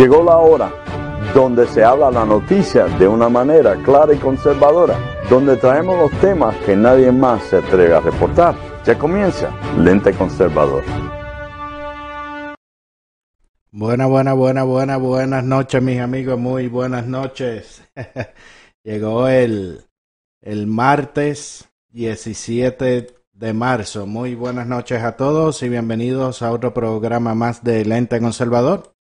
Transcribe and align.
Llegó 0.00 0.22
la 0.24 0.38
hora 0.38 0.72
donde 1.34 1.66
se 1.66 1.84
habla 1.84 2.10
la 2.10 2.24
noticia 2.24 2.86
de 2.86 3.06
una 3.06 3.28
manera 3.28 3.76
clara 3.82 4.14
y 4.14 4.16
conservadora, 4.16 4.98
donde 5.28 5.58
traemos 5.58 5.94
los 5.98 6.20
temas 6.22 6.56
que 6.64 6.74
nadie 6.74 7.12
más 7.12 7.42
se 7.42 7.58
atreve 7.58 7.94
a 7.94 8.00
reportar. 8.00 8.54
Ya 8.82 8.98
comienza 8.98 9.50
Lente 9.76 10.14
Conservador. 10.14 10.82
Buenas, 13.70 14.08
buenas, 14.08 14.36
buenas, 14.36 14.64
buenas, 14.64 14.98
buenas 14.98 15.44
noches, 15.44 15.82
mis 15.82 16.00
amigos, 16.00 16.38
muy 16.38 16.68
buenas 16.68 17.06
noches. 17.06 17.82
Llegó 18.82 19.28
el, 19.28 19.82
el 20.40 20.66
martes 20.66 21.68
17 21.90 23.06
de 23.34 23.52
marzo. 23.52 24.06
Muy 24.06 24.34
buenas 24.34 24.66
noches 24.66 25.02
a 25.02 25.18
todos 25.18 25.62
y 25.62 25.68
bienvenidos 25.68 26.40
a 26.40 26.52
otro 26.52 26.72
programa 26.72 27.34
más 27.34 27.62
de 27.62 27.84
Lente 27.84 28.18
Conservador. 28.18 28.94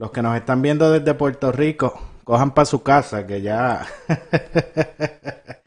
Los 0.00 0.12
que 0.12 0.22
nos 0.22 0.34
están 0.34 0.62
viendo 0.62 0.90
desde 0.90 1.12
Puerto 1.12 1.52
Rico, 1.52 1.92
cojan 2.24 2.54
para 2.54 2.64
su 2.64 2.82
casa, 2.82 3.26
que 3.26 3.42
ya. 3.42 3.86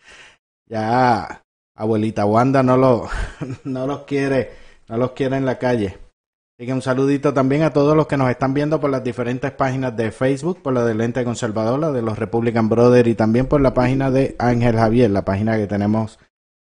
ya. 0.66 1.44
Abuelita 1.76 2.26
Wanda 2.26 2.64
no, 2.64 2.76
lo, 2.76 3.10
no 3.64 3.86
los 3.86 4.06
quiere, 4.06 4.50
no 4.90 4.98
los 4.98 5.12
quiere 5.12 5.38
en 5.38 5.46
la 5.46 5.60
calle. 5.60 6.00
Así 6.58 6.66
que 6.66 6.74
un 6.74 6.82
saludito 6.82 7.32
también 7.32 7.62
a 7.62 7.74
todos 7.74 7.96
los 7.96 8.08
que 8.08 8.18
nos 8.18 8.32
están 8.32 8.56
viendo 8.56 8.82
por 8.82 8.90
las 8.90 9.04
diferentes 9.04 9.52
páginas 9.52 9.96
de 9.96 10.12
Facebook, 10.12 10.64
por 10.64 10.74
la 10.74 10.84
de 10.84 10.96
Lente 10.96 11.24
Conservador, 11.24 11.78
la 11.78 11.92
de 11.92 12.02
los 12.02 12.18
Republican 12.18 12.70
Brothers 12.70 13.10
y 13.10 13.14
también 13.14 13.46
por 13.46 13.62
la 13.62 13.76
página 13.76 14.10
de 14.10 14.36
Ángel 14.40 14.76
Javier, 14.76 15.12
la 15.12 15.26
página 15.26 15.58
que 15.58 15.68
tenemos 15.68 16.18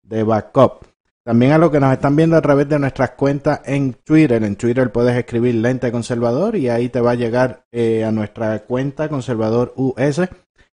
de 0.02 0.24
Backup. 0.24 0.86
También 1.26 1.54
a 1.54 1.58
los 1.58 1.72
que 1.72 1.80
nos 1.80 1.94
están 1.94 2.18
viendo 2.18 2.36
a 2.36 2.42
través 2.42 2.68
de 2.68 2.78
nuestras 2.78 3.12
cuentas 3.12 3.62
en 3.64 3.94
Twitter. 3.94 4.44
En 4.44 4.58
Twitter 4.58 4.92
puedes 4.92 5.16
escribir 5.16 5.56
Lente 5.56 5.90
Conservador 5.90 6.58
y 6.58 6.68
ahí 6.68 6.90
te 6.90 7.00
va 7.00 7.12
a 7.12 7.16
llegar 7.16 7.66
eh, 7.72 8.04
a 8.04 8.12
nuestra 8.12 8.66
cuenta 8.66 9.08
Conservador 9.08 9.72
US. 9.78 10.20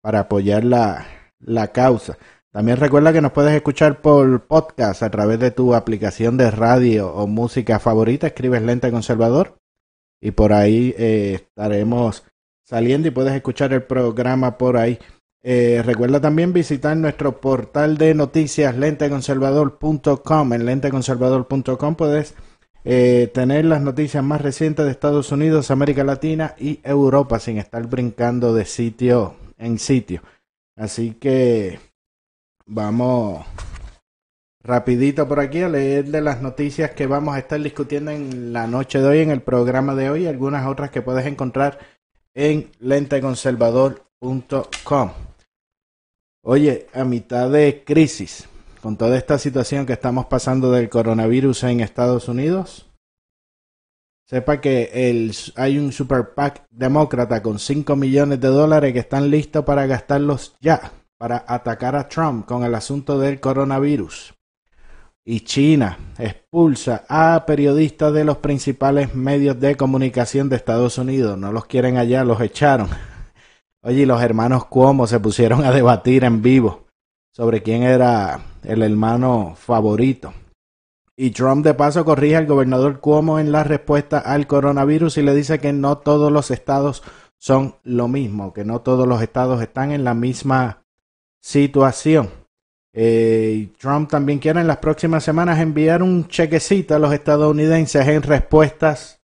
para 0.00 0.20
apoyar 0.20 0.64
la, 0.64 1.06
la 1.38 1.68
causa. 1.68 2.16
También 2.50 2.78
recuerda 2.78 3.12
que 3.12 3.20
nos 3.20 3.32
puedes 3.32 3.52
escuchar 3.52 4.00
por 4.00 4.46
podcast 4.46 5.02
a 5.02 5.10
través 5.10 5.38
de 5.38 5.50
tu 5.50 5.74
aplicación 5.74 6.38
de 6.38 6.50
radio 6.50 7.12
o 7.12 7.26
música 7.26 7.78
favorita. 7.78 8.28
Escribes 8.28 8.62
Lente 8.62 8.90
Conservador 8.90 9.58
y 10.18 10.30
por 10.30 10.54
ahí 10.54 10.94
eh, 10.96 11.32
estaremos 11.34 12.24
saliendo 12.64 13.08
y 13.08 13.10
puedes 13.10 13.34
escuchar 13.34 13.74
el 13.74 13.82
programa 13.82 14.56
por 14.56 14.78
ahí. 14.78 14.98
Eh, 15.48 15.80
recuerda 15.84 16.20
también 16.20 16.52
visitar 16.52 16.96
nuestro 16.96 17.40
portal 17.40 17.98
de 17.98 18.14
noticias 18.14 18.76
lenteconservador.com. 18.76 20.52
En 20.52 20.66
lenteconservador.com 20.66 21.94
puedes 21.94 22.34
eh, 22.82 23.30
tener 23.32 23.64
las 23.64 23.80
noticias 23.80 24.24
más 24.24 24.40
recientes 24.40 24.84
de 24.84 24.90
Estados 24.90 25.30
Unidos, 25.30 25.70
América 25.70 26.02
Latina 26.02 26.56
y 26.58 26.80
Europa 26.82 27.38
sin 27.38 27.58
estar 27.58 27.86
brincando 27.86 28.54
de 28.54 28.64
sitio 28.64 29.36
en 29.56 29.78
sitio. 29.78 30.20
Así 30.74 31.12
que 31.12 31.78
vamos 32.66 33.46
rapidito 34.64 35.28
por 35.28 35.38
aquí 35.38 35.62
a 35.62 35.68
leer 35.68 36.06
de 36.06 36.22
las 36.22 36.42
noticias 36.42 36.90
que 36.90 37.06
vamos 37.06 37.36
a 37.36 37.38
estar 37.38 37.62
discutiendo 37.62 38.10
en 38.10 38.52
la 38.52 38.66
noche 38.66 38.98
de 38.98 39.06
hoy, 39.06 39.20
en 39.20 39.30
el 39.30 39.42
programa 39.42 39.94
de 39.94 40.10
hoy, 40.10 40.26
algunas 40.26 40.66
otras 40.66 40.90
que 40.90 41.02
puedes 41.02 41.24
encontrar 41.24 41.78
en 42.34 42.72
lenteconservador.com. 42.80 45.25
Oye, 46.48 46.86
a 46.94 47.02
mitad 47.02 47.50
de 47.50 47.82
crisis, 47.84 48.48
con 48.80 48.96
toda 48.96 49.18
esta 49.18 49.36
situación 49.36 49.84
que 49.84 49.94
estamos 49.94 50.26
pasando 50.26 50.70
del 50.70 50.88
coronavirus 50.88 51.64
en 51.64 51.80
Estados 51.80 52.28
Unidos, 52.28 52.88
sepa 54.28 54.60
que 54.60 55.32
hay 55.56 55.76
un 55.76 55.90
super 55.90 56.34
PAC 56.34 56.64
demócrata 56.70 57.42
con 57.42 57.58
5 57.58 57.96
millones 57.96 58.40
de 58.40 58.46
dólares 58.46 58.92
que 58.92 59.00
están 59.00 59.28
listos 59.28 59.64
para 59.64 59.86
gastarlos 59.86 60.54
ya, 60.60 60.92
para 61.18 61.44
atacar 61.48 61.96
a 61.96 62.06
Trump 62.08 62.46
con 62.46 62.62
el 62.62 62.76
asunto 62.76 63.18
del 63.18 63.40
coronavirus. 63.40 64.32
Y 65.24 65.40
China 65.40 65.98
expulsa 66.16 67.04
a 67.08 67.44
periodistas 67.44 68.12
de 68.12 68.24
los 68.24 68.36
principales 68.36 69.16
medios 69.16 69.58
de 69.58 69.74
comunicación 69.74 70.48
de 70.48 70.54
Estados 70.54 70.96
Unidos. 70.96 71.36
No 71.36 71.50
los 71.50 71.66
quieren 71.66 71.96
allá, 71.96 72.22
los 72.22 72.40
echaron. 72.40 72.88
Oye, 73.86 74.04
los 74.04 74.20
hermanos 74.20 74.64
Cuomo 74.64 75.06
se 75.06 75.20
pusieron 75.20 75.64
a 75.64 75.70
debatir 75.70 76.24
en 76.24 76.42
vivo 76.42 76.86
sobre 77.30 77.62
quién 77.62 77.84
era 77.84 78.40
el 78.64 78.82
hermano 78.82 79.54
favorito. 79.56 80.34
Y 81.16 81.30
Trump 81.30 81.64
de 81.64 81.72
paso 81.72 82.04
corrige 82.04 82.34
al 82.34 82.48
gobernador 82.48 82.98
Cuomo 82.98 83.38
en 83.38 83.52
la 83.52 83.62
respuesta 83.62 84.18
al 84.18 84.48
coronavirus 84.48 85.18
y 85.18 85.22
le 85.22 85.36
dice 85.36 85.60
que 85.60 85.72
no 85.72 85.98
todos 85.98 86.32
los 86.32 86.50
estados 86.50 87.04
son 87.38 87.76
lo 87.84 88.08
mismo, 88.08 88.52
que 88.52 88.64
no 88.64 88.80
todos 88.80 89.06
los 89.06 89.22
estados 89.22 89.62
están 89.62 89.92
en 89.92 90.02
la 90.02 90.14
misma 90.14 90.82
situación. 91.40 92.30
Eh, 92.92 93.68
Trump 93.78 94.10
también 94.10 94.40
quiere 94.40 94.62
en 94.62 94.66
las 94.66 94.78
próximas 94.78 95.22
semanas 95.22 95.60
enviar 95.60 96.02
un 96.02 96.26
chequecito 96.26 96.96
a 96.96 96.98
los 96.98 97.12
estadounidenses 97.12 98.04
en 98.08 98.22
respuestas 98.24 99.20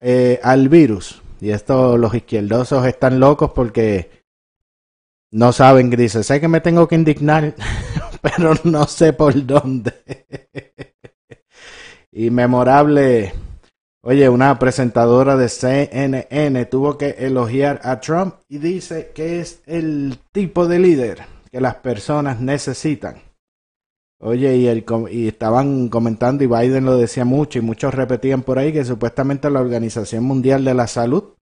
eh, 0.00 0.38
al 0.42 0.68
virus. 0.68 1.22
Y 1.40 1.50
esto, 1.50 1.98
los 1.98 2.14
izquierdosos 2.14 2.86
están 2.86 3.20
locos 3.20 3.50
porque 3.52 4.24
no 5.30 5.52
saben 5.52 5.90
grises. 5.90 6.26
Sé 6.26 6.40
que 6.40 6.48
me 6.48 6.60
tengo 6.60 6.88
que 6.88 6.94
indignar, 6.94 7.54
pero 8.22 8.54
no 8.64 8.86
sé 8.86 9.12
por 9.12 9.46
dónde. 9.46 9.92
y 12.12 12.30
memorable. 12.30 13.34
Oye, 14.02 14.28
una 14.28 14.58
presentadora 14.58 15.36
de 15.36 15.48
CNN 15.48 16.64
tuvo 16.66 16.96
que 16.96 17.16
elogiar 17.18 17.80
a 17.82 18.00
Trump 18.00 18.36
y 18.48 18.58
dice 18.58 19.10
que 19.14 19.40
es 19.40 19.62
el 19.66 20.18
tipo 20.32 20.66
de 20.68 20.78
líder 20.78 21.24
que 21.50 21.60
las 21.60 21.74
personas 21.76 22.40
necesitan. 22.40 23.25
Oye, 24.18 24.56
y, 24.56 24.66
el, 24.66 24.84
y 25.10 25.28
estaban 25.28 25.88
comentando, 25.88 26.42
y 26.42 26.46
Biden 26.46 26.86
lo 26.86 26.96
decía 26.96 27.24
mucho, 27.24 27.58
y 27.58 27.62
muchos 27.62 27.94
repetían 27.94 28.42
por 28.42 28.58
ahí 28.58 28.72
que 28.72 28.84
supuestamente 28.84 29.50
la 29.50 29.60
Organización 29.60 30.24
Mundial 30.24 30.64
de 30.64 30.74
la 30.74 30.86
Salud 30.86 31.34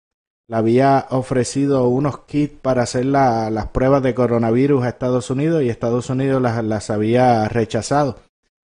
le 0.48 0.56
había 0.56 1.06
ofrecido 1.10 1.88
unos 1.88 2.24
kits 2.24 2.58
para 2.60 2.82
hacer 2.82 3.06
las 3.06 3.66
pruebas 3.68 4.02
de 4.02 4.14
coronavirus 4.14 4.84
a 4.84 4.88
Estados 4.88 5.30
Unidos 5.30 5.62
y 5.62 5.70
Estados 5.70 6.10
Unidos 6.10 6.42
las, 6.42 6.62
las 6.64 6.90
había 6.90 7.48
rechazado. 7.48 8.18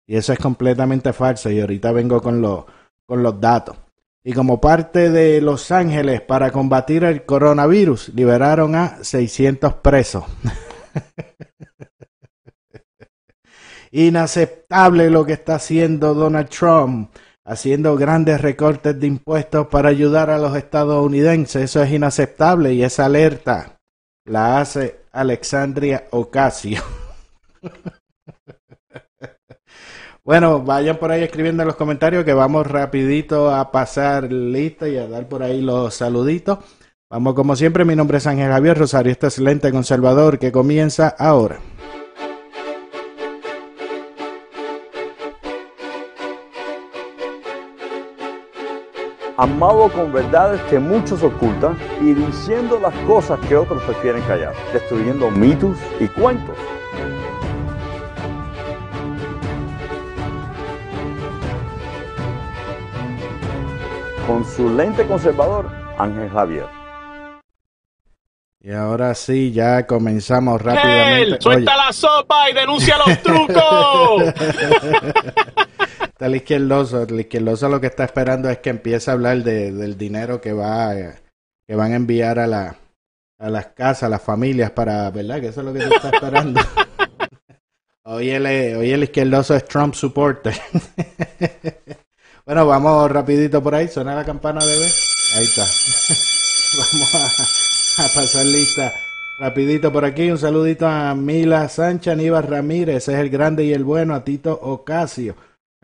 Y 0.08 0.16
eso 0.16 0.32
es 0.32 0.40
completamente 0.40 1.12
falso, 1.12 1.52
y 1.52 1.60
ahorita 1.60 1.92
vengo 1.92 2.22
con, 2.22 2.42
lo, 2.42 2.66
con 3.06 3.22
los 3.22 3.40
datos. 3.42 3.76
Y 4.24 4.34
como 4.34 4.60
parte 4.60 5.10
de 5.10 5.42
Los 5.42 5.72
Ángeles 5.72 6.22
para 6.22 6.52
combatir 6.52 7.04
el 7.04 7.26
coronavirus, 7.26 8.10
liberaron 8.10 8.76
a 8.76 9.04
600 9.04 9.76
presos. 9.76 10.24
Inaceptable 13.98 15.10
lo 15.10 15.26
que 15.26 15.34
está 15.34 15.56
haciendo 15.56 16.14
Donald 16.14 16.50
Trump, 16.50 17.10
haciendo 17.44 17.96
grandes 17.96 18.40
recortes 18.40 19.00
de 19.00 19.08
impuestos 19.08 19.66
para 19.70 19.90
ayudar 19.90 20.30
a 20.30 20.38
los 20.38 20.56
estadounidenses. 20.56 21.64
Eso 21.64 21.82
es 21.82 21.92
inaceptable 21.92 22.76
y 22.76 22.84
esa 22.84 23.06
alerta 23.06 23.80
la 24.24 24.60
hace 24.60 25.00
Alexandria 25.12 26.04
Ocasio. 26.12 26.84
bueno, 30.24 30.62
vayan 30.62 30.98
por 30.98 31.12
ahí 31.12 31.24
escribiendo 31.24 31.64
en 31.64 31.68
los 31.68 31.76
comentarios 31.76 32.24
que 32.24 32.34
vamos 32.34 32.68
rapidito 32.68 33.52
a 33.52 33.72
pasar 33.72 34.32
lista 34.32 34.88
y 34.88 34.98
a 34.98 35.08
dar 35.08 35.28
por 35.28 35.42
ahí 35.42 35.60
los 35.60 35.96
saluditos. 35.96 36.60
Vamos 37.10 37.34
como 37.34 37.56
siempre, 37.56 37.84
mi 37.84 37.96
nombre 37.96 38.20
es 38.20 38.28
Ángel 38.28 38.52
Javier 38.52 38.78
Rosario, 38.78 39.12
este 39.12 39.26
es 39.26 39.42
Conservador 39.72 40.38
que 40.38 40.52
comienza 40.52 41.16
ahora. 41.18 41.58
Amado 49.38 49.90
con 49.90 50.12
verdades 50.12 50.60
que 50.64 50.80
muchos 50.80 51.24
ocultan 51.24 51.78
y 52.02 52.14
diciendo 52.14 52.80
las 52.80 52.94
cosas 53.06 53.40
que 53.48 53.56
otros 53.56 53.82
prefieren 53.84 54.22
callar, 54.24 54.54
destruyendo 54.74 55.32
mitos 55.32 55.78
y 56.00 56.08
cuentos. 56.08 56.56
con 64.28 64.44
su 64.44 64.70
lente 64.70 65.08
conservador, 65.08 65.72
Ángel 65.98 66.30
Javier. 66.30 66.66
Y 68.60 68.74
ahora 68.74 69.16
sí, 69.16 69.54
ya 69.54 69.88
comenzamos 69.88 70.62
rápidamente. 70.62 71.38
¡Suelta 71.40 71.78
la 71.78 71.94
sopa 71.94 72.50
y 72.50 72.54
denuncia 72.54 72.98
los 72.98 73.24
trucos! 73.24 74.34
Está 76.18 76.26
el 76.26 76.36
izquierdoso. 76.38 77.04
El 77.04 77.20
izquierdoso 77.20 77.70
lo 77.70 77.80
que 77.80 77.86
está 77.86 78.04
esperando 78.04 78.50
es 78.50 78.58
que 78.58 78.72
empiece 78.72 79.12
a 79.12 79.14
hablar 79.14 79.44
de, 79.44 79.72
del 79.72 80.00
dinero 80.00 80.42
que 80.42 80.52
va 80.52 80.96
que 81.68 81.76
van 81.76 81.92
a 81.92 81.96
enviar 81.96 82.40
a 82.40 82.48
la 82.48 82.76
a 83.38 83.50
las 83.52 83.68
casas, 83.68 84.02
a 84.02 84.10
las 84.10 84.24
familias 84.24 84.72
para, 84.72 85.12
¿verdad? 85.12 85.40
Que 85.40 85.50
eso 85.50 85.60
es 85.60 85.68
lo 85.68 85.74
que 85.74 85.82
tú 85.82 85.94
estás 85.94 86.12
esperando. 86.12 86.60
hoy, 88.06 88.32
el, 88.32 88.48
hoy 88.48 88.92
el 88.92 89.04
izquierdoso 89.04 89.54
es 89.54 89.66
Trump 89.66 89.94
supporter. 89.94 90.56
bueno, 92.48 92.66
vamos 92.66 93.12
rapidito 93.12 93.62
por 93.62 93.76
ahí. 93.76 93.88
Suena 93.88 94.16
la 94.16 94.26
campana, 94.26 94.66
bebé. 94.66 94.88
Ahí 95.36 95.44
está. 95.44 95.68
vamos 96.80 97.14
a, 97.14 98.06
a 98.06 98.08
pasar 98.16 98.44
lista 98.44 98.92
Rapidito 99.40 99.94
por 99.94 100.04
aquí, 100.04 100.32
un 100.32 100.40
saludito 100.40 100.88
a 100.88 101.14
Mila 101.14 101.70
Sánchez, 101.70 102.14
Aníbal 102.14 102.48
Ramírez, 102.48 103.08
es 103.08 103.20
el 103.20 103.30
grande 103.30 103.64
y 103.66 103.72
el 103.72 103.84
bueno, 103.84 104.16
a 104.16 104.24
Tito 104.24 104.52
Ocasio, 104.60 105.36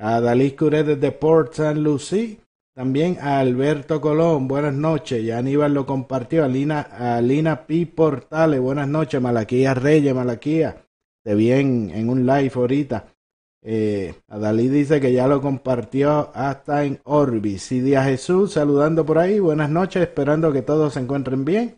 a 0.03 0.19
Dalí 0.19 0.53
desde 0.59 1.13
Port 1.13 1.53
San 1.53 1.81
Lucie, 1.81 2.41
también 2.75 3.17
a 3.21 3.39
Alberto 3.39 4.01
Colón, 4.01 4.49
buenas 4.49 4.73
noches, 4.73 5.23
y 5.23 5.31
Aníbal 5.31 5.73
lo 5.73 5.85
compartió, 5.85 6.43
a 6.43 6.49
Lina, 6.49 6.81
a 6.91 7.65
P. 7.65 7.85
Portales, 7.85 8.59
buenas 8.59 8.89
noches, 8.89 9.21
Malaquía 9.21 9.73
Reyes, 9.73 10.13
Malaquía, 10.13 10.85
te 11.23 11.35
vi 11.35 11.53
en, 11.53 12.09
un 12.09 12.25
live 12.25 12.51
ahorita. 12.53 13.13
Eh, 13.61 14.13
a 14.27 14.39
Dalí 14.39 14.67
dice 14.67 14.99
que 14.99 15.13
ya 15.13 15.25
lo 15.25 15.41
compartió 15.41 16.31
hasta 16.33 16.83
en 16.83 16.99
Orbis. 17.05 17.63
Sidia 17.63 18.03
Jesús 18.03 18.51
saludando 18.51 19.05
por 19.05 19.19
ahí, 19.19 19.39
buenas 19.39 19.69
noches, 19.69 20.01
esperando 20.01 20.51
que 20.51 20.63
todos 20.63 20.95
se 20.95 20.99
encuentren 20.99 21.45
bien. 21.45 21.77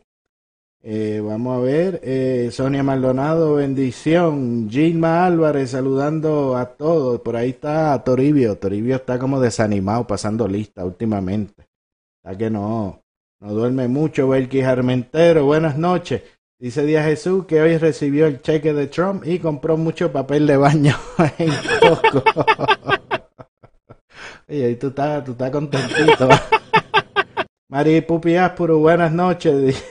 Eh, 0.87 1.19
vamos 1.19 1.57
a 1.57 1.61
ver, 1.61 1.99
eh, 2.03 2.49
Sonia 2.51 2.83
Maldonado, 2.83 3.55
bendición. 3.55 4.69
Gilma 4.69 5.25
Álvarez 5.25 5.71
saludando 5.71 6.55
a 6.55 6.75
todos. 6.75 7.21
Por 7.21 7.35
ahí 7.35 7.49
está 7.49 8.03
Toribio. 8.03 8.55
Toribio 8.59 8.97
está 8.97 9.17
como 9.17 9.41
desanimado, 9.41 10.05
pasando 10.05 10.47
lista 10.47 10.85
últimamente. 10.85 11.67
Está 12.23 12.37
que 12.37 12.51
no, 12.51 13.01
no 13.39 13.51
duerme 13.51 13.87
mucho. 13.87 14.29
Belkis 14.29 14.63
Armentero, 14.63 15.45
buenas 15.45 15.75
noches. 15.75 16.21
Dice 16.59 16.85
Díaz 16.85 17.07
Jesús 17.07 17.47
que 17.47 17.61
hoy 17.61 17.79
recibió 17.79 18.27
el 18.27 18.43
cheque 18.43 18.71
de 18.71 18.85
Trump 18.85 19.25
y 19.25 19.39
compró 19.39 19.77
mucho 19.77 20.11
papel 20.11 20.45
de 20.45 20.57
baño 20.57 20.95
en 21.39 21.51
poco. 21.81 22.23
Oye, 24.47 24.65
ahí 24.65 24.75
tú 24.75 24.89
estás, 24.89 25.23
tú 25.23 25.31
estás 25.31 25.49
contentito. 25.49 26.29
Mari 27.69 28.01
Pupi 28.01 28.35
buenas 28.67 29.11
noches. 29.11 29.83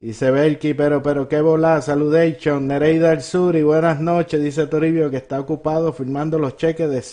Dice 0.00 0.30
Belki, 0.30 0.72
pero, 0.72 1.02
pero 1.02 1.28
qué 1.28 1.42
volá, 1.42 1.82
saludation, 1.82 2.66
Nereida 2.66 3.10
del 3.10 3.20
Sur 3.20 3.54
y 3.54 3.62
buenas 3.62 4.00
noches, 4.00 4.42
dice 4.42 4.66
Toribio 4.66 5.10
que 5.10 5.18
está 5.18 5.38
ocupado 5.38 5.92
firmando 5.92 6.38
los 6.38 6.56
cheques 6.56 6.88
de, 6.88 7.04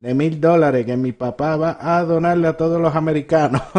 de 0.00 0.14
mil 0.14 0.40
dólares 0.40 0.84
que 0.84 0.96
mi 0.96 1.12
papá 1.12 1.56
va 1.56 1.78
a 1.80 2.02
donarle 2.02 2.48
a 2.48 2.56
todos 2.56 2.82
los 2.82 2.96
americanos. 2.96 3.62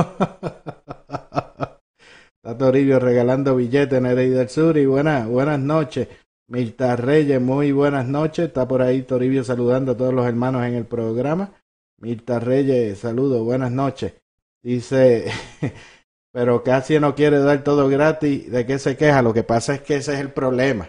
está 2.38 2.58
Toribio 2.58 3.00
regalando 3.00 3.54
billetes, 3.54 4.02
Nereida 4.02 4.40
del 4.40 4.50
Sur 4.50 4.78
y 4.78 4.86
buenas, 4.86 5.28
buenas 5.28 5.60
noches. 5.60 6.08
Mirta 6.50 6.96
Reyes, 6.96 7.42
muy 7.42 7.74
buenas 7.74 8.08
noches. 8.08 8.48
Está 8.48 8.66
por 8.66 8.82
ahí 8.82 9.02
Toribio 9.02 9.44
saludando 9.44 9.92
a 9.92 9.98
todos 9.98 10.14
los 10.14 10.26
hermanos 10.26 10.66
en 10.66 10.76
el 10.76 10.86
programa. 10.86 11.52
Mirta 11.98 12.40
Reyes, 12.40 13.00
saludos, 13.00 13.44
buenas 13.44 13.74
noches. 13.74 14.14
Dice 14.64 15.26
pero 16.38 16.62
casi 16.62 17.00
no 17.00 17.16
quiere 17.16 17.40
dar 17.40 17.64
todo 17.64 17.90
gratis. 17.90 18.52
¿De 18.52 18.64
qué 18.68 18.78
se 18.78 18.96
queja? 18.96 19.24
Lo 19.24 19.34
que 19.34 19.42
pasa 19.42 19.74
es 19.74 19.82
que 19.82 19.96
ese 19.96 20.14
es 20.14 20.20
el 20.20 20.32
problema. 20.32 20.88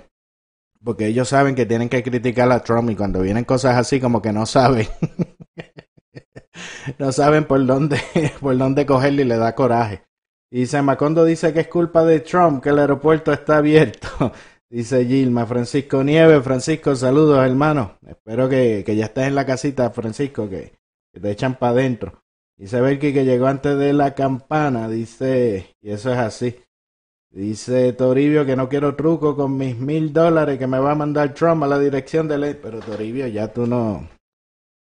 Porque 0.85 1.07
ellos 1.07 1.31
saben 1.31 1.55
que 1.55 1.65
tienen 1.65 1.89
que 1.89 2.03
criticar 2.03 2.53
a 2.53 2.63
Trump 2.63 2.91
y 2.91 2.95
cuando 2.95 3.23
vienen 3.23 3.47
cosas 3.47 3.79
así 3.79 3.99
como 3.99 4.21
que 4.21 4.31
no 4.31 4.45
saben. 4.45 4.87
no 6.99 7.13
saben 7.13 7.47
por 7.47 7.65
dónde, 7.65 7.99
por 8.43 8.59
dónde 8.59 8.85
cogerle 8.85 9.23
y 9.23 9.25
le 9.25 9.39
da 9.39 9.55
coraje. 9.55 10.03
Y 10.51 10.67
Macondo 10.83 11.25
dice 11.25 11.55
que 11.55 11.61
es 11.61 11.69
culpa 11.69 12.05
de 12.05 12.21
Trump 12.21 12.63
que 12.63 12.69
el 12.69 12.81
aeropuerto 12.81 13.33
está 13.33 13.57
abierto. 13.57 14.07
Dice 14.71 15.07
Gilma, 15.07 15.47
Francisco 15.47 16.05
Nieves, 16.05 16.45
Francisco, 16.45 16.95
saludos 16.95 17.43
hermano. 17.43 17.97
Espero 18.07 18.51
que, 18.51 18.83
que 18.85 18.97
ya 18.97 19.07
estés 19.07 19.29
en 19.29 19.35
la 19.35 19.47
casita, 19.47 19.89
Francisco, 19.93 20.47
que, 20.47 20.75
que 21.11 21.21
te 21.21 21.31
echan 21.31 21.55
para 21.55 21.73
adentro. 21.73 22.23
Dice 22.59 22.81
Belki 22.81 23.13
que 23.13 23.25
llegó 23.25 23.47
antes 23.47 23.79
de 23.79 23.93
la 23.93 24.17
campana, 24.17 24.89
dice, 24.89 25.77
y 25.81 25.91
eso 25.91 26.13
es 26.13 26.19
así. 26.19 26.57
Dice 27.31 27.93
Toribio 27.93 28.45
que 28.45 28.57
no 28.57 28.69
quiero 28.69 28.97
truco 28.97 29.37
con 29.37 29.57
mis 29.57 29.79
mil 29.79 30.13
dólares 30.13 30.59
que 30.59 30.67
me 30.67 30.81
va 30.81 30.93
a 30.93 30.97
mandar 30.97 31.35
Trump 31.35 31.63
a 31.63 31.69
la 31.69 31.79
dirección 31.79 32.27
de 32.27 32.37
ley. 32.37 32.59
Pero 32.61 32.81
Toribio, 32.81 33.29
ya 33.29 33.53
tú 33.53 33.67
no. 33.67 34.09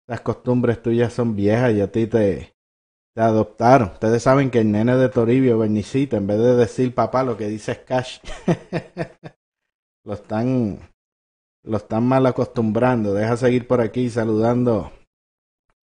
Las 0.06 0.20
costumbres 0.20 0.82
tuyas 0.82 1.14
son 1.14 1.34
viejas 1.34 1.72
y 1.74 1.80
a 1.80 1.90
ti 1.90 2.08
te, 2.08 2.54
te 3.14 3.22
adoptaron. 3.22 3.92
Ustedes 3.94 4.22
saben 4.22 4.52
que 4.52 4.60
el 4.60 4.72
nene 4.72 4.98
de 4.98 5.08
Toribio, 5.08 5.58
Bernicita, 5.58 6.18
en 6.18 6.28
vez 6.28 6.40
de 6.40 6.56
decir 6.56 6.94
papá, 6.94 7.24
lo 7.24 7.38
que 7.38 7.48
dice 7.48 7.72
es 7.72 7.80
cash. 7.80 8.20
lo 10.04 10.14
están. 10.14 10.80
Lo 11.64 11.78
están 11.78 12.06
mal 12.06 12.26
acostumbrando. 12.26 13.14
Deja 13.14 13.38
seguir 13.38 13.66
por 13.66 13.80
aquí 13.80 14.10
saludando 14.10 14.92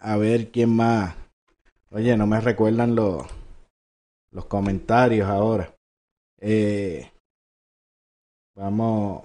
a 0.01 0.17
ver 0.17 0.51
quién 0.51 0.75
más 0.75 1.26
Oye, 1.91 2.17
no 2.17 2.27
me 2.27 2.41
recuerdan 2.41 2.95
los, 2.95 3.25
los 4.33 4.47
comentarios 4.47 5.29
ahora. 5.29 5.73
Eh, 6.39 7.11
vamos, 8.55 9.23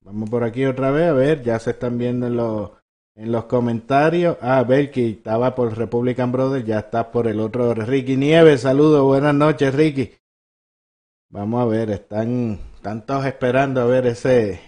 vamos 0.00 0.30
por 0.30 0.44
aquí 0.44 0.64
otra 0.64 0.90
vez, 0.92 1.08
a 1.08 1.12
ver, 1.12 1.42
ya 1.42 1.58
se 1.58 1.70
están 1.70 1.98
viendo 1.98 2.28
en 2.28 2.36
los, 2.36 2.70
en 3.16 3.32
los 3.32 3.44
comentarios. 3.46 4.38
Ah, 4.40 4.64
que 4.66 5.10
estaba 5.10 5.54
por 5.56 5.76
Republican 5.76 6.30
Brothers, 6.30 6.64
ya 6.64 6.78
está 6.78 7.10
por 7.10 7.26
el 7.26 7.40
otro. 7.40 7.74
Ricky 7.74 8.16
Nieves, 8.16 8.60
saludos, 8.60 9.02
buenas 9.02 9.34
noches, 9.34 9.74
Ricky. 9.74 10.12
Vamos 11.30 11.60
a 11.62 11.64
ver, 11.66 11.90
están, 11.90 12.60
están 12.76 13.04
todos 13.04 13.26
esperando 13.26 13.82
a 13.82 13.86
ver 13.86 14.06
ese, 14.06 14.60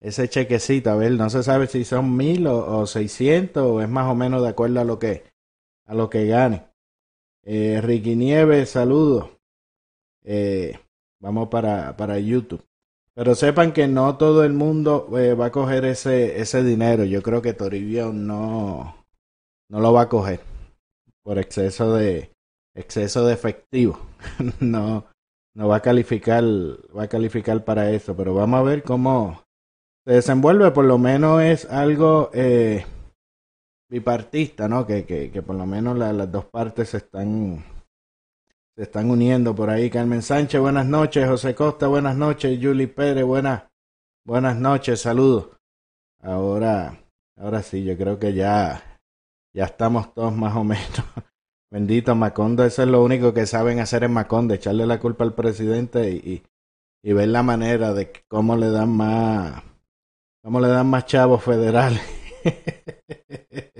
ese 0.00 0.28
chequecito, 0.28 0.90
a 0.90 0.96
ver, 0.96 1.12
no 1.12 1.30
se 1.30 1.42
sabe 1.44 1.68
si 1.68 1.84
son 1.84 2.14
mil 2.16 2.46
o, 2.46 2.80
o 2.80 2.86
seiscientos 2.86 3.64
o 3.64 3.80
es 3.80 3.88
más 3.88 4.10
o 4.10 4.14
menos 4.14 4.42
de 4.42 4.48
acuerdo 4.48 4.80
a 4.80 4.84
lo 4.84 4.98
que 4.98 5.33
a 5.86 5.94
lo 5.94 6.10
que 6.10 6.26
gane. 6.26 6.66
Eh, 7.44 7.80
Ricky 7.82 8.16
Nieves, 8.16 8.70
saludos. 8.70 9.30
Eh, 10.24 10.78
vamos 11.20 11.48
para, 11.48 11.96
para 11.96 12.18
YouTube. 12.18 12.64
Pero 13.14 13.34
sepan 13.34 13.72
que 13.72 13.86
no 13.86 14.16
todo 14.16 14.44
el 14.44 14.54
mundo 14.54 15.08
eh, 15.16 15.34
va 15.34 15.46
a 15.46 15.52
coger 15.52 15.84
ese, 15.84 16.40
ese 16.40 16.64
dinero. 16.64 17.04
Yo 17.04 17.22
creo 17.22 17.42
que 17.42 17.52
Toribio 17.52 18.12
no, 18.12 19.04
no 19.68 19.80
lo 19.80 19.92
va 19.92 20.02
a 20.02 20.08
coger 20.08 20.40
por 21.22 21.38
exceso 21.38 21.94
de 21.94 22.32
exceso 22.74 23.24
de 23.24 23.34
efectivo. 23.34 24.00
no, 24.60 25.06
no 25.54 25.68
va 25.68 25.76
a 25.76 25.82
calificar, 25.82 26.42
va 26.44 27.04
a 27.04 27.08
calificar 27.08 27.64
para 27.64 27.90
eso. 27.92 28.16
Pero 28.16 28.34
vamos 28.34 28.58
a 28.58 28.62
ver 28.64 28.82
cómo 28.82 29.44
se 30.04 30.14
desenvuelve. 30.14 30.72
Por 30.72 30.86
lo 30.86 30.98
menos 30.98 31.40
es 31.42 31.66
algo 31.66 32.30
eh, 32.34 32.84
bipartista, 33.94 34.66
¿no? 34.66 34.84
Que, 34.84 35.04
que, 35.04 35.30
que 35.30 35.40
por 35.40 35.54
lo 35.54 35.66
menos 35.66 35.96
las 35.96 36.30
dos 36.32 36.46
partes 36.46 36.88
se 36.88 36.96
están, 36.96 37.64
se 38.76 38.82
están 38.82 39.08
uniendo 39.08 39.54
por 39.54 39.70
ahí. 39.70 39.88
Carmen 39.88 40.20
Sánchez, 40.20 40.60
buenas 40.60 40.84
noches. 40.84 41.28
José 41.28 41.54
Costa, 41.54 41.86
buenas 41.86 42.16
noches. 42.16 42.58
Julie 42.60 42.88
Pérez, 42.88 43.24
buenas, 43.24 43.62
buenas 44.26 44.56
noches. 44.56 45.00
Saludos. 45.00 45.50
Ahora, 46.20 46.98
ahora 47.36 47.62
sí, 47.62 47.84
yo 47.84 47.96
creo 47.96 48.18
que 48.18 48.34
ya, 48.34 48.98
ya 49.54 49.66
estamos 49.66 50.12
todos 50.12 50.34
más 50.34 50.56
o 50.56 50.64
menos. 50.64 51.04
Bendito 51.70 52.16
Macondo, 52.16 52.64
eso 52.64 52.82
es 52.82 52.88
lo 52.88 53.00
único 53.00 53.32
que 53.32 53.46
saben 53.46 53.78
hacer 53.78 54.02
en 54.02 54.12
Macondo, 54.12 54.54
echarle 54.54 54.86
la 54.86 54.98
culpa 54.98 55.22
al 55.22 55.34
presidente 55.34 56.10
y, 56.10 56.16
y, 56.16 56.42
y 57.08 57.12
ver 57.12 57.28
la 57.28 57.44
manera 57.44 57.92
de 57.92 58.10
cómo 58.26 58.56
le 58.56 58.70
dan 58.70 58.90
más, 58.90 59.62
cómo 60.42 60.58
le 60.60 60.66
dan 60.66 60.88
más 60.88 61.06
chavos 61.06 61.44
federales. 61.44 62.02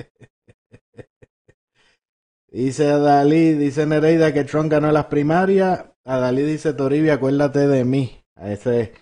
dice 2.62 2.88
Adalí, 2.90 3.54
dice 3.54 3.86
Nereida 3.86 4.32
que 4.32 4.44
Trump 4.44 4.70
ganó 4.70 4.92
las 4.92 5.06
primarias. 5.06 5.86
Adalí 6.04 6.42
dice 6.42 6.72
Toribia, 6.72 7.14
acuérdate 7.14 7.66
de 7.66 7.84
mí. 7.84 8.20
A 8.36 8.50
ese, 8.50 8.92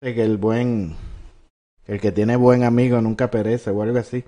que 0.00 0.22
el 0.22 0.36
buen, 0.36 0.96
el 1.86 2.00
que 2.00 2.12
tiene 2.12 2.36
buen 2.36 2.64
amigo 2.64 3.00
nunca 3.00 3.30
perece 3.30 3.70
o 3.70 3.82
algo 3.82 3.98
así. 3.98 4.24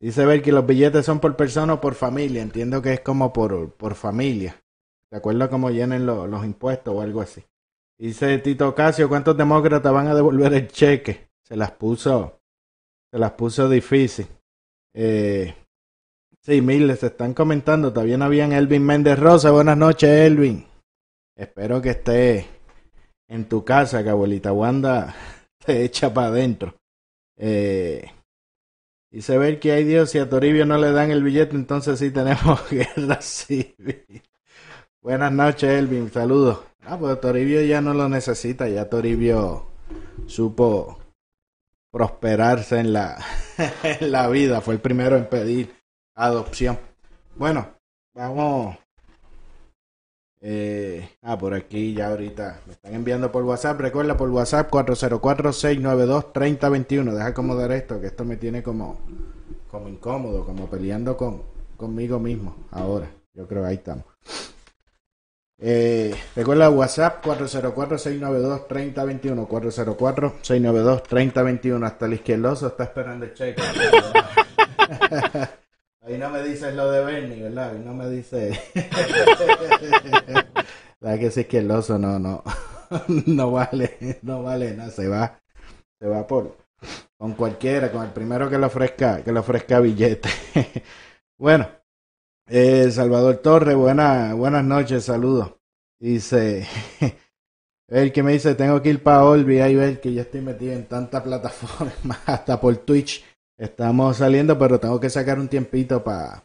Dice 0.00 0.26
ver 0.26 0.46
los 0.48 0.66
billetes 0.66 1.06
son 1.06 1.20
por 1.20 1.36
persona 1.36 1.74
o 1.74 1.80
por 1.80 1.94
familia. 1.94 2.42
Entiendo 2.42 2.82
que 2.82 2.92
es 2.92 3.00
como 3.00 3.32
por, 3.32 3.72
por 3.72 3.94
familia. 3.94 4.62
¿De 5.10 5.18
acuerdo 5.18 5.48
cómo 5.48 5.70
llenen 5.70 6.04
los 6.04 6.44
impuestos 6.44 6.94
o 6.94 7.00
algo 7.00 7.20
así? 7.20 7.44
Dice 7.98 8.38
Tito 8.38 8.74
Casio, 8.74 9.08
¿cuántos 9.08 9.36
demócratas 9.36 9.92
van 9.92 10.08
a 10.08 10.14
devolver 10.14 10.52
el 10.52 10.68
cheque? 10.68 11.30
Se 11.42 11.56
las 11.56 11.70
puso, 11.70 12.40
se 13.10 13.18
las 13.18 13.32
puso 13.32 13.68
difícil. 13.68 14.26
Eh, 14.94 15.54
Sí, 16.46 16.62
miles 16.62 17.00
se 17.00 17.06
están 17.06 17.34
comentando. 17.34 17.92
No 17.92 18.24
habían 18.24 18.52
Elvin 18.52 18.84
Méndez 18.84 19.18
Rosa. 19.18 19.50
Buenas 19.50 19.76
noches, 19.76 20.08
Elvin. 20.08 20.64
Espero 21.34 21.82
que 21.82 21.90
esté 21.90 22.46
en 23.26 23.46
tu 23.46 23.64
casa, 23.64 24.04
que 24.04 24.10
abuelita 24.10 24.52
Wanda 24.52 25.12
te 25.66 25.82
echa 25.82 26.14
para 26.14 26.28
adentro. 26.28 26.76
Eh, 27.36 28.12
dice 29.10 29.36
ver 29.38 29.58
que 29.58 29.72
hay 29.72 29.82
Dios, 29.82 30.10
si 30.10 30.20
a 30.20 30.30
Toribio 30.30 30.66
no 30.66 30.78
le 30.78 30.92
dan 30.92 31.10
el 31.10 31.24
billete, 31.24 31.56
entonces 31.56 31.98
sí 31.98 32.12
tenemos 32.12 32.60
guerra 32.70 33.20
civil. 33.20 34.22
Buenas 35.02 35.32
noches, 35.32 35.68
Elvin. 35.68 36.12
Saludos. 36.12 36.60
Ah, 36.82 36.96
pues 36.96 37.20
Toribio 37.20 37.60
ya 37.62 37.80
no 37.80 37.92
lo 37.92 38.08
necesita. 38.08 38.68
Ya 38.68 38.88
Toribio 38.88 39.66
supo 40.28 40.96
prosperarse 41.90 42.78
en 42.78 42.92
la, 42.92 43.18
en 43.82 44.12
la 44.12 44.28
vida. 44.28 44.60
Fue 44.60 44.74
el 44.74 44.80
primero 44.80 45.16
en 45.16 45.28
pedir 45.28 45.75
adopción. 46.16 46.78
Bueno, 47.36 47.68
vamos. 48.14 48.76
Eh, 50.40 51.08
ah, 51.22 51.38
por 51.38 51.54
aquí 51.54 51.94
ya 51.94 52.08
ahorita 52.08 52.62
me 52.66 52.72
están 52.72 52.94
enviando 52.94 53.30
por 53.30 53.44
WhatsApp. 53.44 53.78
Recuerda 53.80 54.16
por 54.16 54.30
WhatsApp 54.30 54.68
404-692-3021. 54.72 57.12
Deja 57.12 57.26
acomodar 57.26 57.70
esto, 57.72 58.00
que 58.00 58.06
esto 58.08 58.24
me 58.24 58.36
tiene 58.36 58.62
como, 58.62 58.98
como 59.70 59.88
incómodo, 59.88 60.44
como 60.44 60.68
peleando 60.68 61.16
con, 61.16 61.42
conmigo 61.76 62.18
mismo. 62.18 62.56
Ahora, 62.70 63.08
yo 63.34 63.46
creo 63.46 63.62
que 63.62 63.68
ahí 63.68 63.76
estamos. 63.76 64.04
Eh, 65.58 66.14
recuerda 66.34 66.68
WhatsApp 66.70 67.24
404-692-3021. 67.24 69.46
404-692-3021. 69.48 71.86
Hasta 71.86 72.06
el 72.06 72.14
izquierdoso 72.14 72.68
está 72.68 72.84
esperando 72.84 73.26
el 73.26 73.34
cheque. 73.34 73.62
Ahí 76.06 76.18
no 76.18 76.30
me 76.30 76.40
dices 76.40 76.72
lo 76.72 76.88
de 76.88 77.04
Bernie, 77.04 77.42
¿verdad? 77.42 77.70
Ahí 77.70 77.82
no 77.84 77.92
me 77.92 78.08
dice. 78.08 78.56
La 81.00 81.18
que 81.18 81.26
es 81.26 81.36
izquierdoso, 81.36 81.98
no, 81.98 82.20
no. 82.20 82.44
No 83.26 83.50
vale, 83.50 84.20
no 84.22 84.44
vale 84.44 84.76
nada. 84.76 84.90
Se 84.90 85.08
va, 85.08 85.40
se 85.98 86.06
va 86.06 86.24
por 86.24 86.56
con 87.18 87.32
cualquiera, 87.32 87.90
con 87.90 88.04
el 88.04 88.12
primero 88.12 88.48
que 88.48 88.56
le 88.56 88.66
ofrezca, 88.66 89.24
que 89.24 89.32
le 89.32 89.40
ofrezca 89.40 89.80
billete. 89.80 90.28
bueno, 91.38 91.68
eh, 92.46 92.88
Salvador 92.92 93.38
Torre, 93.38 93.74
buena, 93.74 94.32
buenas 94.34 94.62
noches, 94.62 95.06
saludos. 95.06 95.54
Dice, 95.98 96.68
el 97.88 98.12
que 98.12 98.22
me 98.22 98.32
dice, 98.32 98.54
tengo 98.54 98.80
que 98.80 98.90
ir 98.90 99.02
para 99.02 99.24
Olvi, 99.24 99.58
ahí 99.58 99.74
ver 99.74 100.00
que 100.00 100.12
ya 100.12 100.22
estoy 100.22 100.42
metido 100.42 100.72
en 100.72 100.86
tantas 100.86 101.24
plataformas, 101.24 102.20
hasta 102.26 102.60
por 102.60 102.76
Twitch. 102.76 103.24
Estamos 103.58 104.18
saliendo, 104.18 104.58
pero 104.58 104.80
tengo 104.80 105.00
que 105.00 105.10
sacar 105.10 105.38
un 105.38 105.48
tiempito 105.48 106.04
para 106.04 106.44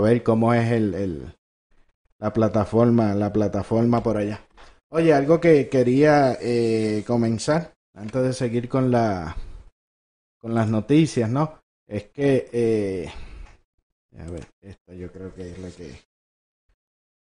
ver 0.00 0.22
cómo 0.22 0.54
es 0.54 0.70
el, 0.72 0.94
el, 0.94 1.34
la 2.18 2.32
plataforma, 2.32 3.14
la 3.14 3.32
plataforma 3.32 4.02
por 4.02 4.16
allá. 4.16 4.40
Oye, 4.90 5.12
algo 5.12 5.40
que 5.40 5.68
quería 5.68 6.36
eh, 6.40 7.04
comenzar 7.06 7.74
antes 7.94 8.22
de 8.22 8.32
seguir 8.32 8.68
con 8.68 8.90
la 8.90 9.36
con 10.38 10.54
las 10.54 10.68
noticias, 10.68 11.30
¿no? 11.30 11.60
Es 11.86 12.04
que 12.10 12.48
eh, 12.52 13.10
a 14.18 14.30
ver, 14.30 14.46
esta 14.60 14.94
yo 14.94 15.10
creo 15.12 15.34
que 15.34 15.52
es 15.52 15.58
la 15.58 15.70
que 15.70 16.00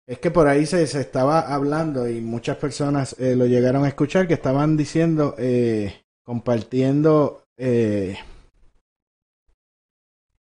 es 0.06 0.18
que 0.18 0.30
por 0.30 0.48
ahí 0.48 0.66
se, 0.66 0.86
se 0.86 1.00
estaba 1.00 1.40
hablando 1.40 2.08
y 2.08 2.20
muchas 2.20 2.56
personas 2.56 3.14
eh, 3.20 3.36
lo 3.36 3.46
llegaron 3.46 3.84
a 3.84 3.88
escuchar 3.88 4.26
que 4.26 4.34
estaban 4.34 4.76
diciendo, 4.76 5.36
eh, 5.38 6.02
compartiendo 6.24 7.44
eh, 7.56 8.16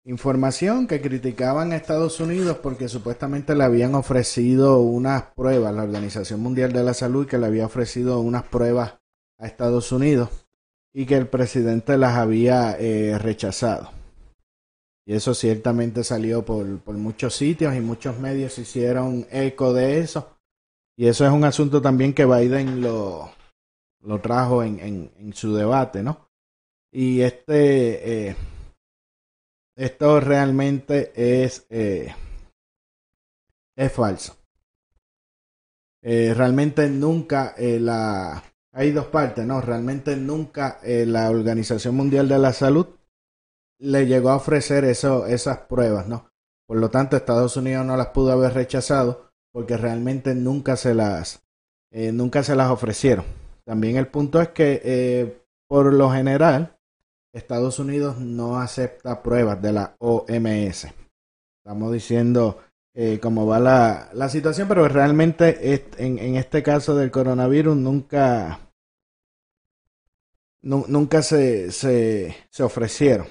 información 0.10 0.88
que 0.88 1.02
criticaban 1.02 1.72
a 1.72 1.76
Estados 1.76 2.20
Unidos 2.20 2.58
porque 2.64 2.88
supuestamente 2.88 3.54
le 3.54 3.64
habían 3.64 3.94
ofrecido 3.94 4.80
unas 4.80 5.22
pruebas, 5.36 5.74
la 5.74 5.84
Organización 5.84 6.40
Mundial 6.40 6.74
de 6.74 6.84
la 6.84 6.96
Salud 6.96 7.28
que 7.28 7.38
le 7.38 7.46
había 7.46 7.68
ofrecido 7.68 8.20
unas 8.20 8.44
pruebas 8.44 8.96
a 9.38 9.46
Estados 9.46 9.92
Unidos 9.92 10.48
y 10.94 11.06
que 11.06 11.16
el 11.16 11.28
presidente 11.28 11.96
las 11.98 12.18
había 12.18 12.76
eh, 12.80 13.20
rechazado. 13.20 13.92
Y 15.06 15.14
eso 15.14 15.36
ciertamente 15.36 16.04
salió 16.04 16.44
por, 16.44 16.80
por 16.80 16.96
muchos 16.96 17.36
sitios 17.36 17.76
y 17.76 17.80
muchos 17.80 18.18
medios 18.20 18.58
hicieron 18.58 19.28
eco 19.30 19.74
de 19.74 20.00
eso. 20.00 20.38
Y 20.98 21.06
eso 21.06 21.24
es 21.24 21.32
un 21.32 21.44
asunto 21.44 21.84
también 21.84 22.14
que 22.14 22.26
Biden 22.26 22.82
lo, 22.82 23.32
lo 24.02 24.20
trajo 24.20 24.64
en, 24.64 25.12
en, 25.20 25.34
su 25.34 25.54
debate, 25.54 26.02
¿no? 26.02 26.30
Y 26.92 27.22
este... 27.22 28.30
Eh, 28.30 28.36
esto 29.80 30.20
realmente 30.20 31.14
es, 31.16 31.66
eh, 31.70 32.14
es 33.78 33.92
falso. 33.94 34.36
Eh, 36.04 36.34
realmente 36.36 36.90
nunca 36.90 37.56
eh, 37.58 37.80
la... 37.80 38.44
Hay 38.74 38.92
dos 38.92 39.08
partes, 39.08 39.46
¿no? 39.46 39.62
Realmente 39.62 40.16
nunca 40.16 40.80
la 40.84 41.32
Organización 41.32 41.96
Mundial 41.96 42.30
de 42.30 42.38
la 42.38 42.54
Salud 42.54 42.86
le 43.80 44.06
llegó 44.06 44.30
a 44.30 44.36
ofrecer 44.36 44.86
eso, 44.86 45.26
esas 45.26 45.60
pruebas, 45.60 46.08
¿no? 46.08 46.30
Por 46.68 46.78
lo 46.78 46.90
tanto, 46.90 47.18
Estados 47.18 47.58
Unidos 47.58 47.86
no 47.86 47.98
las 47.98 48.10
pudo 48.10 48.32
haber 48.32 48.54
rechazado 48.54 49.32
porque 49.52 49.76
realmente 49.76 50.36
nunca 50.36 50.76
se 50.78 50.94
las, 50.94 51.42
nunca 51.92 52.44
se 52.44 52.56
las 52.56 52.70
ofrecieron. 52.70 53.26
También 53.66 53.98
el 53.98 54.08
punto 54.08 54.40
es 54.40 54.50
que, 54.50 55.42
por 55.68 55.92
lo 55.92 56.12
general, 56.12 56.79
Estados 57.34 57.80
Unidos 57.80 58.18
no 58.18 58.60
acepta 58.60 59.22
pruebas 59.22 59.62
de 59.62 59.74
la 59.74 59.96
OMS. 60.00 60.88
Estamos 61.58 61.94
diciendo 61.94 62.60
eh, 62.94 63.20
cómo 63.22 63.46
va 63.46 63.60
la, 63.60 64.10
la, 64.14 64.30
situación, 64.30 64.68
pero 64.68 64.88
realmente 64.88 65.86
en, 65.98 66.18
en, 66.18 66.36
este 66.36 66.64
caso 66.64 66.96
del 66.96 67.12
coronavirus 67.12 67.76
nunca, 67.76 68.60
nu, 70.62 70.86
nunca 70.88 71.22
se, 71.22 71.72
se, 71.72 72.36
se, 72.50 72.64
ofrecieron. 72.64 73.28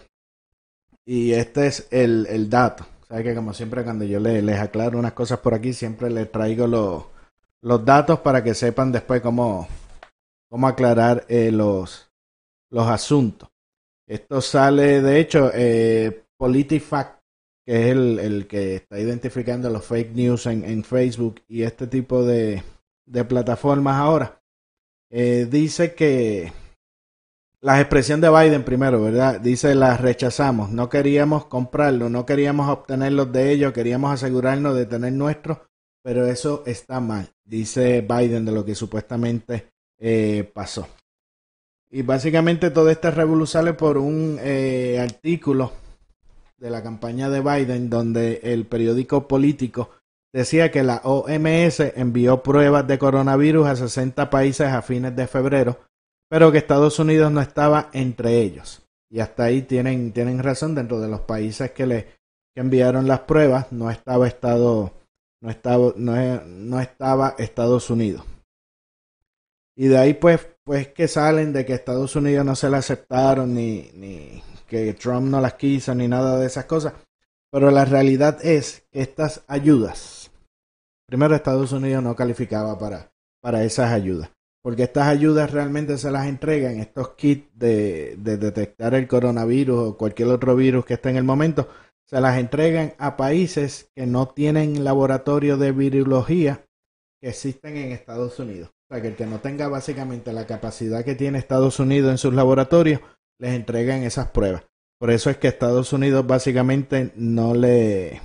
Y 1.05 1.33
este 1.33 1.67
es 1.67 1.89
el, 1.91 2.27
el 2.31 2.49
dato. 2.49 2.87
Sabes 3.09 3.25
que 3.25 3.35
como 3.35 3.53
siempre 3.53 3.83
cuando 3.83 4.05
yo 4.05 4.21
les, 4.21 4.45
les 4.45 4.61
aclaro 4.61 4.99
unas 4.99 5.15
cosas 5.15 5.41
por 5.41 5.55
aquí, 5.55 5.73
siempre 5.73 6.11
les 6.11 6.31
traigo 6.31 6.67
los, 6.67 7.05
los 7.63 7.85
datos 7.85 8.21
para 8.21 8.45
que 8.45 8.55
sepan 8.55 8.93
después 8.93 9.21
cómo, 9.23 9.67
cómo 10.49 10.69
aclarar 10.69 11.25
eh, 11.29 11.51
los, 11.51 12.11
los 12.71 12.87
asuntos. 12.87 13.49
Esto 14.09 14.41
sale, 14.41 15.03
de 15.03 15.21
hecho, 15.21 15.51
eh, 15.53 16.25
PolitiFact, 16.39 17.21
que 17.67 17.83
es 17.83 17.87
el, 17.89 18.19
el, 18.19 18.47
que 18.47 18.77
está 18.77 18.99
identificando 18.99 19.69
los 19.69 19.85
fake 19.85 20.15
news 20.15 20.47
en, 20.47 20.65
en 20.65 20.83
Facebook 20.83 21.43
y 21.47 21.63
este 21.63 21.87
tipo 21.87 22.25
de, 22.25 22.63
de 23.07 23.25
plataformas 23.25 23.97
ahora, 23.97 24.41
eh, 25.11 25.47
dice 25.51 25.95
que 25.95 26.51
la 27.61 27.81
expresión 27.81 28.23
de 28.23 28.31
Biden 28.31 28.65
primero, 28.65 29.03
¿verdad? 29.03 29.41
Dice 29.41 29.75
las 29.75 30.01
rechazamos, 30.01 30.71
no 30.71 30.89
queríamos 30.89 31.45
comprarlo, 31.45 32.09
no 32.09 32.25
queríamos 32.25 32.71
obtenerlos 32.71 33.31
de 33.31 33.51
ellos, 33.53 33.75
queríamos 33.75 34.13
asegurarnos 34.13 34.75
de 34.75 34.87
tener 34.87 35.13
nuestro, 35.13 35.69
pero 36.03 36.27
eso 36.27 36.63
está 36.65 37.01
mal, 37.01 37.29
dice 37.45 38.01
Biden 38.01 38.47
de 38.47 38.53
lo 38.53 38.65
que 38.65 38.75
supuestamente 38.75 39.69
eh, 39.99 40.51
pasó. 40.55 40.89
Y 41.91 42.03
básicamente 42.03 42.71
todo 42.71 42.91
este 42.91 43.11
revolú 43.11 43.47
sale 43.47 43.73
por 43.73 43.97
un 43.97 44.39
eh, 44.41 44.99
artículo 45.01 45.73
de 46.59 46.71
la 46.71 46.83
campaña 46.83 47.31
de 47.31 47.41
Biden 47.41 47.89
donde 47.89 48.41
el 48.43 48.67
periódico 48.67 49.27
político 49.27 49.91
decía 50.33 50.71
que 50.71 50.83
la 50.83 51.01
OMS 51.05 51.81
envió 51.97 52.43
pruebas 52.43 52.87
de 52.87 52.99
coronavirus 52.99 53.69
a 53.69 53.77
60 53.77 54.29
países 54.29 54.69
a 54.69 54.83
fines 54.83 55.17
de 55.17 55.27
febrero, 55.27 55.79
pero 56.29 56.53
que 56.53 56.59
Estados 56.59 56.99
Unidos 56.99 57.33
no 57.33 57.41
estaba 57.41 57.89
entre 57.93 58.41
ellos. 58.41 58.83
Y 59.11 59.21
hasta 59.21 59.45
ahí 59.45 59.63
tienen, 59.63 60.13
tienen 60.13 60.43
razón, 60.43 60.75
dentro 60.75 61.01
de 61.01 61.09
los 61.09 61.21
países 61.21 61.71
que 61.71 61.87
le 61.87 62.19
que 62.55 62.61
enviaron 62.61 63.07
las 63.07 63.21
pruebas 63.21 63.73
no 63.73 63.91
estaba 63.91 64.27
Estado, 64.27 64.93
no 65.41 65.51
estaba, 65.51 65.93
no, 65.97 66.45
no 66.45 66.81
estaba 66.81 67.35
Estados 67.39 67.89
Unidos. 67.89 68.25
Y 69.77 69.87
de 69.87 69.97
ahí 69.97 70.15
pues, 70.15 70.47
pues 70.69 70.89
que 70.89 71.09
salen 71.09 71.55
de 71.55 71.65
que 71.65 71.73
Estados 71.73 72.15
Unidos 72.15 72.45
no 72.45 72.55
se 72.55 72.69
la 72.69 72.77
aceptaron, 72.77 73.55
ni, 73.55 73.91
ni 73.95 74.43
que 74.67 74.93
Trump 74.93 75.27
no 75.27 75.41
las 75.41 75.55
quiso, 75.55 75.95
ni 75.95 76.09
nada 76.09 76.39
de 76.39 76.47
esas 76.47 76.67
cosas. 76.67 76.93
Pero 77.51 77.71
la 77.71 77.87
realidad 77.87 78.45
es 78.45 78.87
que 78.93 79.01
estas 79.01 79.43
ayudas, 79.49 80.31
primero 81.07 81.35
Estados 81.35 81.73
Unidos 81.73 82.03
no 82.03 82.15
calificaba 82.15 82.79
para, 82.79 83.11
para 83.41 83.65
esas 83.65 83.93
ayudas. 83.93 84.31
Porque 84.63 84.83
estas 84.83 85.07
ayudas 85.07 85.51
realmente 85.53 85.97
se 85.97 86.11
las 86.11 86.27
entregan, 86.27 86.81
estos 86.81 87.15
kits 87.15 87.49
de, 87.59 88.17
de 88.19 88.37
detectar 88.37 88.93
el 88.93 89.09
coronavirus 89.09 89.79
o 89.79 89.97
cualquier 89.97 90.29
otro 90.29 90.55
virus 90.55 90.85
que 90.85 90.95
esté 90.95 91.09
en 91.09 91.17
el 91.17 91.25
momento, 91.25 91.71
se 92.05 92.21
las 92.21 92.37
entregan 92.37 92.93
a 92.99 93.17
países 93.17 93.91
que 93.97 94.07
no 94.07 94.29
tienen 94.29 94.85
laboratorio 94.85 95.57
de 95.57 95.73
virología 95.73 96.67
que 97.23 97.31
existen 97.31 97.79
en 97.79 97.93
Estados 97.93 98.39
Unidos. 98.39 98.69
Sea, 98.89 99.03
que 99.03 99.09
el 99.09 99.17
que 99.17 99.27
no 99.27 99.41
tenga 99.41 99.69
básicamente 99.69 100.33
la 100.33 100.47
capacidad 100.47 101.05
que 101.05 101.15
tiene 101.15 101.39
Estados 101.39 101.79
Unidos 101.79 102.11
en 102.11 102.19
sus 102.19 102.33
laboratorios, 102.33 103.01
les 103.39 103.53
entregan 103.53 104.03
esas 104.03 104.29
pruebas. 104.29 104.65
Por 104.99 105.11
eso 105.11 105.31
es 105.31 105.37
que 105.37 105.49
Estados 105.49 105.93
Unidos 105.93 106.27
básicamente 106.27 107.13
no 107.15 107.55
le 107.55 108.21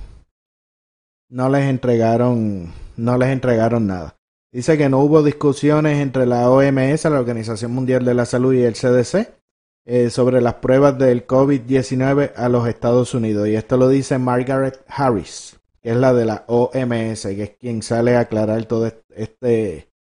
no 1.29 1.49
les 1.49 1.65
entregaron 1.65 2.73
no 2.95 3.17
les 3.17 3.29
entregaron 3.29 3.87
nada. 3.87 4.15
Dice 4.51 4.77
que 4.77 4.87
no 4.87 4.99
hubo 4.99 5.21
discusiones 5.23 5.99
entre 5.99 6.25
la 6.25 6.49
OMS, 6.49 7.03
la 7.05 7.19
Organización 7.19 7.71
Mundial 7.71 8.05
de 8.05 8.13
la 8.13 8.25
Salud 8.25 8.53
y 8.53 8.63
el 8.63 8.75
CDC 8.75 9.33
eh, 9.85 10.09
sobre 10.09 10.41
las 10.41 10.55
pruebas 10.55 10.97
del 10.97 11.27
COVID-19 11.27 12.33
a 12.35 12.49
los 12.49 12.67
Estados 12.67 13.13
Unidos. 13.13 13.47
Y 13.47 13.55
esto 13.55 13.77
lo 13.77 13.89
dice 13.89 14.17
Margaret 14.17 14.83
Harris, 14.87 15.59
que 15.81 15.91
es 15.91 15.97
la 15.97 16.13
de 16.13 16.25
la 16.25 16.45
OMS, 16.47 17.23
que 17.23 17.43
es 17.43 17.49
quien 17.59 17.81
sale 17.81 18.15
a 18.15 18.21
aclarar 18.21 18.65
todo 18.65 18.91
este 19.09 19.92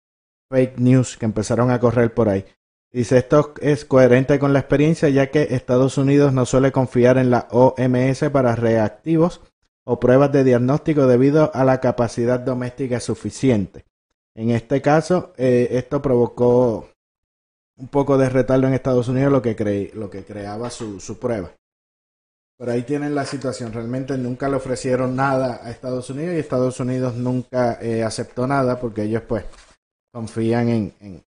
fake 0.51 0.77
news 0.77 1.17
que 1.17 1.25
empezaron 1.25 1.71
a 1.71 1.79
correr 1.79 2.13
por 2.13 2.29
ahí. 2.29 2.45
Dice, 2.91 3.17
esto 3.17 3.53
es 3.61 3.85
coherente 3.85 4.37
con 4.37 4.51
la 4.51 4.59
experiencia 4.59 5.07
ya 5.07 5.31
que 5.31 5.47
Estados 5.51 5.97
Unidos 5.97 6.33
no 6.33 6.45
suele 6.45 6.73
confiar 6.73 7.17
en 7.17 7.29
la 7.29 7.47
OMS 7.49 8.29
para 8.31 8.55
reactivos 8.55 9.39
o 9.85 9.99
pruebas 9.99 10.31
de 10.33 10.43
diagnóstico 10.43 11.07
debido 11.07 11.51
a 11.53 11.63
la 11.63 11.79
capacidad 11.79 12.39
doméstica 12.39 12.99
suficiente. 12.99 13.85
En 14.35 14.49
este 14.49 14.81
caso, 14.81 15.33
eh, 15.37 15.69
esto 15.71 16.01
provocó 16.01 16.89
un 17.77 17.87
poco 17.87 18.17
de 18.17 18.29
retardo 18.29 18.67
en 18.67 18.73
Estados 18.73 19.07
Unidos, 19.07 19.31
lo 19.31 19.41
que, 19.41 19.91
lo 19.93 20.09
que 20.09 20.25
creaba 20.25 20.69
su, 20.69 20.99
su 20.99 21.17
prueba. 21.17 21.51
Pero 22.57 22.73
ahí 22.73 22.83
tienen 22.83 23.15
la 23.15 23.25
situación. 23.25 23.73
Realmente 23.73 24.17
nunca 24.17 24.47
le 24.47 24.57
ofrecieron 24.57 25.15
nada 25.15 25.61
a 25.63 25.71
Estados 25.71 26.09
Unidos 26.09 26.35
y 26.35 26.39
Estados 26.39 26.79
Unidos 26.79 27.15
nunca 27.15 27.79
eh, 27.81 28.03
aceptó 28.03 28.45
nada 28.45 28.79
porque 28.79 29.03
ellos 29.03 29.23
pues 29.27 29.45
confían 30.11 30.69
en, 30.69 30.93
en, 30.99 31.23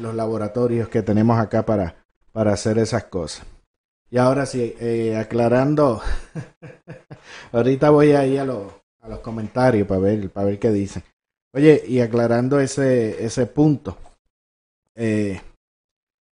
los 0.00 0.14
laboratorios 0.14 0.88
que 0.88 1.02
tenemos 1.02 1.38
acá 1.38 1.64
para, 1.64 2.04
para 2.32 2.52
hacer 2.52 2.78
esas 2.78 3.04
cosas. 3.04 3.46
Y 4.10 4.18
ahora 4.18 4.46
sí, 4.46 4.74
eh, 4.80 5.16
aclarando, 5.16 6.00
ahorita 7.52 7.90
voy 7.90 8.12
a 8.12 8.20
a, 8.20 8.44
los, 8.44 8.72
a 9.00 9.08
los 9.08 9.20
comentarios 9.20 9.86
para 9.86 10.00
ver, 10.00 10.30
para 10.30 10.46
ver 10.46 10.58
qué 10.58 10.70
dicen. 10.70 11.02
Oye, 11.52 11.82
y 11.86 12.00
aclarando 12.00 12.60
ese, 12.60 13.24
ese 13.24 13.46
punto, 13.46 13.96
eh, 14.94 15.40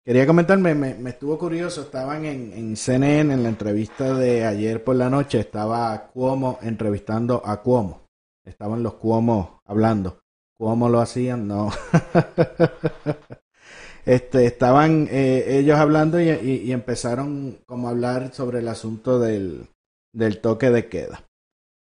quería 0.03 0.25
comentarme, 0.25 0.73
me, 0.73 0.95
me, 0.95 1.09
estuvo 1.09 1.37
curioso, 1.37 1.81
estaban 1.81 2.25
en, 2.25 2.53
en, 2.53 2.77
CNN 2.77 3.33
en 3.33 3.43
la 3.43 3.49
entrevista 3.49 4.13
de 4.13 4.45
ayer 4.45 4.83
por 4.83 4.95
la 4.95 5.09
noche, 5.09 5.39
estaba 5.39 6.07
Cuomo 6.13 6.59
entrevistando 6.61 7.41
a 7.45 7.61
Cuomo, 7.61 8.07
estaban 8.45 8.81
los 8.81 8.93
Cuomo 8.93 9.61
hablando. 9.65 10.20
¿Cómo 10.61 10.89
lo 10.89 11.01
hacían? 11.01 11.47
No. 11.47 11.71
este, 14.05 14.45
estaban 14.45 15.07
eh, 15.09 15.57
ellos 15.57 15.79
hablando 15.79 16.21
y, 16.21 16.71
empezaron 16.71 17.57
como 17.65 17.87
a 17.87 17.91
hablar 17.91 18.31
sobre 18.31 18.59
el 18.59 18.67
asunto 18.67 19.17
del, 19.17 19.69
del 20.13 20.39
toque 20.39 20.69
de 20.69 20.87
queda. 20.87 21.23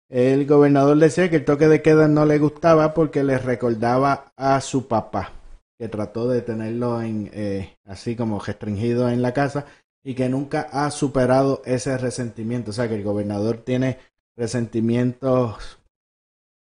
El 0.09 0.47
gobernador 0.47 0.97
decía 0.99 1.29
que 1.29 1.35
el 1.35 1.45
toque 1.45 1.67
de 1.67 1.83
queda 1.83 2.07
no 2.07 2.25
le 2.27 2.39
gustaba 2.39 2.95
porque 2.95 3.25
le 3.25 3.39
recordaba 3.39 4.33
a 4.37 4.61
su 4.61 4.87
papá, 4.87 5.33
que 5.77 5.89
trató 5.89 6.29
de 6.29 6.41
tenerlo 6.41 7.03
en, 7.03 7.29
eh, 7.33 7.77
así 7.87 8.15
como 8.15 8.39
restringido 8.39 9.09
en 9.09 9.21
la 9.21 9.35
casa 9.35 9.67
y 10.05 10.15
que 10.15 10.29
nunca 10.29 10.69
ha 10.71 10.93
superado 10.93 11.61
ese 11.65 11.99
resentimiento. 11.99 12.71
O 12.71 12.75
sea 12.75 12.89
que 12.89 12.95
el 12.95 13.03
gobernador 13.03 13.57
tiene 13.57 13.99
resentimientos 14.37 15.81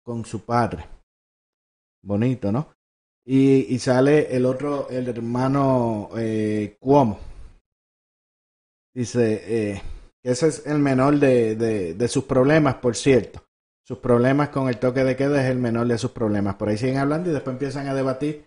con 0.03 0.25
su 0.25 0.41
padre. 0.41 0.92
Bonito, 2.03 2.51
¿no? 2.51 2.67
Y, 3.25 3.79
sale 3.79 4.35
el 4.35 4.45
otro, 4.45 4.89
el 4.89 5.07
hermano 5.07 6.09
eh, 6.17 6.75
Cuomo. 6.79 7.17
Dice, 8.93 9.41
eh, 9.45 9.81
ese 10.21 10.47
es 10.47 10.67
el 10.67 10.79
menor 10.79 11.17
de, 11.19 11.55
de, 11.55 11.93
de, 11.93 12.07
sus 12.09 12.25
problemas, 12.25 12.75
por 12.75 12.95
cierto. 12.95 13.41
Sus 13.87 13.97
problemas 13.99 14.49
con 14.49 14.67
el 14.67 14.77
toque 14.77 15.03
de 15.03 15.15
queda 15.15 15.43
es 15.43 15.49
el 15.49 15.57
menor 15.57 15.87
de 15.87 15.97
sus 15.97 16.11
problemas. 16.11 16.55
Por 16.55 16.69
ahí 16.69 16.77
siguen 16.77 16.97
hablando 16.97 17.29
y 17.29 17.33
después 17.33 17.53
empiezan 17.53 17.87
a 17.87 17.95
debatir 17.95 18.45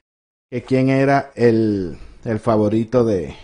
que 0.51 0.63
quién 0.63 0.91
era 0.91 1.33
el, 1.35 1.97
el 2.25 2.39
favorito 2.39 3.05
de, 3.05 3.35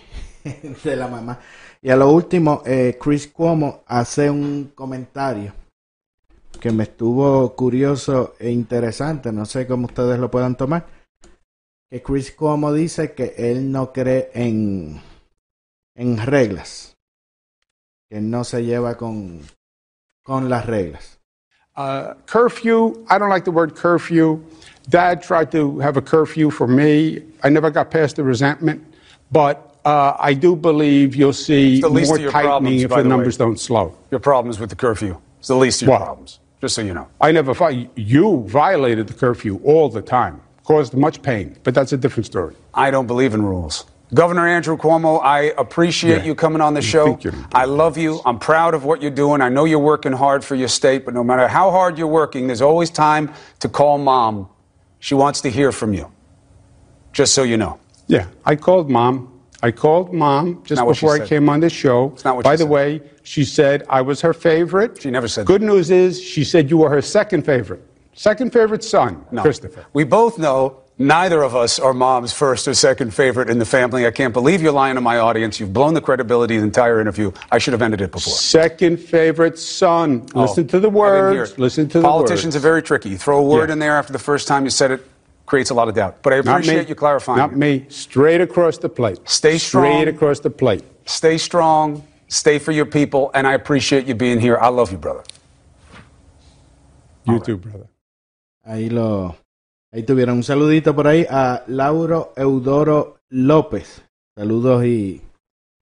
de 0.85 0.97
la 0.97 1.09
mamá. 1.09 1.41
Y 1.81 1.91
a 1.91 1.97
lo 1.97 2.11
último, 2.11 2.63
eh, 2.67 2.99
Chris 3.01 3.29
Cuomo 3.29 3.83
hace 3.87 4.31
un 4.31 4.73
comentario 4.75 5.62
que 6.63 6.71
me 6.71 6.85
estuvo 6.85 7.57
curioso 7.57 8.35
e 8.39 8.49
interesante. 8.51 9.33
No 9.33 9.47
sé 9.47 9.67
cómo 9.67 9.87
ustedes 9.87 10.21
lo 10.21 10.31
puedan 10.31 10.57
tomar. 10.57 10.87
Que 11.91 12.01
Chris 12.01 12.31
Cuomo 12.31 12.73
dice 12.73 13.15
que 13.15 13.35
él 13.37 13.73
no 13.73 13.93
cree 13.93 14.31
en, 14.33 15.03
en 15.97 16.19
reglas 16.19 16.97
que 18.09 18.21
no 18.21 18.45
se 18.45 18.65
lleva 18.65 18.97
con, 18.97 19.41
con 20.23 20.49
las 20.49 20.65
reglas. 20.65 21.19
Uh, 21.77 22.15
curfew, 22.27 23.05
I 23.11 23.19
don't 23.19 23.29
like 23.29 23.45
the 23.45 23.51
word 23.51 23.75
curfew. 23.75 24.39
Dad 24.89 25.21
tried 25.21 25.51
to 25.51 25.81
have 25.81 25.97
a 25.97 26.03
curfew 26.03 26.49
for 26.51 26.69
me. 26.69 27.23
I 27.43 27.49
never 27.49 27.73
got 27.73 27.91
past 27.91 28.15
the 28.15 28.23
resentment, 28.23 28.85
but 29.33 29.81
uh, 29.85 30.15
I 30.17 30.35
do 30.35 30.55
believe 30.55 31.17
you'll 31.17 31.33
see 31.33 31.81
more 31.81 31.93
tightening 32.05 32.31
problems, 32.31 32.83
if 32.83 32.91
the, 32.91 32.97
the 32.97 33.05
numbers 33.05 33.37
way. 33.37 33.47
don't 33.47 33.59
slow. 33.59 33.97
Your 34.13 34.21
problems 34.21 34.61
with 34.61 34.71
the 34.71 34.77
curfew. 34.77 35.17
It's 35.41 35.49
the 35.49 35.57
least 35.57 35.83
of 35.83 35.89
your 35.89 35.99
well, 35.99 36.07
problems, 36.07 36.39
just 36.63 36.77
so 36.77 36.81
you 36.81 36.95
know. 36.95 37.09
I 37.21 37.33
never 37.33 37.55
fought. 37.55 37.75
You 37.99 38.45
violated 38.47 39.09
the 39.09 39.15
curfew 39.15 39.61
all 39.65 39.89
the 39.89 40.01
time, 40.01 40.41
caused 40.63 40.95
much 40.95 41.21
pain, 41.21 41.59
but 41.65 41.75
that's 41.75 41.93
a 41.93 41.97
different 41.97 42.27
story. 42.27 42.55
I 42.73 42.93
don't 42.93 43.09
believe 43.09 43.35
in 43.35 43.43
rules. 43.43 43.85
Governor 44.15 44.47
Andrew 44.47 44.77
Cuomo, 44.77 45.21
I 45.25 45.55
appreciate 45.59 46.19
yeah. 46.19 46.25
you 46.25 46.35
coming 46.37 46.61
on 46.61 46.75
the 46.75 46.83
show. 46.83 47.19
I 47.53 47.65
love 47.65 47.99
you. 47.99 48.21
I'm 48.25 48.39
proud 48.39 48.75
of 48.75 48.85
what 48.85 49.03
you're 49.03 49.11
doing. 49.11 49.41
I 49.41 49.49
know 49.49 49.65
you're 49.65 49.81
working 49.81 50.13
hard 50.13 50.45
for 50.45 50.55
your 50.55 50.69
state, 50.69 51.05
but 51.05 51.15
no 51.15 51.25
matter 51.25 51.49
how 51.49 51.73
hard 51.73 51.99
you're 51.99 52.07
working, 52.07 52.47
there's 52.47 52.63
always 52.63 52.91
time 52.91 53.33
to 53.61 53.69
call 53.69 53.99
mom. 53.99 54.49
She 55.01 55.15
wants 55.17 55.41
to 55.41 55.51
hear 55.51 55.73
from 55.73 55.95
you. 55.95 56.13
Just 57.13 57.35
so 57.35 57.43
you 57.43 57.57
know. 57.57 57.81
Yeah, 58.07 58.27
I 58.45 58.55
called 58.55 58.89
mom. 58.89 59.32
I 59.63 59.71
called 59.71 60.13
mom 60.13 60.63
just 60.65 60.85
before 60.85 61.15
I 61.15 61.27
came 61.27 61.49
on 61.49 61.61
the 61.61 61.71
show. 61.71 62.09
By 62.25 62.57
the 62.57 62.59
said. 62.59 62.69
way, 62.69 63.01
she 63.23 63.45
said 63.45 63.85
I 63.89 64.01
was 64.01 64.21
her 64.21 64.33
favorite. 64.33 65.01
She 65.01 65.11
never 65.11 65.29
said 65.29 65.47
Good 65.47 65.63
that. 65.63 65.67
news 65.67 65.91
is 65.91 66.21
she 66.21 66.45
said 66.45 66.69
you 66.69 66.79
were 66.79 66.91
her 66.91 67.03
second 67.03 67.45
favorite. 67.45 67.83
Second 68.15 68.53
favorite 68.53 68.85
son, 68.85 69.25
no. 69.31 69.41
Christopher. 69.41 69.87
We 69.93 70.05
both 70.05 70.39
know 70.39 70.83
Neither 70.99 71.43
of 71.43 71.57
us 71.57 71.79
are 71.81 71.95
mom's 71.95 72.33
first 72.33 72.69
or 72.69 72.75
second 72.75 73.15
favorite 73.15 73.49
in 73.49 73.59
the 73.59 73.65
family. 73.65 74.07
I 74.07 74.11
can't 74.11 74.33
believe 74.33 74.61
you're 74.61 74.73
lying 74.73 74.97
to 74.97 75.01
my 75.01 75.19
audience. 75.19 75.59
You've 75.59 75.73
blown 75.73 75.95
the 75.95 76.03
credibility 76.03 76.57
of 76.57 76.61
the 76.61 76.67
entire 76.67 77.01
interview. 77.01 77.33
I 77.51 77.59
should 77.59 77.73
have 77.73 77.83
ended 77.83 78.03
it 78.03 78.13
before. 78.13 78.35
Second 78.35 78.99
favorite 78.99 79.59
son. 79.59 80.27
Oh, 80.35 80.43
Listen 80.43 80.69
to 80.69 80.79
the 80.79 80.91
words. 80.91 81.59
Listen 81.59 81.89
to 81.89 81.99
the 81.99 82.05
Politicians 82.05 82.55
words. 82.55 82.57
are 82.57 82.61
very 82.61 82.83
tricky. 82.83 83.09
You 83.09 83.19
throw 83.19 83.39
a 83.39 83.43
word 83.43 83.71
yeah. 83.71 83.73
in 83.73 83.79
there 83.79 83.97
after 83.97 84.13
the 84.13 84.19
first 84.19 84.47
time 84.47 84.65
you 84.65 84.71
said 84.71 84.91
it, 84.91 85.07
creates 85.47 85.71
a 85.71 85.75
lot 85.75 85.89
of 85.89 85.95
doubt. 85.95 86.23
But 86.23 86.33
I 86.33 86.37
appreciate 86.37 86.89
you 86.89 86.95
clarifying. 86.95 87.39
Not 87.39 87.57
me. 87.57 87.87
Straight 87.89 88.41
across 88.41 88.79
the 88.79 88.89
plate. 88.89 89.19
Stay 89.29 89.59
strong. 89.59 89.85
Straight 89.85 90.09
across 90.09 90.41
the 90.41 90.51
plate. 90.51 90.85
Stay 91.05 91.39
strong. 91.39 92.03
Stay 92.29 92.59
for 92.59 92.73
your 92.73 92.87
people. 92.87 93.31
And 93.35 93.47
I 93.47 93.55
appreciate 93.55 94.07
you 94.07 94.15
being 94.15 94.41
here. 94.41 94.59
I 94.59 94.69
love 94.69 94.91
you, 94.93 94.99
brother. 94.99 95.25
You 97.25 97.39
too, 97.41 97.57
brother. 97.57 97.89
Ahí 98.65 98.91
lo 98.91 99.37
Ahí 99.95 100.05
tuvieron 100.05 100.37
un 100.37 100.43
saludito 100.43 100.95
por 100.95 101.07
ahí 101.07 101.27
a 101.29 101.65
Lauro 101.67 102.33
Eudoro 102.35 103.19
López. 103.29 104.03
Saludos 104.35 104.87
y, 104.87 105.21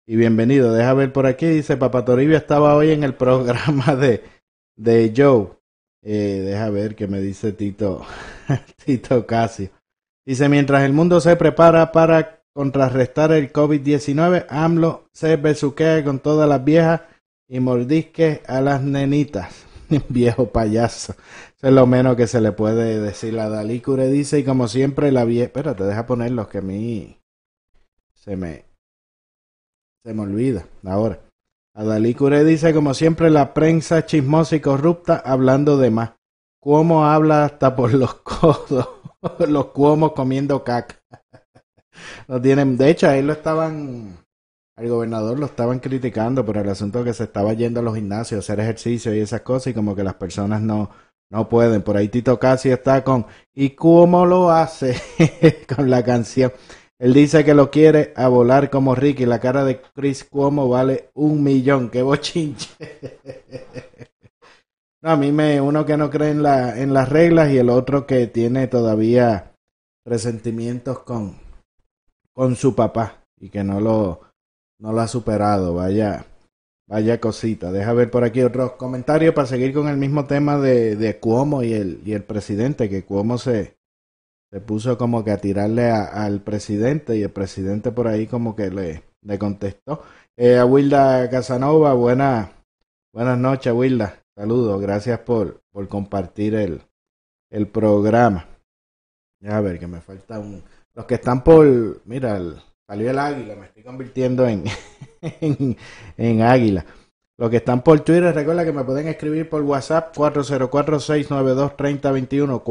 y 0.07 0.17
bienvenido. 0.17 0.73
Deja 0.73 0.95
ver 0.95 1.13
por 1.13 1.27
aquí. 1.27 1.45
Dice 1.45 1.77
Papá 1.77 2.03
Toribio 2.07 2.39
estaba 2.39 2.75
hoy 2.77 2.93
en 2.93 3.05
el 3.05 3.13
programa 3.15 3.95
de, 3.97 4.25
de 4.77 5.13
Joe. 5.15 5.51
Eh, 6.03 6.43
deja 6.45 6.71
ver 6.71 6.95
qué 6.95 7.07
me 7.07 7.21
dice 7.21 7.53
Tito, 7.53 8.07
Tito 8.85 9.27
Casio. 9.27 9.71
Dice, 10.25 10.49
mientras 10.49 10.83
el 10.85 10.93
mundo 10.93 11.21
se 11.21 11.37
prepara 11.37 11.93
para 11.93 12.43
contrarrestar 12.53 13.33
el 13.33 13.53
COVID-19, 13.53 14.47
AMLO 14.49 15.09
se 15.13 15.37
besuquea 15.37 16.03
con 16.05 16.19
todas 16.19 16.49
las 16.49 16.65
viejas 16.65 17.03
y 17.49 17.61
mordisque 17.61 18.43
a 18.47 18.61
las 18.61 18.83
nenitas. 18.83 19.67
Viejo 20.09 20.51
payaso. 20.51 21.15
Eso 21.57 21.67
es 21.67 21.73
lo 21.73 21.87
menos 21.87 22.17
que 22.17 22.27
se 22.27 22.41
le 22.41 22.53
puede 22.53 23.01
decir. 23.01 23.39
a 23.39 23.49
Dalí 23.49 23.81
Cure 23.81 24.09
dice, 24.09 24.39
y 24.39 24.45
como 24.45 24.69
siempre 24.69 25.11
la 25.11 25.25
vieja... 25.25 25.47
Espérate, 25.47 25.85
deja 25.85 26.07
ponerlos 26.07 26.49
que 26.49 26.59
a 26.59 26.63
mí 26.63 27.19
se 28.15 28.37
me... 28.37 28.65
Se 30.05 30.15
me 30.15 30.23
olvida 30.23 30.65
ahora. 30.85 31.21
Adalí 31.75 32.15
Cure 32.15 32.45
dice, 32.45 32.75
como 32.75 32.95
siempre, 32.95 33.31
la 33.31 33.55
prensa 33.55 34.05
chismosa 34.05 34.57
y 34.57 34.61
corrupta 34.61 35.23
hablando 35.25 35.79
de 35.79 35.91
más. 35.91 36.13
Cuomo 36.61 37.07
habla 37.07 37.45
hasta 37.45 37.75
por 37.75 37.95
los 37.95 38.15
codos. 38.23 38.89
los 39.49 39.67
cuomos 39.67 40.13
comiendo 40.13 40.65
caca. 40.65 41.01
no 42.29 42.41
tienen... 42.41 42.77
De 42.77 42.91
hecho, 42.91 43.09
ahí 43.09 43.23
lo 43.23 43.33
estaban 43.33 44.19
al 44.81 44.89
gobernador 44.89 45.39
lo 45.39 45.45
estaban 45.45 45.79
criticando 45.79 46.43
por 46.43 46.57
el 46.57 46.67
asunto 46.67 47.05
que 47.05 47.13
se 47.13 47.25
estaba 47.25 47.53
yendo 47.53 47.81
a 47.81 47.83
los 47.83 47.95
gimnasios 47.95 48.39
a 48.39 48.41
hacer 48.41 48.61
ejercicio 48.61 49.15
y 49.15 49.21
esas 49.21 49.43
cosas 49.43 49.69
y 49.69 49.75
como 49.75 49.95
que 49.95 50.03
las 50.03 50.15
personas 50.15 50.63
no, 50.63 50.89
no 51.31 51.51
pueden. 51.51 51.83
Por 51.83 51.99
ahí 51.99 52.09
Tito 52.09 52.39
Casi 52.39 52.71
está 52.71 53.05
con 53.05 53.27
¿Y 53.55 53.71
cómo 53.71 54.25
lo 54.25 54.51
hace? 54.51 54.97
con 55.77 55.91
la 55.91 56.03
canción. 56.03 56.51
Él 57.01 57.15
dice 57.15 57.47
que 57.47 57.55
lo 57.55 57.71
quiere 57.71 58.13
a 58.15 58.29
volar 58.29 58.69
como 58.69 58.95
Ricky. 58.95 59.25
La 59.25 59.41
cara 59.41 59.65
de 59.65 59.81
Chris 59.81 60.23
Cuomo 60.23 60.69
vale 60.69 61.09
un 61.15 61.43
millón. 61.43 61.89
¡Qué 61.89 62.03
bochinche! 62.03 62.69
no, 65.03 65.11
a 65.11 65.17
mí 65.17 65.33
me 65.33 65.63
uno 65.63 65.87
que 65.87 65.97
no 65.97 66.11
cree 66.11 66.29
en, 66.29 66.43
la, 66.43 66.79
en 66.79 66.93
las 66.93 67.09
reglas 67.09 67.51
y 67.51 67.57
el 67.57 67.71
otro 67.71 68.07
que 68.07 68.27
tiene 68.27 68.67
todavía 68.67 69.53
resentimientos 70.05 70.99
con, 70.99 71.39
con 72.35 72.55
su 72.55 72.75
papá 72.75 73.25
y 73.41 73.49
que 73.49 73.65
no 73.65 73.81
lo, 73.81 74.21
no 74.79 74.93
lo 74.93 75.01
ha 75.01 75.09
superado. 75.09 75.73
Vaya, 75.73 76.27
vaya 76.87 77.19
cosita. 77.19 77.73
Deja 77.73 77.95
ver 77.95 78.11
por 78.11 78.25
aquí 78.25 78.43
otros 78.43 78.73
comentarios 78.73 79.33
para 79.33 79.49
seguir 79.49 79.73
con 79.73 79.89
el 79.89 79.97
mismo 79.97 80.27
tema 80.27 80.59
de, 80.59 80.97
de 80.97 81.19
Cuomo 81.19 81.63
y 81.63 81.73
el, 81.73 82.03
y 82.05 82.13
el 82.13 82.25
presidente, 82.25 82.91
que 82.91 83.07
Cuomo 83.07 83.39
se, 83.39 83.80
se 84.51 84.61
puso 84.61 84.99
como 84.99 85.25
que 85.25 85.31
a 85.31 85.39
tirarle 85.39 85.91
al 85.91 86.43
presidente 86.43 87.17
y 87.17 87.23
el 87.23 87.31
presidente 87.31 87.93
por 87.93 88.09
ahí 88.09 88.27
como 88.27 88.57
que 88.57 88.71
le, 88.71 89.05
le 89.23 89.39
contestó. 89.39 90.03
Eh, 90.37 90.59
a 90.59 90.65
Wilda 90.65 91.29
Casanova, 91.31 91.95
buena, 91.95 92.53
buenas 93.13 93.39
noches 93.39 93.73
Wilda, 93.73 94.23
saludos, 94.35 94.81
gracias 94.81 95.21
por, 95.21 95.63
por 95.71 95.87
compartir 95.89 96.55
el, 96.55 96.83
el 97.51 97.69
programa. 97.69 98.47
A 99.47 99.61
ver, 99.61 99.79
que 99.79 99.87
me 99.87 100.01
falta 100.01 100.39
un... 100.39 100.63
Los 100.95 101.07
que 101.07 101.15
están 101.15 101.43
por... 101.45 102.01
Mira, 102.05 102.39
salió 102.87 103.11
el 103.11 103.19
águila, 103.19 103.55
me 103.55 103.67
estoy 103.67 103.83
convirtiendo 103.85 104.47
en, 104.47 104.65
en, 105.21 105.77
en 106.17 106.43
águila. 106.43 106.85
Los 107.41 107.49
que 107.49 107.57
están 107.57 107.83
por 107.83 107.99
Twitter, 108.01 108.35
recuerda 108.35 108.67
que 108.67 108.73
me 108.73 108.85
pueden 108.85 109.09
escribir 109.09 109.49
por 109.49 109.63
WhatsApp 109.63 110.15
404-692-3021, 110.15 112.63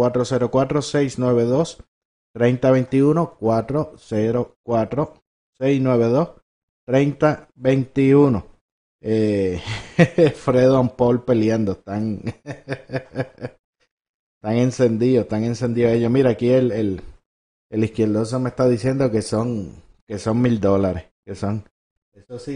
404-692-3021, 2.35 5.17
404-692-3021. 5.57 8.43
Eh, 9.01 9.59
Fredo 10.35 10.83
y 10.83 10.89
Paul 10.89 11.23
peleando, 11.23 11.71
están, 11.71 12.19
están 12.43 14.55
encendidos, 14.55 15.23
están 15.23 15.45
encendidos 15.45 15.93
ellos. 15.93 16.11
Mira, 16.11 16.29
aquí 16.29 16.51
el, 16.51 16.71
el, 16.71 17.01
el 17.71 17.83
izquierdoso 17.83 18.39
me 18.39 18.49
está 18.49 18.69
diciendo 18.69 19.09
que 19.09 19.23
son 19.23 19.81
que 20.05 20.19
son 20.19 20.39
mil 20.39 20.59
dólares, 20.59 21.05
que 21.25 21.33
son 21.33 21.67
eso 22.13 22.37
sí, 22.37 22.55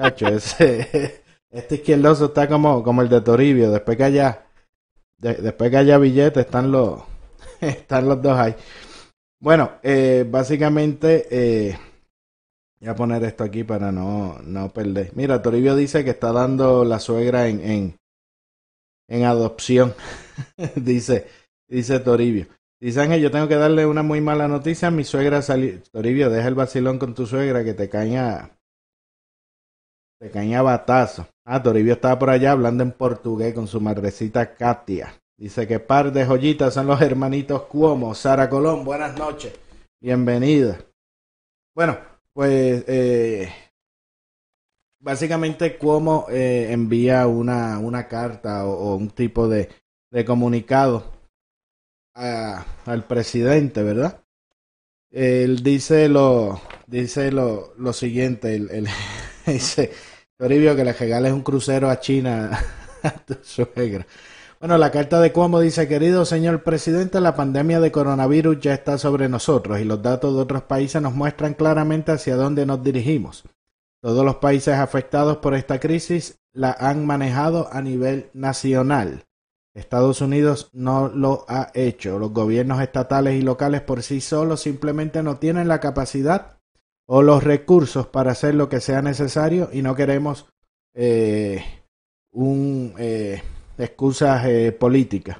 Cacho, 0.00 0.28
ese, 0.28 1.22
este 1.50 1.74
izquierdoso 1.74 2.26
está 2.26 2.48
como, 2.48 2.82
como 2.82 3.02
el 3.02 3.08
de 3.10 3.20
Toribio. 3.20 3.70
Después 3.70 3.98
que 3.98 4.04
haya, 4.04 4.46
después 5.18 5.70
que 5.70 5.76
haya 5.76 5.98
billetes, 5.98 6.46
están 6.46 6.72
los, 6.72 7.02
están 7.60 8.08
los 8.08 8.22
dos 8.22 8.38
ahí. 8.38 8.54
Bueno, 9.38 9.72
eh, 9.82 10.26
básicamente, 10.28 11.26
eh, 11.30 11.78
voy 12.80 12.88
a 12.88 12.94
poner 12.94 13.24
esto 13.24 13.44
aquí 13.44 13.62
para 13.62 13.92
no, 13.92 14.38
no 14.42 14.70
perder. 14.70 15.10
Mira, 15.14 15.42
Toribio 15.42 15.76
dice 15.76 16.02
que 16.02 16.10
está 16.10 16.32
dando 16.32 16.84
la 16.84 16.98
suegra 16.98 17.48
en, 17.48 17.60
en, 17.60 17.96
en 19.08 19.24
adopción. 19.24 19.94
dice, 20.76 21.26
dice 21.68 22.00
Toribio. 22.00 22.46
Dice 22.80 23.02
Ángel, 23.02 23.20
yo 23.20 23.30
tengo 23.30 23.48
que 23.48 23.56
darle 23.56 23.84
una 23.84 24.02
muy 24.02 24.22
mala 24.22 24.48
noticia. 24.48 24.90
Mi 24.90 25.04
suegra 25.04 25.42
salió. 25.42 25.78
Toribio, 25.92 26.30
deja 26.30 26.48
el 26.48 26.54
vacilón 26.54 26.98
con 26.98 27.14
tu 27.14 27.26
suegra 27.26 27.62
que 27.62 27.74
te 27.74 27.90
caña. 27.90 28.48
Te 28.48 28.59
caña 30.28 30.60
batazo. 30.60 31.26
Ah, 31.46 31.62
Toribio 31.62 31.94
estaba 31.94 32.18
por 32.18 32.30
allá 32.30 32.52
hablando 32.52 32.82
en 32.82 32.92
portugués 32.92 33.54
con 33.54 33.66
su 33.66 33.80
madrecita 33.80 34.54
Katia. 34.54 35.14
Dice 35.38 35.66
que 35.66 35.80
par 35.80 36.12
de 36.12 36.26
joyitas 36.26 36.74
son 36.74 36.86
los 36.86 37.00
hermanitos 37.00 37.62
Cuomo. 37.62 38.14
Sara 38.14 38.50
Colón, 38.50 38.84
buenas 38.84 39.16
noches. 39.16 39.58
Bienvenida. 40.02 40.78
Bueno, 41.74 41.98
pues 42.34 42.84
eh, 42.86 43.50
básicamente 45.00 45.78
Cuomo 45.78 46.26
eh, 46.28 46.68
envía 46.70 47.26
una, 47.26 47.78
una 47.78 48.06
carta 48.06 48.66
o, 48.66 48.96
un 48.96 49.08
tipo 49.08 49.48
de, 49.48 49.70
de 50.10 50.24
comunicado 50.26 51.04
al 52.14 53.04
presidente, 53.06 53.82
¿verdad? 53.82 54.22
Él 55.10 55.62
dice 55.62 56.08
lo, 56.08 56.60
dice 56.86 57.32
lo, 57.32 57.74
lo 57.76 57.92
siguiente, 57.92 58.54
él, 58.54 58.86
dice, 59.46 59.90
Toribio, 60.40 60.74
que 60.74 60.84
le 60.84 60.94
regales 60.94 61.34
un 61.34 61.42
crucero 61.42 61.90
a 61.90 62.00
China 62.00 62.50
a 63.02 63.10
tu 63.10 63.36
suegra. 63.42 64.06
Bueno, 64.58 64.78
la 64.78 64.90
carta 64.90 65.20
de 65.20 65.32
Cuomo 65.32 65.60
dice, 65.60 65.86
querido 65.86 66.24
señor 66.24 66.62
presidente, 66.62 67.20
la 67.20 67.36
pandemia 67.36 67.78
de 67.78 67.92
coronavirus 67.92 68.58
ya 68.58 68.72
está 68.72 68.96
sobre 68.96 69.28
nosotros 69.28 69.80
y 69.80 69.84
los 69.84 70.00
datos 70.00 70.34
de 70.34 70.40
otros 70.40 70.62
países 70.62 71.02
nos 71.02 71.12
muestran 71.14 71.52
claramente 71.52 72.12
hacia 72.12 72.36
dónde 72.36 72.64
nos 72.64 72.82
dirigimos. 72.82 73.44
Todos 74.00 74.24
los 74.24 74.36
países 74.36 74.76
afectados 74.76 75.36
por 75.36 75.54
esta 75.54 75.78
crisis 75.78 76.40
la 76.54 76.72
han 76.72 77.04
manejado 77.04 77.68
a 77.70 77.82
nivel 77.82 78.30
nacional. 78.32 79.26
Estados 79.74 80.22
Unidos 80.22 80.70
no 80.72 81.08
lo 81.08 81.44
ha 81.48 81.70
hecho. 81.74 82.18
Los 82.18 82.32
gobiernos 82.32 82.80
estatales 82.80 83.34
y 83.34 83.42
locales 83.42 83.82
por 83.82 84.02
sí 84.02 84.22
solos 84.22 84.62
simplemente 84.62 85.22
no 85.22 85.36
tienen 85.36 85.68
la 85.68 85.80
capacidad 85.80 86.59
o 87.12 87.22
los 87.22 87.42
recursos 87.42 88.06
para 88.06 88.30
hacer 88.30 88.54
lo 88.54 88.68
que 88.68 88.80
sea 88.80 89.02
necesario 89.02 89.68
y 89.72 89.82
no 89.82 89.96
queremos 89.96 90.46
eh, 90.94 91.64
un, 92.30 92.94
eh, 92.98 93.42
excusas 93.78 94.46
eh, 94.46 94.70
políticas. 94.70 95.38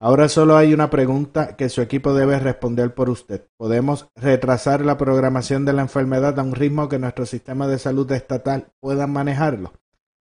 Ahora 0.00 0.28
solo 0.28 0.56
hay 0.56 0.74
una 0.74 0.90
pregunta 0.90 1.54
que 1.54 1.68
su 1.68 1.82
equipo 1.82 2.14
debe 2.14 2.40
responder 2.40 2.94
por 2.94 3.10
usted. 3.10 3.46
¿Podemos 3.56 4.08
retrasar 4.16 4.84
la 4.84 4.98
programación 4.98 5.64
de 5.64 5.74
la 5.74 5.82
enfermedad 5.82 6.36
a 6.36 6.42
un 6.42 6.52
ritmo 6.52 6.88
que 6.88 6.98
nuestro 6.98 7.26
sistema 7.26 7.68
de 7.68 7.78
salud 7.78 8.10
estatal 8.10 8.72
pueda 8.80 9.06
manejarlo? 9.06 9.72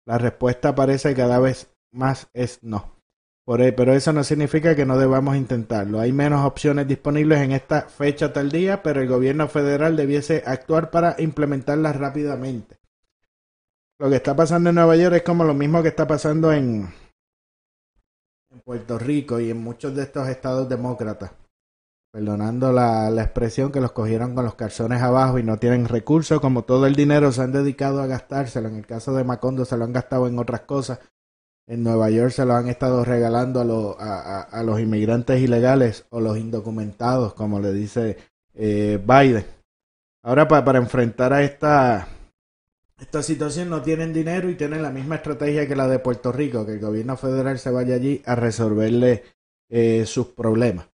La 0.06 0.16
respuesta 0.16 0.74
parece 0.74 1.14
cada 1.14 1.38
vez 1.38 1.70
más 1.92 2.30
es 2.32 2.60
no 2.62 2.97
pero 3.56 3.94
eso 3.94 4.12
no 4.12 4.22
significa 4.24 4.76
que 4.76 4.84
no 4.84 4.98
debamos 4.98 5.34
intentarlo. 5.34 6.00
Hay 6.00 6.12
menos 6.12 6.44
opciones 6.44 6.86
disponibles 6.86 7.40
en 7.40 7.52
esta 7.52 7.82
fecha 7.82 8.30
tal 8.30 8.50
día, 8.50 8.82
pero 8.82 9.00
el 9.00 9.08
gobierno 9.08 9.48
federal 9.48 9.96
debiese 9.96 10.42
actuar 10.44 10.90
para 10.90 11.16
implementarlas 11.18 11.96
rápidamente. 11.96 12.76
Lo 13.98 14.10
que 14.10 14.16
está 14.16 14.36
pasando 14.36 14.68
en 14.68 14.74
Nueva 14.74 14.96
York 14.96 15.16
es 15.16 15.22
como 15.22 15.44
lo 15.44 15.54
mismo 15.54 15.82
que 15.82 15.88
está 15.88 16.06
pasando 16.06 16.52
en, 16.52 16.92
en 18.50 18.60
Puerto 18.60 18.98
Rico 18.98 19.40
y 19.40 19.50
en 19.50 19.62
muchos 19.62 19.96
de 19.96 20.02
estos 20.02 20.28
estados 20.28 20.68
demócratas. 20.68 21.30
Perdonando 22.12 22.70
la, 22.70 23.08
la 23.08 23.22
expresión 23.22 23.72
que 23.72 23.80
los 23.80 23.92
cogieron 23.92 24.34
con 24.34 24.44
los 24.44 24.56
calzones 24.56 25.00
abajo 25.00 25.38
y 25.38 25.42
no 25.42 25.58
tienen 25.58 25.88
recursos, 25.88 26.40
como 26.40 26.64
todo 26.64 26.86
el 26.86 26.94
dinero 26.94 27.32
se 27.32 27.40
han 27.40 27.52
dedicado 27.52 28.02
a 28.02 28.06
gastárselo. 28.06 28.68
En 28.68 28.76
el 28.76 28.86
caso 28.86 29.14
de 29.14 29.24
Macondo 29.24 29.64
se 29.64 29.78
lo 29.78 29.86
han 29.86 29.94
gastado 29.94 30.26
en 30.26 30.38
otras 30.38 30.62
cosas 30.62 31.00
en 31.68 31.82
Nueva 31.84 32.08
York 32.08 32.32
se 32.32 32.46
lo 32.46 32.54
han 32.54 32.68
estado 32.68 33.04
regalando 33.04 33.96
a, 34.00 34.40
a, 34.40 34.62
los 34.62 34.80
inmigrantes 34.80 35.40
ilegales 35.40 36.06
o 36.08 36.18
los 36.18 36.38
indocumentados, 36.38 37.34
como 37.34 37.60
le 37.60 37.72
dice 37.72 38.16
eh, 38.54 38.98
Biden. 39.06 39.44
Ahora, 40.22 40.48
para 40.48 40.78
enfrentar 40.78 41.34
a 41.34 41.42
esta, 41.42 42.08
esta 42.98 43.22
situación, 43.22 43.68
no 43.68 43.82
tienen 43.82 44.14
dinero 44.14 44.48
y 44.48 44.54
tienen 44.54 44.82
la 44.82 44.90
misma 44.90 45.16
estrategia 45.16 45.68
que 45.68 45.76
la 45.76 45.86
de 45.88 45.98
Puerto 45.98 46.32
Rico, 46.32 46.64
que 46.64 46.72
el 46.72 46.80
gobierno 46.80 47.18
federal 47.18 47.58
se 47.58 47.70
vaya 47.70 47.96
allí 47.96 48.22
a 48.24 48.34
resolverle 48.34 49.24
eh, 49.68 50.06
sus 50.06 50.28
problemas. 50.28 50.88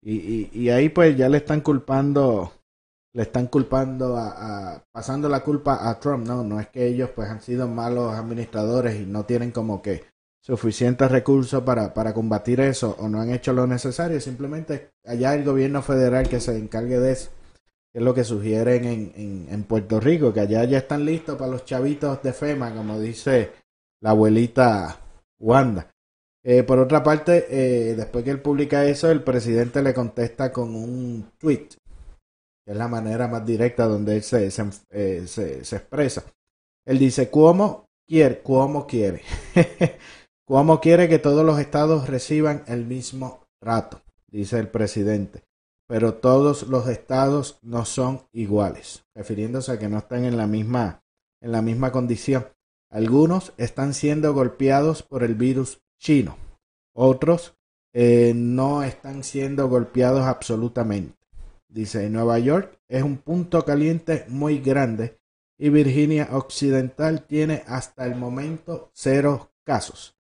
Y, 0.00 0.14
y, 0.14 0.50
y 0.54 0.70
ahí, 0.70 0.88
pues, 0.88 1.14
ya 1.14 1.28
le 1.28 1.36
están 1.36 1.60
culpando 1.60 2.52
le 3.12 3.22
están 3.22 3.48
culpando 3.48 4.16
a, 4.16 4.84
pasando 4.92 5.28
la 5.28 5.40
culpa 5.40 5.88
a 5.88 5.98
Trump, 5.98 6.26
no, 6.26 6.44
no 6.44 6.60
es 6.60 6.68
que 6.68 6.86
ellos 6.86 7.10
pues 7.14 7.28
han 7.28 7.40
sido 7.40 7.66
malos 7.66 8.14
administradores 8.14 9.00
y 9.00 9.06
no 9.06 9.24
tienen 9.24 9.50
como 9.50 9.82
que 9.82 10.04
suficientes 10.42 11.10
recursos 11.10 11.62
para, 11.62 11.92
para 11.92 12.14
combatir 12.14 12.60
eso 12.60 12.96
o 12.98 13.08
no 13.08 13.20
han 13.20 13.30
hecho 13.30 13.52
lo 13.52 13.66
necesario, 13.66 14.20
simplemente 14.20 14.92
allá 15.04 15.34
el 15.34 15.44
gobierno 15.44 15.82
federal 15.82 16.28
que 16.28 16.40
se 16.40 16.56
encargue 16.56 16.98
de 16.98 17.12
eso, 17.12 17.30
que 17.92 17.98
es 17.98 18.04
lo 18.04 18.14
que 18.14 18.24
sugieren 18.24 18.84
en, 18.84 19.12
en, 19.16 19.46
en 19.50 19.64
Puerto 19.64 20.00
Rico, 20.00 20.32
que 20.32 20.40
allá 20.40 20.64
ya 20.64 20.78
están 20.78 21.04
listos 21.04 21.36
para 21.36 21.50
los 21.50 21.64
chavitos 21.64 22.22
de 22.22 22.32
FEMA, 22.32 22.74
como 22.74 22.98
dice 22.98 23.50
la 24.00 24.10
abuelita 24.10 25.00
Wanda. 25.38 25.90
Eh, 26.42 26.62
por 26.62 26.78
otra 26.78 27.02
parte, 27.02 27.46
eh, 27.50 27.94
después 27.94 28.24
que 28.24 28.30
él 28.30 28.40
publica 28.40 28.86
eso, 28.86 29.10
el 29.10 29.22
presidente 29.22 29.82
le 29.82 29.92
contesta 29.92 30.50
con 30.52 30.74
un 30.74 31.32
tweet 31.38 31.68
es 32.70 32.76
la 32.76 32.86
manera 32.86 33.26
más 33.26 33.44
directa 33.44 33.86
donde 33.86 34.14
él 34.16 34.22
se, 34.22 34.46
eh, 34.46 35.26
se, 35.26 35.64
se 35.64 35.76
expresa. 35.76 36.22
Él 36.86 37.00
dice, 37.00 37.28
¿cómo 37.28 37.86
quiere? 38.06 38.42
¿Cómo 38.42 38.86
quiere? 38.86 39.22
¿Cómo 40.46 40.80
quiere 40.80 41.08
que 41.08 41.18
todos 41.18 41.44
los 41.44 41.58
estados 41.58 42.08
reciban 42.08 42.62
el 42.68 42.86
mismo 42.86 43.48
trato? 43.60 44.02
Dice 44.28 44.60
el 44.60 44.68
presidente. 44.68 45.42
Pero 45.88 46.14
todos 46.14 46.68
los 46.68 46.86
estados 46.86 47.58
no 47.62 47.84
son 47.84 48.22
iguales, 48.30 49.04
refiriéndose 49.16 49.72
a 49.72 49.78
que 49.80 49.88
no 49.88 49.98
están 49.98 50.24
en 50.24 50.36
la 50.36 50.46
misma, 50.46 51.02
en 51.40 51.50
la 51.50 51.62
misma 51.62 51.90
condición. 51.90 52.46
Algunos 52.88 53.52
están 53.56 53.94
siendo 53.94 54.32
golpeados 54.32 55.02
por 55.02 55.24
el 55.24 55.34
virus 55.34 55.82
chino, 55.98 56.36
otros 56.94 57.56
eh, 57.92 58.32
no 58.36 58.84
están 58.84 59.24
siendo 59.24 59.68
golpeados 59.68 60.22
absolutamente. 60.22 61.19
Dice, 61.70 62.10
Nueva 62.10 62.38
York 62.40 62.80
es 62.88 63.02
un 63.04 63.18
punto 63.18 63.64
caliente 63.64 64.24
muy 64.28 64.58
grande 64.58 65.20
y 65.56 65.68
Virginia 65.68 66.30
Occidental 66.32 67.26
tiene 67.26 67.62
hasta 67.66 68.06
el 68.06 68.16
momento 68.16 68.90
cero 68.92 69.52
casos. 69.62 70.18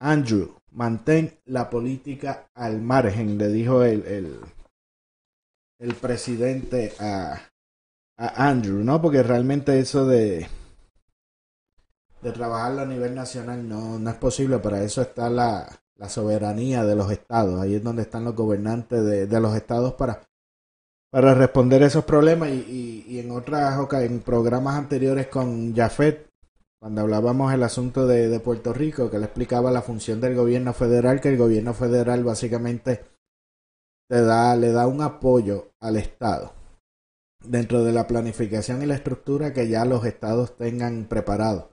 Andrew, 0.00 0.56
mantén 0.72 1.38
la 1.46 1.70
política 1.70 2.50
al 2.54 2.82
margen, 2.82 3.38
le 3.38 3.48
dijo 3.48 3.84
el, 3.84 4.04
el, 4.06 4.40
el 5.78 5.94
presidente 5.94 6.92
a, 6.98 7.40
Andrew, 8.16 8.84
¿no? 8.84 9.00
Porque 9.00 9.22
realmente 9.22 9.78
eso 9.78 10.06
de, 10.06 10.46
de 12.20 12.32
trabajarlo 12.32 12.82
a 12.82 12.86
nivel 12.86 13.14
nacional 13.14 13.66
no, 13.66 13.98
no 13.98 14.10
es 14.10 14.16
posible. 14.16 14.58
Para 14.58 14.82
eso 14.82 15.00
está 15.00 15.30
la, 15.30 15.68
la 15.96 16.08
soberanía 16.08 16.84
de 16.84 16.94
los 16.94 17.10
estados. 17.10 17.60
Ahí 17.60 17.76
es 17.76 17.82
donde 17.82 18.02
están 18.02 18.24
los 18.24 18.36
gobernantes 18.36 19.04
de, 19.04 19.26
de 19.26 19.40
los 19.40 19.56
estados 19.56 19.94
para, 19.94 20.28
para 21.12 21.34
responder 21.34 21.82
esos 21.82 22.04
problemas. 22.04 22.48
Y, 22.48 23.20
en 23.20 23.30
otras 23.30 23.78
en 23.92 24.20
programas 24.20 24.76
anteriores 24.76 25.26
con 25.26 25.76
Jafet, 25.76 26.28
cuando 26.80 27.02
hablábamos 27.02 27.52
el 27.52 27.62
asunto 27.62 28.06
de, 28.06 28.40
Puerto 28.40 28.72
Rico, 28.72 29.10
que 29.10 29.18
le 29.18 29.26
explicaba 29.26 29.70
la 29.70 29.82
función 29.82 30.20
del 30.20 30.34
gobierno 30.34 30.72
federal, 30.72 31.20
que 31.20 31.28
el 31.28 31.36
gobierno 31.36 31.74
federal 31.74 32.24
básicamente 32.24 33.04
te 34.08 34.22
da, 34.22 34.56
le 34.56 34.72
da 34.72 34.86
un 34.86 35.02
apoyo 35.02 35.72
al 35.78 35.96
Estado 35.96 36.54
dentro 37.44 37.84
de 37.84 37.92
la 37.92 38.06
planificación 38.06 38.82
y 38.82 38.86
la 38.86 38.94
estructura 38.94 39.52
que 39.52 39.68
ya 39.68 39.84
los 39.84 40.04
estados 40.06 40.56
tengan 40.56 41.04
preparado. 41.04 41.72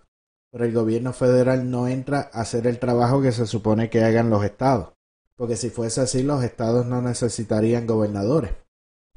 Pero 0.52 0.66
el 0.66 0.74
gobierno 0.74 1.14
federal 1.14 1.72
no 1.72 1.88
entra 1.88 2.30
a 2.34 2.42
hacer 2.42 2.68
el 2.68 2.80
trabajo 2.80 3.22
que 3.22 3.32
se 3.32 3.46
supone 3.48 3.90
que 3.90 4.04
hagan 4.04 4.30
los 4.30 4.44
estados. 4.44 4.94
Porque 5.36 5.56
si 5.56 5.70
fuese 5.70 6.02
así, 6.02 6.24
los 6.24 6.44
estados 6.44 6.86
no 6.86 7.02
necesitarían 7.02 7.88
gobernadores. 7.88 8.52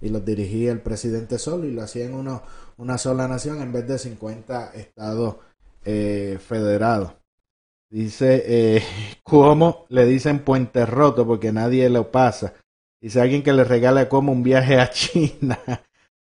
Y 0.02 0.10
los 0.10 0.24
dirigía 0.24 0.72
el 0.72 0.80
presidente 0.80 1.38
solo 1.38 1.64
y 1.64 1.70
lo 1.70 1.82
hacían 1.82 2.12
uno, 2.12 2.42
una 2.76 2.98
sola 2.98 3.28
nación 3.28 3.62
en 3.62 3.72
vez 3.72 3.86
de 3.86 3.98
50 3.98 4.72
estados 4.74 5.36
eh, 5.84 6.38
federados. 6.46 7.14
Dice 7.90 8.42
eh, 8.46 8.82
Cuomo, 9.22 9.86
le 9.88 10.04
dicen 10.04 10.40
puente 10.40 10.84
roto 10.84 11.26
porque 11.26 11.52
nadie 11.52 11.88
lo 11.88 12.10
pasa. 12.10 12.54
Dice 13.00 13.20
alguien 13.20 13.42
que 13.42 13.52
le 13.52 13.64
regala 13.64 14.08
como 14.08 14.32
un 14.32 14.42
viaje 14.42 14.78
a 14.78 14.90
China. 14.90 15.58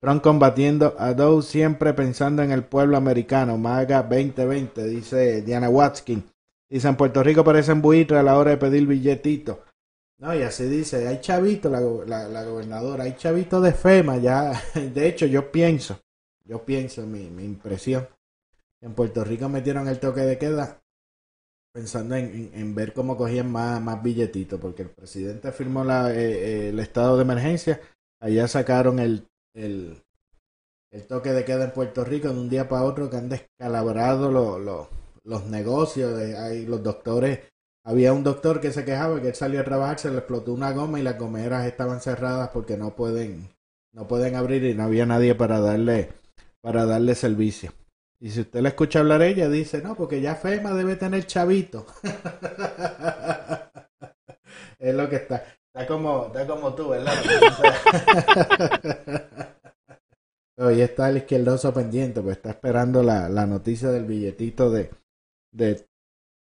Trump 0.02 0.22
combatiendo 0.22 0.96
a 1.00 1.14
Dow 1.14 1.42
siempre 1.42 1.94
pensando 1.94 2.44
en 2.44 2.52
el 2.52 2.64
pueblo 2.64 2.98
americano. 2.98 3.58
MAGA 3.58 4.04
2020, 4.04 4.86
dice 4.86 5.42
Diana 5.42 5.70
Watkins. 5.70 6.24
Dice, 6.70 6.88
en 6.88 6.96
Puerto 6.96 7.24
Rico 7.24 7.44
parecen 7.44 7.82
buitres 7.82 8.20
a 8.20 8.24
la 8.24 8.38
hora 8.38 8.52
de 8.52 8.58
pedir 8.58 8.86
billetitos. 8.86 9.58
No, 10.18 10.34
y 10.34 10.44
así 10.44 10.66
dice, 10.66 11.08
hay 11.08 11.20
chavito 11.20 11.70
la, 11.70 11.82
la, 11.82 12.28
la, 12.30 12.44
gobernadora, 12.46 13.04
hay 13.04 13.16
chavito 13.16 13.60
de 13.60 13.74
FEMA, 13.74 14.18
ya. 14.18 14.54
De 14.74 15.08
hecho, 15.08 15.26
yo 15.26 15.52
pienso, 15.52 16.00
yo 16.46 16.64
pienso, 16.64 17.06
mi, 17.06 17.30
mi 17.30 17.44
impresión, 17.44 18.08
en 18.82 18.94
Puerto 18.94 19.24
Rico 19.24 19.50
metieron 19.50 19.88
el 19.88 20.00
toque 20.00 20.22
de 20.22 20.38
queda 20.38 20.82
pensando 21.74 22.16
en, 22.16 22.52
en, 22.54 22.74
ver 22.74 22.94
cómo 22.94 23.18
cogían 23.18 23.52
más, 23.52 23.82
más 23.82 24.02
billetitos, 24.02 24.60
porque 24.62 24.84
el 24.84 24.90
presidente 24.90 25.52
firmó 25.52 25.84
la, 25.84 26.14
eh, 26.14 26.16
eh, 26.18 26.70
el 26.70 26.80
estado 26.80 27.18
de 27.18 27.24
emergencia, 27.24 27.82
allá 28.22 28.48
sacaron 28.48 29.00
el 29.00 29.28
el, 29.56 30.04
el 30.92 31.08
toque 31.08 31.32
de 31.32 31.46
queda 31.46 31.66
en 31.66 31.72
Puerto 31.72 32.04
Rico 32.04 32.28
de 32.30 32.40
un 32.40 32.50
día 32.50 32.70
para 32.70 32.84
otro 32.84 33.10
que 33.10 33.18
han 33.18 33.30
descalabrado 33.30 34.32
lo, 34.32 34.60
lo, 34.60 34.90
los 35.24 35.46
negocios. 35.46 36.16
De, 36.18 36.38
hay 36.38 36.66
los 36.66 36.84
doctores. 36.84 37.40
Había 37.88 38.14
un 38.14 38.24
doctor 38.24 38.62
que 38.62 38.72
se 38.72 38.84
quejaba 38.84 39.22
que 39.22 39.28
él 39.28 39.36
salió 39.36 39.62
a 39.62 39.64
trabajar, 39.64 40.00
se 40.00 40.10
le 40.10 40.18
explotó 40.18 40.54
una 40.54 40.72
goma 40.72 41.00
y 41.00 41.04
las 41.04 41.20
gomeras 41.20 41.68
estaban 41.68 42.02
cerradas 42.02 42.50
porque 42.50 42.78
no 42.78 42.96
pueden, 42.96 43.48
no 43.94 44.08
pueden 44.08 44.36
abrir 44.36 44.64
y 44.64 44.74
no 44.74 44.86
había 44.86 45.06
nadie 45.06 45.36
para 45.36 45.60
darle, 45.60 46.10
para 46.62 46.88
darle 46.88 47.14
servicio. 47.14 47.74
Y 48.20 48.32
si 48.32 48.42
usted 48.42 48.62
le 48.62 48.70
escucha 48.70 49.00
hablar 49.00 49.22
ella, 49.22 49.50
dice, 49.50 49.84
no, 49.84 49.96
porque 49.96 50.20
ya 50.20 50.34
FEMA 50.34 50.74
debe 50.74 50.96
tener 50.96 51.28
chavito. 51.28 51.86
es 54.80 54.96
lo 54.96 55.08
que 55.08 55.18
está. 55.18 55.46
Está 55.72 55.86
como, 55.86 56.28
está 56.28 56.48
como 56.48 56.74
tú, 56.74 56.90
¿verdad? 56.90 57.14
Hoy 60.58 60.82
está 60.82 61.10
el 61.10 61.18
izquierdoso 61.18 61.72
pendiente, 61.72 62.22
pues 62.22 62.38
está 62.38 62.50
esperando 62.50 63.04
la, 63.04 63.30
la 63.30 63.46
noticia 63.46 63.90
del 63.90 64.06
billetito 64.06 64.72
de, 64.72 64.90
de, 65.52 65.86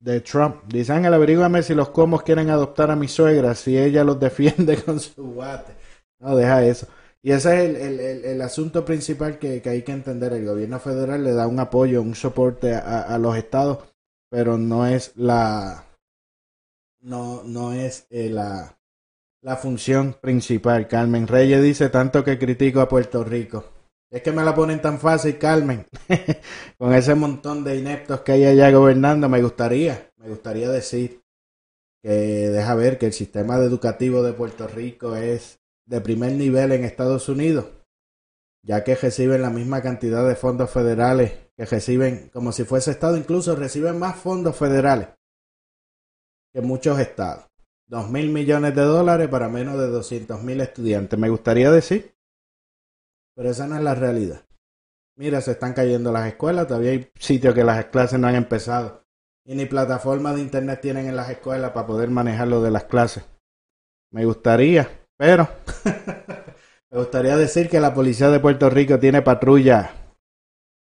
de 0.01 0.21
Trump. 0.21 0.63
Dice 0.67 0.93
Ángel, 0.93 1.15
averígame 1.15 1.63
si 1.63 1.75
los 1.75 1.91
comos 1.91 2.23
quieren 2.23 2.51
adoptar 2.51 2.91
a 2.91 2.97
mi 2.97 3.09
suegra, 3.09 3.55
si 3.55 3.79
ella 3.79 4.05
los 4.05 4.19
defiende 4.21 4.77
con 4.85 5.01
su 5.01 5.23
guate. 5.33 5.75
No, 6.21 6.37
deja 6.37 6.65
eso. 6.65 6.87
Y 7.23 7.33
ese 7.33 7.55
es 7.55 7.71
el, 7.71 7.77
el, 7.77 8.01
el, 8.01 8.25
el 8.25 8.43
asunto 8.43 8.85
principal 8.85 9.39
que, 9.39 9.61
que, 9.61 9.71
hay 9.71 9.83
que 9.83 9.93
entender. 9.93 10.33
El 10.33 10.47
gobierno 10.47 10.79
federal 10.79 11.25
le 11.25 11.33
da 11.33 11.47
un 11.47 11.59
apoyo, 11.61 12.01
un 12.01 12.15
soporte 12.15 12.75
a, 12.75 13.03
a 13.03 13.19
los 13.19 13.37
estados, 13.37 13.79
pero 14.31 14.57
no 14.57 14.87
es 14.87 15.13
la... 15.17 15.85
No, 17.01 17.43
no 17.45 17.73
es 17.73 18.07
eh, 18.11 18.29
la, 18.29 18.77
la 19.43 19.57
función 19.57 20.17
principal. 20.21 20.89
Carmen 20.89 21.29
Reyes 21.29 21.63
dice 21.63 21.89
tanto 21.91 22.25
que 22.25 22.39
critico 22.39 22.81
a 22.81 22.89
Puerto 22.89 23.23
Rico. 23.23 23.65
Es 24.11 24.23
que 24.23 24.33
me 24.33 24.43
la 24.43 24.55
ponen 24.55 24.81
tan 24.81 24.99
fácil, 24.99 25.39
Carmen. 25.39 25.87
Con 26.79 26.95
ese 26.95 27.15
montón 27.15 27.63
de 27.63 27.77
ineptos 27.77 28.23
que 28.23 28.33
hay 28.33 28.45
allá 28.47 28.71
gobernando, 28.71 29.29
me 29.29 29.43
gustaría, 29.43 30.11
me 30.17 30.29
gustaría 30.29 30.71
decir 30.71 31.21
que 32.03 32.11
deja 32.11 32.75
ver 32.75 32.99
que 32.99 33.07
el 33.07 33.13
sistema 33.13 33.57
educativo 33.57 34.23
de 34.23 34.33
Puerto 34.33 34.67
Rico 34.67 35.15
es 35.15 35.61
de 35.87 36.01
primer 36.01 36.33
nivel 36.33 36.73
en 36.73 36.85
Estados 36.85 37.29
Unidos, 37.29 37.67
ya 38.63 38.83
que 38.83 38.95
reciben 38.95 39.43
la 39.43 39.51
misma 39.51 39.83
cantidad 39.83 40.27
de 40.27 40.37
fondos 40.37 40.71
federales 40.71 41.33
que 41.57 41.67
reciben 41.67 42.31
como 42.33 42.53
si 42.53 42.65
fuese 42.65 42.93
Estado, 42.93 43.17
incluso 43.17 43.57
reciben 43.57 43.99
más 43.99 44.17
fondos 44.17 44.57
federales 44.57 45.09
que 46.55 46.63
muchos 46.63 46.99
estados. 46.99 47.47
Dos 47.87 48.11
mil 48.11 48.31
millones 48.31 48.75
de 48.75 48.83
dólares 48.83 49.29
para 49.29 49.49
menos 49.49 49.79
de 49.79 49.89
doscientos 49.89 50.43
mil 50.43 50.61
estudiantes. 50.61 51.19
Me 51.19 51.31
gustaría 51.31 51.71
decir 51.71 52.15
pero 53.39 53.51
esa 53.51 53.69
no 53.69 53.77
es 53.77 53.83
la 53.85 53.95
realidad. 53.95 54.45
Mira, 55.17 55.41
se 55.41 55.53
están 55.53 55.73
cayendo 55.73 56.11
las 56.11 56.27
escuelas, 56.27 56.67
todavía 56.67 56.91
hay 56.91 57.09
sitios 57.21 57.55
que 57.55 57.63
las 57.63 57.85
clases 57.85 58.19
no 58.19 58.27
han 58.27 58.35
empezado. 58.35 59.05
Y 59.45 59.55
ni 59.55 59.65
plataformas 59.65 60.35
de 60.35 60.41
internet 60.43 60.81
tienen 60.83 61.07
en 61.07 61.15
las 61.15 61.31
escuelas 61.31 61.71
para 61.71 61.87
poder 61.87 62.11
manejar 62.11 62.49
lo 62.49 62.61
de 62.61 62.73
las 62.73 62.85
clases. 62.85 63.25
Me 64.11 64.25
gustaría, 64.25 64.89
pero 65.17 65.47
me 66.91 66.99
gustaría 66.99 67.37
decir 67.37 67.69
que 67.69 67.79
la 67.79 67.95
policía 67.95 68.29
de 68.29 68.41
Puerto 68.41 68.71
Rico 68.71 68.99
tiene 68.99 69.23
patrulla 69.23 69.93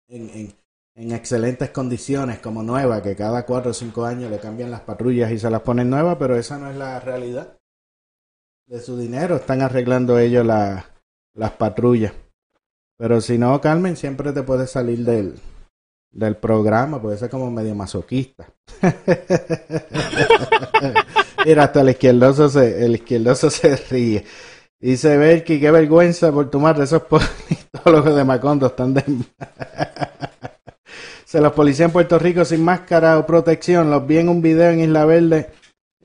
en, 0.08 0.32
en, 0.32 0.54
en, 0.96 1.12
excelentes 1.12 1.70
condiciones, 1.70 2.40
como 2.40 2.64
nueva, 2.64 3.04
que 3.04 3.16
cada 3.16 3.46
cuatro 3.46 3.70
o 3.70 3.76
cinco 3.76 4.06
años 4.06 4.32
le 4.32 4.40
cambian 4.40 4.72
las 4.72 4.82
patrullas 4.82 5.32
y 5.32 5.38
se 5.38 5.52
las 5.52 5.62
ponen 5.62 5.92
nuevas, 5.92 6.18
pero 6.18 6.36
esa 6.36 6.58
no 6.58 6.68
es 6.72 6.78
la 6.78 7.00
realidad. 7.00 7.60
De 8.66 8.80
su 8.80 8.98
dinero 8.98 9.36
están 9.36 9.62
arreglando 9.62 10.18
ellos 10.18 10.44
la, 10.44 10.90
las 11.36 11.52
patrullas. 11.52 12.12
Pero 13.00 13.22
si 13.22 13.38
no, 13.38 13.62
Carmen, 13.62 13.96
siempre 13.96 14.34
te 14.34 14.44
puedes 14.44 14.72
salir 14.72 15.06
del, 15.06 15.40
del 16.12 16.36
programa, 16.36 17.02
puede 17.02 17.18
ser 17.18 17.30
como 17.30 17.50
medio 17.50 17.74
masoquista. 17.74 18.52
Mira, 21.46 21.64
hasta 21.64 21.80
el 21.80 21.92
izquierdoso 21.92 22.50
se, 22.50 22.86
el 22.86 22.96
izquierdoso 22.96 23.50
se 23.50 23.78
ríe. 23.78 24.26
Dice 24.82 25.16
Belki, 25.16 25.62
qué 25.62 25.72
vergüenza 25.72 26.30
por 26.34 26.50
tomar 26.50 26.78
esos 26.82 27.04
politólogos 27.10 28.18
de 28.18 28.24
Macondo 28.26 28.68
están 28.68 28.94
de... 28.94 29.06
se 31.26 31.40
los 31.40 31.54
policías 31.54 31.88
en 31.88 31.94
Puerto 31.94 32.20
Rico 32.20 32.44
sin 32.44 32.66
máscara 32.66 33.18
o 33.18 33.26
protección, 33.26 33.90
los 33.90 34.06
vi 34.06 34.18
en 34.18 34.28
un 34.28 34.42
video 34.42 34.72
en 34.72 34.82
Isla 34.82 35.06
Verde 35.06 35.52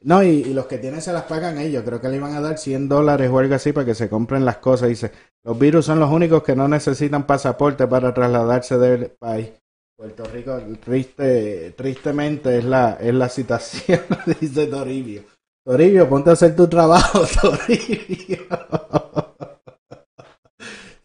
no, 0.04 0.22
y, 0.22 0.44
los 0.52 0.66
que 0.66 0.76
tienen 0.76 1.00
se 1.00 1.14
las 1.14 1.22
pagan 1.22 1.58
ellos. 1.58 1.82
Creo 1.82 1.98
que 1.98 2.10
le 2.10 2.16
iban 2.16 2.34
a 2.34 2.40
dar 2.40 2.58
100 2.58 2.90
dólares 2.90 3.30
o 3.30 3.38
algo 3.38 3.54
así 3.54 3.72
para 3.72 3.86
que 3.86 3.94
se 3.94 4.10
compren 4.10 4.44
las 4.44 4.58
cosas. 4.58 4.90
Dice, 4.90 5.10
los 5.42 5.58
virus 5.58 5.86
son 5.86 5.98
los 5.98 6.10
únicos 6.10 6.42
que 6.42 6.54
no 6.54 6.68
necesitan 6.68 7.26
pasaporte 7.26 7.86
para 7.86 8.12
trasladarse 8.12 8.76
del 8.76 9.10
país. 9.18 9.48
Puerto 9.96 10.24
Rico, 10.24 10.60
triste, 10.84 11.72
tristemente 11.74 12.58
es 12.58 12.64
la, 12.64 12.98
es 13.00 13.14
la 13.14 13.30
situación, 13.30 14.00
dice 14.40 14.66
Toribio. 14.66 15.22
Toribio, 15.64 16.06
ponte 16.06 16.30
a 16.30 16.32
hacer 16.34 16.54
tu 16.54 16.68
trabajo, 16.68 17.22
Toribio. 17.40 18.40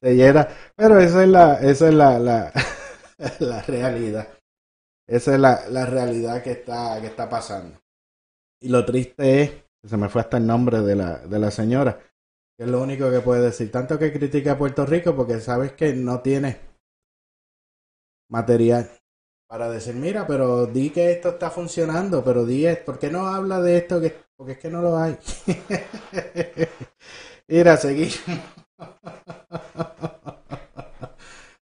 Se 0.02 0.16
llena. 0.16 0.48
Pero 0.76 1.00
esa 1.00 1.24
es 1.24 1.30
la, 1.30 1.54
esa 1.62 1.88
es 1.88 1.94
la, 1.94 2.20
la, 2.20 2.52
la 3.40 3.62
realidad. 3.62 4.28
Esa 5.08 5.36
es 5.36 5.40
la, 5.40 5.70
la 5.70 5.86
realidad 5.86 6.44
que 6.44 6.52
está, 6.52 7.00
que 7.00 7.08
está 7.08 7.30
pasando. 7.30 7.80
Y 8.62 8.70
lo 8.70 8.86
triste 8.86 9.42
es, 9.42 9.52
se 9.84 9.98
me 9.98 10.10
fue 10.10 10.22
hasta 10.22 10.38
el 10.38 10.48
nombre 10.48 10.82
de 10.82 10.96
la, 10.96 11.20
de 11.20 11.40
la 11.40 11.52
señora, 11.52 12.00
que 12.58 12.66
es 12.66 12.70
lo 12.70 12.82
único 12.82 13.10
que 13.10 13.22
puede 13.22 13.42
decir. 13.42 13.72
Tanto 13.72 13.98
que 13.98 14.12
critica 14.12 14.54
a 14.54 14.58
Puerto 14.58 14.86
Rico 14.86 15.16
porque 15.16 15.40
sabes 15.40 15.74
que 15.74 15.94
no 15.94 16.22
tiene 16.22 16.60
material 18.30 18.90
para 19.48 19.70
decir, 19.70 19.96
mira, 19.96 20.28
pero 20.28 20.68
di 20.68 20.92
que 20.92 21.12
esto 21.12 21.30
está 21.30 21.50
funcionando, 21.50 22.24
pero 22.24 22.46
di, 22.46 22.66
¿por 22.86 23.00
qué 23.00 23.10
no 23.10 23.28
habla 23.28 23.62
de 23.62 23.78
esto? 23.78 24.00
Que, 24.00 24.16
porque 24.36 24.54
es 24.54 24.60
que 24.60 24.70
no 24.70 24.82
lo 24.82 24.98
hay. 24.98 25.18
mira, 27.48 27.78
seguimos. 27.78 28.20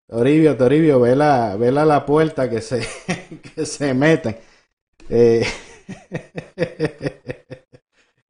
Toribio, 0.09 0.56
Toribio, 0.56 1.00
vela, 1.00 1.56
vela 1.56 1.85
la 1.85 2.04
puerta 2.06 2.48
que 2.50 2.61
se, 2.61 2.87
que 3.54 3.66
se 3.66 3.94
meten. 3.94 4.37
Eh, 5.09 5.44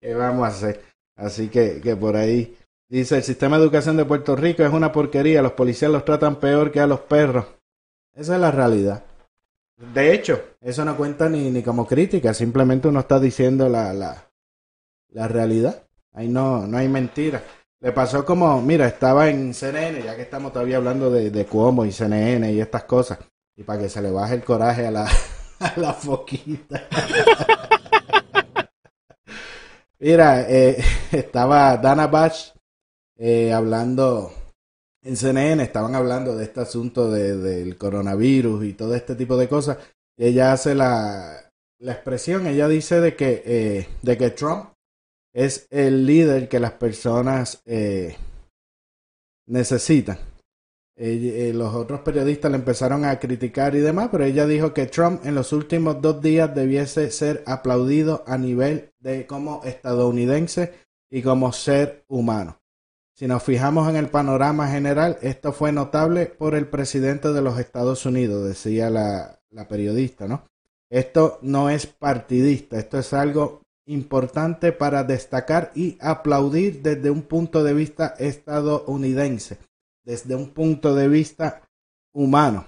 ¿Qué 0.01 0.15
vamos 0.15 0.45
a 0.45 0.49
hacer? 0.49 0.83
Así 1.17 1.49
que, 1.49 1.81
que 1.81 1.97
por 1.97 2.17
ahí 2.17 2.57
dice, 2.89 3.17
el 3.17 3.23
sistema 3.23 3.57
de 3.57 3.65
educación 3.65 3.97
de 3.97 4.05
Puerto 4.05 4.37
Rico 4.37 4.63
es 4.63 4.73
una 4.73 4.93
porquería, 4.93 5.43
los 5.43 5.53
policías 5.53 5.91
los 5.91 6.05
tratan 6.05 6.37
peor 6.37 6.71
que 6.71 6.81
a 6.81 6.87
los 6.87 7.01
perros. 7.01 7.47
Esa 8.15 8.35
es 8.35 8.41
la 8.41 8.51
realidad. 8.51 9.05
De 9.95 10.15
hecho, 10.15 10.43
eso 10.61 10.85
no 10.85 10.97
cuenta 10.97 11.29
ni, 11.29 11.51
ni 11.51 11.63
como 11.63 11.87
crítica, 11.87 12.33
simplemente 12.33 12.89
uno 12.89 13.01
está 13.01 13.21
diciendo 13.21 13.69
la, 13.69 13.93
la, 13.93 14.31
la 15.09 15.29
realidad. 15.29 15.83
Ahí 16.13 16.29
no, 16.29 16.67
no 16.67 16.79
hay 16.79 16.89
mentira. 16.89 17.43
Le 17.81 17.93
pasó 17.93 18.25
como, 18.25 18.63
mira, 18.63 18.87
estaba 18.87 19.29
en 19.29 19.53
CNN, 19.53 20.03
ya 20.03 20.17
que 20.17 20.23
estamos 20.23 20.53
todavía 20.53 20.79
hablando 20.79 21.11
de, 21.11 21.31
de 21.31 21.45
Cuomo 21.45 21.85
y 21.85 21.93
CNN 21.93 22.51
y 22.53 22.61
estas 22.61 22.85
cosas, 22.85 23.19
y 23.55 23.65
para 23.65 23.83
que 23.83 23.91
se 23.91 24.01
le 24.01 24.11
baje 24.11 24.35
el 24.35 24.45
coraje 24.45 24.87
a 24.87 24.91
la, 24.91 25.07
a 25.61 25.81
la 25.81 25.93
foquita. 25.93 26.89
mira, 29.99 30.49
eh, 30.49 30.77
estaba 31.13 31.77
Dana 31.77 32.07
Batch 32.07 32.53
eh, 33.19 33.53
hablando 33.53 34.33
en 35.03 35.17
CNN, 35.17 35.63
estaban 35.63 35.95
hablando 35.95 36.37
de 36.37 36.45
este 36.45 36.61
asunto 36.61 37.11
de, 37.11 37.37
del 37.37 37.79
coronavirus 37.79 38.65
y 38.65 38.73
todo 38.73 38.95
este 38.95 39.15
tipo 39.15 39.37
de 39.37 39.49
cosas, 39.49 39.79
ella 40.19 40.53
hace 40.53 40.75
la, 40.75 41.53
la 41.79 41.93
expresión, 41.93 42.47
ella 42.47 42.69
dice 42.69 43.01
de 43.01 43.15
que, 43.15 43.43
eh, 43.45 43.89
de 44.03 44.19
que 44.19 44.31
Trump 44.31 44.71
es 45.33 45.69
el 45.71 46.07
líder 46.07 46.49
que 46.49 46.59
las 46.59 46.73
personas 46.73 47.63
eh, 47.67 48.17
necesitan. 49.47 50.19
Eh, 50.99 51.53
los 51.55 51.75
otros 51.75 52.01
periodistas 52.01 52.51
le 52.51 52.57
empezaron 52.57 53.05
a 53.05 53.19
criticar 53.19 53.75
y 53.75 53.81
demás, 53.81 54.09
pero 54.11 54.25
ella 54.25 54.47
dijo 54.47 54.73
que 54.73 54.87
Trump 54.87 55.27
en 55.27 55.35
los 55.35 55.53
últimos 55.53 56.01
dos 56.01 56.23
días 56.23 56.55
debiese 56.55 57.11
ser 57.11 57.43
aplaudido 57.47 58.25
a 58.27 58.39
nivel 58.39 58.95
de 59.01 59.27
como 59.27 59.63
estadounidense 59.65 60.73
y 61.11 61.21
como 61.21 61.53
ser 61.53 62.05
humano. 62.09 62.61
Si 63.13 63.27
nos 63.27 63.43
fijamos 63.43 63.89
en 63.91 63.97
el 63.97 64.09
panorama 64.09 64.69
general, 64.69 65.19
esto 65.21 65.53
fue 65.53 65.71
notable 65.71 66.27
por 66.27 66.55
el 66.55 66.67
presidente 66.67 67.33
de 67.33 67.43
los 67.43 67.59
Estados 67.59 68.07
Unidos, 68.07 68.47
decía 68.47 68.89
la, 68.89 69.39
la 69.51 69.69
periodista, 69.69 70.27
¿no? 70.27 70.45
Esto 70.89 71.39
no 71.43 71.69
es 71.69 71.87
partidista, 71.87 72.79
esto 72.79 72.99
es 72.99 73.13
algo 73.13 73.63
importante 73.87 74.73
para 74.73 75.05
destacar 75.05 75.73
y 75.75 75.99
aplaudir 76.01 76.83
desde 76.83 77.11
un 77.11 77.23
punto 77.23 77.65
de 77.65 77.75
vista 77.75 78.15
estadounidense, 78.19 79.59
desde 80.07 80.35
un 80.35 80.55
punto 80.55 80.95
de 80.95 81.09
vista 81.09 81.69
humano. 82.15 82.65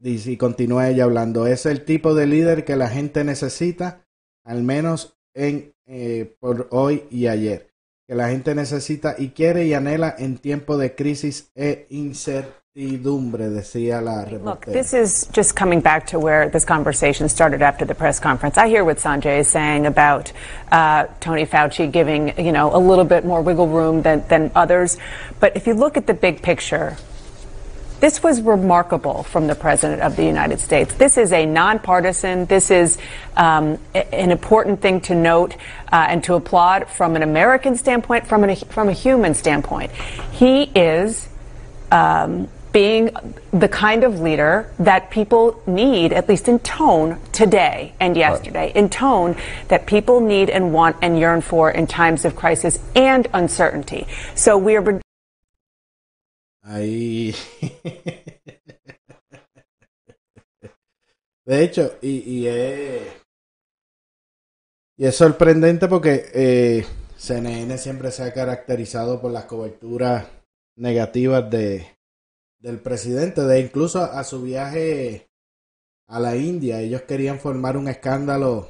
Y 0.00 0.36
continúa 0.36 0.88
ella 0.88 1.04
hablando, 1.04 1.46
es 1.46 1.66
el 1.66 1.84
tipo 1.84 2.14
de 2.14 2.26
líder 2.26 2.64
que 2.64 2.76
la 2.76 2.88
gente 2.88 3.24
necesita, 3.24 4.06
al 4.44 4.62
menos 4.62 5.18
en 5.34 5.74
eh, 5.86 6.36
por 6.40 6.68
hoy 6.70 7.04
y 7.10 7.26
ayer, 7.26 7.74
que 8.06 8.14
la 8.14 8.28
gente 8.28 8.54
necesita 8.54 9.16
y 9.18 9.30
quiere 9.30 9.66
y 9.66 9.74
anhela 9.74 10.14
en 10.16 10.38
tiempo 10.38 10.78
de 10.78 10.94
crisis 10.94 11.50
e 11.54 11.86
incertidumbre 11.90 12.65
Look, 14.44 14.66
this 14.66 14.92
is 14.92 15.26
just 15.32 15.56
coming 15.56 15.80
back 15.80 16.08
to 16.08 16.18
where 16.18 16.50
this 16.50 16.66
conversation 16.66 17.30
started 17.30 17.62
after 17.62 17.86
the 17.86 17.94
press 17.94 18.20
conference. 18.20 18.58
I 18.58 18.68
hear 18.68 18.84
what 18.84 18.98
Sanjay 18.98 19.38
is 19.38 19.48
saying 19.48 19.86
about 19.86 20.30
uh, 20.70 21.06
Tony 21.20 21.46
Fauci 21.46 21.90
giving, 21.90 22.38
you 22.38 22.52
know, 22.52 22.76
a 22.76 22.78
little 22.78 23.06
bit 23.06 23.24
more 23.24 23.40
wiggle 23.40 23.68
room 23.68 24.02
than, 24.02 24.28
than 24.28 24.50
others. 24.54 24.98
But 25.40 25.56
if 25.56 25.66
you 25.66 25.72
look 25.72 25.96
at 25.96 26.06
the 26.06 26.12
big 26.12 26.42
picture, 26.42 26.98
this 28.00 28.22
was 28.22 28.42
remarkable 28.42 29.22
from 29.22 29.46
the 29.46 29.54
President 29.54 30.02
of 30.02 30.14
the 30.16 30.26
United 30.26 30.60
States. 30.60 30.92
This 30.96 31.16
is 31.16 31.32
a 31.32 31.46
nonpartisan, 31.46 32.44
this 32.44 32.70
is 32.70 32.98
um, 33.38 33.78
an 33.94 34.30
important 34.30 34.82
thing 34.82 35.00
to 35.00 35.14
note 35.14 35.56
uh, 35.90 36.08
and 36.10 36.22
to 36.24 36.34
applaud 36.34 36.90
from 36.90 37.16
an 37.16 37.22
American 37.22 37.74
standpoint, 37.74 38.26
from, 38.26 38.44
an, 38.44 38.54
from 38.54 38.90
a 38.90 38.92
human 38.92 39.32
standpoint. 39.32 39.92
He 40.32 40.64
is 40.64 41.30
um, 41.90 42.50
being 42.76 43.08
the 43.52 43.68
kind 43.70 44.04
of 44.04 44.20
leader 44.20 44.70
that 44.78 45.10
people 45.10 45.58
need, 45.66 46.12
at 46.12 46.28
least 46.28 46.46
in 46.46 46.58
tone, 46.58 47.18
today 47.32 47.94
and 48.00 48.14
yesterday, 48.18 48.70
in 48.74 48.90
tone 48.90 49.34
that 49.68 49.86
people 49.86 50.20
need 50.20 50.50
and 50.50 50.74
want 50.74 50.94
and 51.00 51.18
yearn 51.18 51.40
for 51.40 51.70
in 51.70 51.86
times 51.86 52.26
of 52.26 52.36
crisis 52.36 52.78
and 52.94 53.28
uncertainty. 53.32 54.06
So 54.34 54.58
we 54.58 54.76
are. 54.76 55.00
Ahí. 56.68 57.34
De 61.46 61.62
hecho, 61.62 61.96
y, 62.02 62.24
y, 62.26 62.46
es, 62.46 63.02
y 64.98 65.06
es 65.06 65.16
sorprendente 65.16 65.88
porque 65.88 66.26
eh, 66.34 66.84
CNN 67.16 67.78
siempre 67.78 68.10
se 68.10 68.24
ha 68.24 68.34
caracterizado 68.34 69.18
por 69.22 69.30
las 69.30 69.46
coberturas 69.46 70.26
negativas 70.76 71.48
de, 71.48 71.95
del 72.66 72.80
presidente, 72.80 73.42
de 73.42 73.60
incluso 73.60 74.02
a 74.02 74.24
su 74.24 74.42
viaje 74.42 75.30
a 76.08 76.18
la 76.18 76.34
India. 76.34 76.80
Ellos 76.80 77.02
querían 77.02 77.38
formar 77.38 77.76
un 77.76 77.86
escándalo 77.86 78.68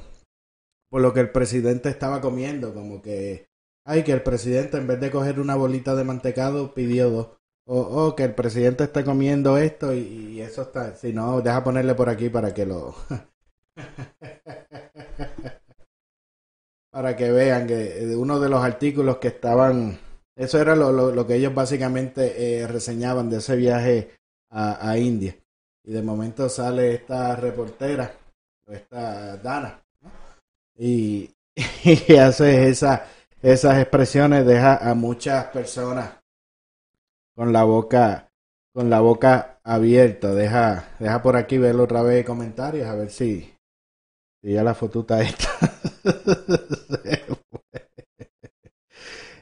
por 0.91 1.01
lo 1.01 1.13
que 1.13 1.21
el 1.21 1.31
presidente 1.31 1.89
estaba 1.89 2.21
comiendo, 2.21 2.75
como 2.75 3.01
que, 3.01 3.49
ay, 3.85 4.03
que 4.03 4.11
el 4.11 4.21
presidente 4.21 4.77
en 4.77 4.85
vez 4.85 4.99
de 4.99 5.09
coger 5.09 5.39
una 5.39 5.55
bolita 5.55 5.95
de 5.95 6.03
mantecado 6.03 6.75
pidió 6.75 7.09
dos. 7.09 7.29
O, 7.65 7.79
o 7.79 8.15
que 8.15 8.23
el 8.23 8.35
presidente 8.35 8.83
está 8.83 9.03
comiendo 9.03 9.57
esto 9.57 9.91
y, 9.93 9.97
y 9.97 10.41
eso 10.41 10.61
está, 10.61 10.95
si 10.95 11.11
no, 11.11 11.41
deja 11.41 11.63
ponerle 11.63 11.95
por 11.95 12.07
aquí 12.07 12.29
para 12.29 12.53
que 12.53 12.67
lo... 12.67 12.93
para 16.91 17.15
que 17.15 17.31
vean 17.31 17.65
que 17.65 18.13
uno 18.15 18.39
de 18.39 18.49
los 18.49 18.63
artículos 18.63 19.17
que 19.17 19.29
estaban 19.29 19.99
eso 20.37 20.61
era 20.61 20.75
lo, 20.75 20.91
lo, 20.91 21.11
lo 21.11 21.25
que 21.25 21.35
ellos 21.35 21.53
básicamente 21.53 22.61
eh, 22.61 22.67
reseñaban 22.67 23.27
de 23.29 23.37
ese 23.37 23.55
viaje 23.55 24.11
a, 24.51 24.87
a, 24.87 24.97
India. 24.97 25.35
Y 25.83 25.91
de 25.91 26.03
momento 26.03 26.47
sale 26.47 26.93
esta 26.93 27.35
reportera, 27.35 28.13
esta 28.67 29.37
Dana, 29.37 29.83
¿no? 30.01 30.11
y, 30.77 31.33
hace 32.21 32.69
esa, 32.69 33.07
esas 33.41 33.79
expresiones, 33.79 34.45
deja 34.45 34.77
a 34.77 34.93
muchas 34.93 35.45
personas 35.45 36.11
con 37.35 37.51
la 37.51 37.63
boca, 37.63 38.29
con 38.73 38.91
la 38.91 38.99
boca 38.99 39.59
abierta. 39.63 40.35
Deja, 40.35 40.89
deja 40.99 41.23
por 41.23 41.35
aquí 41.35 41.57
verlo 41.57 41.85
otra 41.85 42.03
vez 42.03 42.23
comentarios, 42.23 42.87
a 42.87 42.93
ver 42.93 43.09
si, 43.09 43.55
si 44.43 44.53
ya 44.53 44.63
la 44.63 44.75
fotuta 44.75 45.19
esta. 45.19 45.49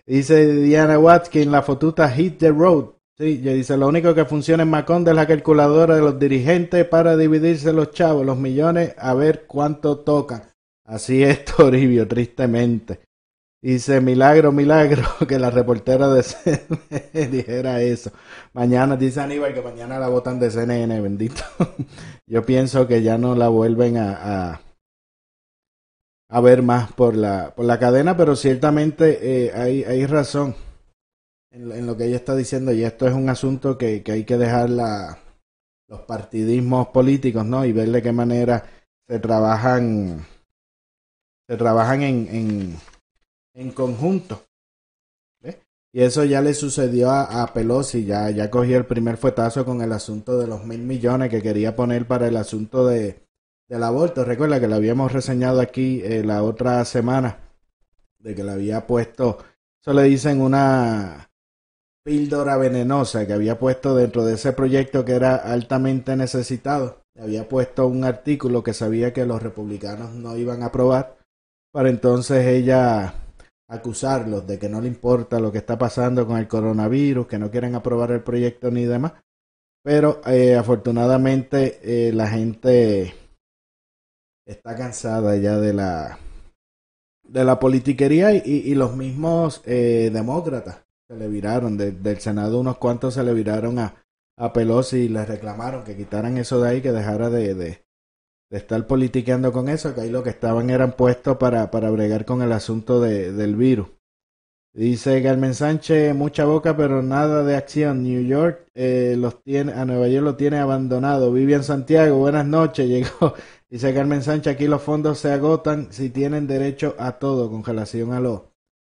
Dice 0.07 0.45
Diana 0.53 0.99
Watkins, 0.99 1.47
la 1.47 1.63
fotuta 1.63 2.09
Hit 2.09 2.37
the 2.37 2.51
Road. 2.51 2.91
Sí, 3.17 3.37
dice, 3.37 3.77
lo 3.77 3.87
único 3.87 4.13
que 4.13 4.25
funciona 4.25 4.63
en 4.63 4.69
Maconde 4.69 5.11
es 5.11 5.15
la 5.15 5.25
calculadora 5.25 5.95
de 5.95 6.01
los 6.01 6.19
dirigentes 6.19 6.85
para 6.85 7.15
dividirse 7.15 7.71
los 7.71 7.91
chavos, 7.91 8.25
los 8.25 8.37
millones, 8.37 8.93
a 8.97 9.13
ver 9.13 9.45
cuánto 9.47 9.99
tocan. 9.99 10.43
Así 10.83 11.23
es, 11.23 11.45
Toribio, 11.57 12.07
tristemente. 12.07 12.99
Dice, 13.61 13.99
milagro, 13.99 14.51
milagro, 14.51 15.03
que 15.27 15.39
la 15.39 15.49
reportera 15.49 16.09
de 16.09 16.21
CNN 16.21 17.27
dijera 17.31 17.81
eso. 17.81 18.11
Mañana, 18.53 18.95
dice 18.97 19.21
Aníbal 19.21 19.53
que 19.55 19.61
mañana 19.61 19.97
la 19.97 20.09
votan 20.09 20.39
de 20.39 20.51
CNN, 20.51 21.01
bendito. 21.01 21.41
Yo 22.27 22.45
pienso 22.45 22.85
que 22.85 23.01
ya 23.01 23.17
no 23.17 23.33
la 23.33 23.47
vuelven 23.47 23.97
a 23.97 24.61
a 26.29 26.41
ver 26.41 26.61
más 26.61 26.91
por 26.93 27.15
la, 27.15 27.53
por 27.55 27.65
la 27.65 27.79
cadena, 27.79 28.17
pero 28.17 28.35
ciertamente 28.35 29.45
eh, 29.45 29.51
hay, 29.53 29.83
hay 29.83 30.05
razón 30.05 30.55
en, 31.52 31.71
en, 31.71 31.85
lo 31.85 31.95
que 31.95 32.06
ella 32.06 32.15
está 32.17 32.35
diciendo 32.35 32.73
y 32.73 32.83
esto 32.83 33.08
es 33.08 33.13
un 33.13 33.29
asunto 33.29 33.77
que, 33.77 34.04
que 34.04 34.12
hay 34.12 34.23
que 34.23 34.37
dejar 34.37 34.69
la, 34.69 35.19
los 35.87 36.02
partidismos 36.02 36.87
políticos, 36.87 37.45
¿no? 37.45 37.65
Y 37.65 37.71
ver 37.71 37.91
de 37.91 38.02
qué 38.02 38.12
manera 38.12 38.65
se 39.08 39.19
trabajan, 39.19 40.25
se 41.47 41.58
trabajan 41.58 42.02
en, 42.02 42.27
en, 42.29 42.75
en 43.54 43.71
conjunto. 43.71 44.41
Y 45.93 46.02
eso 46.02 46.25
ya 46.25 46.41
le 46.41 46.54
sucedió 46.54 47.10
a, 47.10 47.41
a, 47.41 47.54
Pelosi, 47.54 48.04
ya, 48.04 48.29
ya 48.29 48.52
cogió 48.52 48.77
el 48.77 48.85
primer 48.85 49.15
fuetazo 49.15 49.63
con 49.63 49.81
el 49.81 49.93
asunto 49.93 50.37
de 50.37 50.45
los 50.45 50.65
mil 50.65 50.81
millones 50.81 51.29
que 51.29 51.41
quería 51.41 51.73
poner 51.73 52.06
para 52.06 52.27
el 52.27 52.35
asunto 52.35 52.85
de, 52.85 53.25
del 53.67 53.83
aborto. 53.83 54.23
Recuerda 54.23 54.59
que 54.59 54.67
lo 54.67 54.75
habíamos 54.75 55.11
reseñado 55.11 55.61
aquí 55.61 56.01
eh, 56.03 56.23
la 56.23 56.43
otra 56.43 56.83
semana, 56.85 57.39
de 58.19 58.35
que 58.35 58.43
le 58.43 58.51
había 58.51 58.87
puesto, 58.87 59.37
eso 59.81 59.93
le 59.93 60.03
dicen 60.03 60.41
una 60.41 61.29
píldora 62.03 62.57
venenosa 62.57 63.25
que 63.25 63.33
había 63.33 63.57
puesto 63.57 63.95
dentro 63.95 64.25
de 64.25 64.35
ese 64.35 64.53
proyecto 64.53 65.03
que 65.05 65.13
era 65.13 65.35
altamente 65.35 66.15
necesitado. 66.15 67.01
Le 67.15 67.23
había 67.23 67.49
puesto 67.49 67.87
un 67.87 68.03
artículo 68.03 68.63
que 68.63 68.73
sabía 68.73 69.13
que 69.13 69.25
los 69.25 69.41
republicanos 69.41 70.11
no 70.13 70.35
iban 70.37 70.63
a 70.63 70.67
aprobar, 70.67 71.17
para 71.71 71.89
entonces 71.89 72.45
ella 72.45 73.13
acusarlos 73.67 74.45
de 74.45 74.59
que 74.59 74.69
no 74.69 74.81
le 74.81 74.87
importa 74.87 75.39
lo 75.39 75.51
que 75.51 75.57
está 75.57 75.77
pasando 75.77 76.27
con 76.27 76.37
el 76.37 76.47
coronavirus, 76.47 77.27
que 77.27 77.39
no 77.39 77.49
quieren 77.49 77.75
aprobar 77.75 78.11
el 78.11 78.21
proyecto 78.21 78.69
ni 78.69 78.85
demás. 78.85 79.13
Pero 79.83 80.21
eh, 80.25 80.55
afortunadamente 80.55 81.79
eh, 81.83 82.11
la 82.11 82.27
gente 82.27 83.13
está 84.46 84.75
cansada 84.75 85.35
ya 85.37 85.58
de 85.58 85.73
la 85.73 86.19
de 87.27 87.43
la 87.43 87.60
politiquería 87.60 88.33
y, 88.33 88.75
los 88.75 88.96
mismos 88.96 89.62
eh, 89.65 90.12
demócratas 90.13 90.83
se 91.10 91.17
le 91.17 91.27
viraron 91.27 91.75
del 91.77 92.19
Senado 92.19 92.60
unos 92.60 92.77
cuantos 92.77 93.15
se 93.15 93.23
le 93.23 93.33
viraron 93.33 93.79
a, 93.79 93.96
a 94.37 94.54
Pelosi 94.54 94.98
y 94.98 95.10
le 95.10 95.25
reclamaron 95.25 95.83
que 95.83 95.98
quitaran 95.98 96.37
eso 96.37 96.62
de 96.62 96.69
ahí 96.69 96.81
que 96.81 96.91
dejara 96.91 97.31
de, 97.31 97.56
de, 97.56 97.85
de 98.52 98.58
estar 98.58 98.85
politiqueando 98.85 99.52
con 99.52 99.69
eso 99.69 99.96
que 99.96 100.02
ahí 100.02 100.12
lo 100.12 100.21
que 100.21 100.29
estaban 100.29 100.69
eran 100.69 100.93
puestos 100.93 101.37
para, 101.37 101.71
para 101.71 101.89
bregar 101.89 102.25
con 102.25 102.43
el 102.43 102.52
asunto 102.52 103.02
de, 103.02 103.31
del 103.31 103.56
virus 103.56 103.87
Dice 104.76 105.23
Carmen 105.23 105.54
Sánchez, 105.54 106.13
mucha 106.13 106.44
boca 106.44 106.76
pero 106.76 107.02
nada 107.02 107.46
de 107.46 107.56
acción. 107.56 108.04
New 108.04 108.26
York 108.26 108.67
eh, 108.73 109.15
los 109.17 109.42
tiene, 109.42 109.71
a 109.71 109.86
Nueva 109.86 110.10
York 110.10 110.26
lo 110.26 110.36
tiene 110.36 110.58
abandonado. 110.58 111.32
Vive 111.32 111.54
en 111.54 111.63
Santiago, 111.63 112.17
buenas 112.17 112.46
noches, 112.46 112.86
llegó. 112.90 113.36
Dice 113.69 113.94
Carmen 113.94 114.21
Sánchez, 114.21 114.54
aquí 114.54 114.67
los 114.67 114.82
fondos 114.82 115.19
se 115.19 115.32
agotan 115.32 115.94
si 115.94 116.10
tienen 116.10 116.46
derecho 116.46 116.94
a 117.00 117.13
todo 117.13 117.50
con 117.50 117.63
relación 117.63 118.12
a 118.12 118.19
los, 118.19 118.42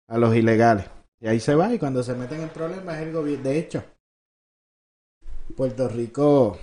a 0.09 0.17
los 0.17 0.35
ilegales. 0.35 0.87
Y 1.21 1.27
ahí 1.27 1.39
se 1.39 1.55
va 1.55 1.73
y 1.73 1.79
cuando 1.79 2.03
se 2.03 2.15
meten 2.15 2.41
en 2.41 2.49
problemas 2.49 2.97
es 2.97 3.03
el 3.03 3.13
gobierno. 3.13 3.45
De 3.45 3.57
hecho, 3.57 3.81
Puerto 5.55 5.87
Rico, 5.87 6.57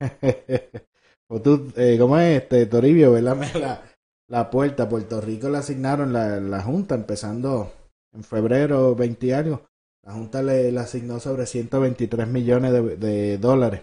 o 1.28 1.40
tú, 1.40 1.72
eh, 1.76 1.96
¿cómo 1.96 2.18
es 2.18 2.42
este 2.42 2.66
Toribio? 2.66 3.12
Velame 3.12 3.52
la, 3.60 3.82
la 4.26 4.50
puerta. 4.50 4.88
Puerto 4.88 5.20
Rico 5.20 5.48
le 5.48 5.58
asignaron 5.58 6.12
la, 6.12 6.40
la 6.40 6.60
Junta 6.60 6.96
empezando 6.96 7.70
en 8.12 8.24
febrero 8.24 8.94
20 8.94 9.34
años, 9.34 9.60
la 10.04 10.12
Junta 10.12 10.42
le, 10.42 10.76
asignó 10.78 11.20
sobre 11.20 11.46
123 11.46 12.26
millones 12.26 12.72
de, 12.98 13.38
dólares. 13.38 13.82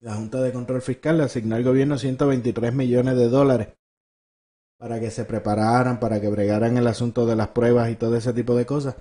La 0.00 0.14
Junta 0.14 0.40
de 0.40 0.52
Control 0.52 0.80
Fiscal 0.80 1.18
le 1.18 1.24
asignó 1.24 1.56
al 1.56 1.64
gobierno 1.64 1.98
123 1.98 2.72
millones 2.72 3.16
de 3.16 3.28
dólares 3.28 3.68
para 4.78 5.00
que 5.00 5.10
se 5.10 5.24
prepararan, 5.24 5.98
para 5.98 6.20
que 6.20 6.28
bregaran 6.28 6.76
el 6.76 6.86
asunto 6.86 7.26
de 7.26 7.36
las 7.36 7.48
pruebas 7.48 7.90
y 7.90 7.96
todo 7.96 8.16
ese 8.16 8.32
tipo 8.32 8.54
de 8.54 8.66
cosas. 8.66 8.96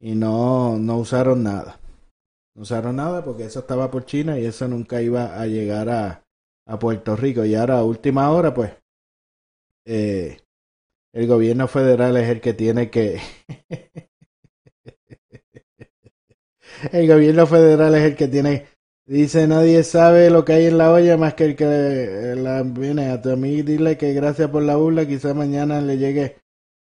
Y 0.00 0.14
no, 0.14 0.78
no 0.78 0.98
usaron 0.98 1.42
nada. 1.42 1.80
No 2.54 2.62
usaron 2.62 2.96
nada 2.96 3.24
porque 3.24 3.44
eso 3.44 3.60
estaba 3.60 3.90
por 3.90 4.04
China 4.04 4.38
y 4.38 4.44
eso 4.44 4.66
nunca 4.68 5.00
iba 5.00 5.40
a 5.40 5.46
llegar 5.46 5.88
a, 5.88 6.24
a 6.66 6.78
Puerto 6.78 7.16
Rico. 7.16 7.44
Y 7.44 7.54
ahora, 7.54 7.78
a 7.78 7.84
última 7.84 8.30
hora, 8.30 8.52
pues, 8.52 8.72
eh, 9.86 10.38
el 11.12 11.26
gobierno 11.26 11.68
federal 11.68 12.16
es 12.16 12.28
el 12.28 12.40
que 12.40 12.54
tiene 12.54 12.90
que... 12.90 13.20
el 16.92 17.06
gobierno 17.06 17.46
federal 17.46 17.94
es 17.94 18.02
el 18.02 18.16
que 18.16 18.28
tiene... 18.28 18.66
Dice, 19.04 19.48
nadie 19.48 19.82
sabe 19.82 20.30
lo 20.30 20.44
que 20.44 20.52
hay 20.52 20.66
en 20.66 20.78
la 20.78 20.92
olla 20.92 21.16
más 21.16 21.34
que 21.34 21.44
el 21.44 21.56
que 21.56 22.34
la 22.36 22.62
viene 22.62 23.10
a 23.10 23.20
tu 23.20 23.30
amigo 23.30 23.66
dile 23.66 23.98
que 23.98 24.12
gracias 24.14 24.48
por 24.48 24.62
la 24.62 24.76
burla, 24.76 25.06
quizá 25.06 25.34
mañana 25.34 25.80
le 25.80 25.98
llegue. 25.98 26.36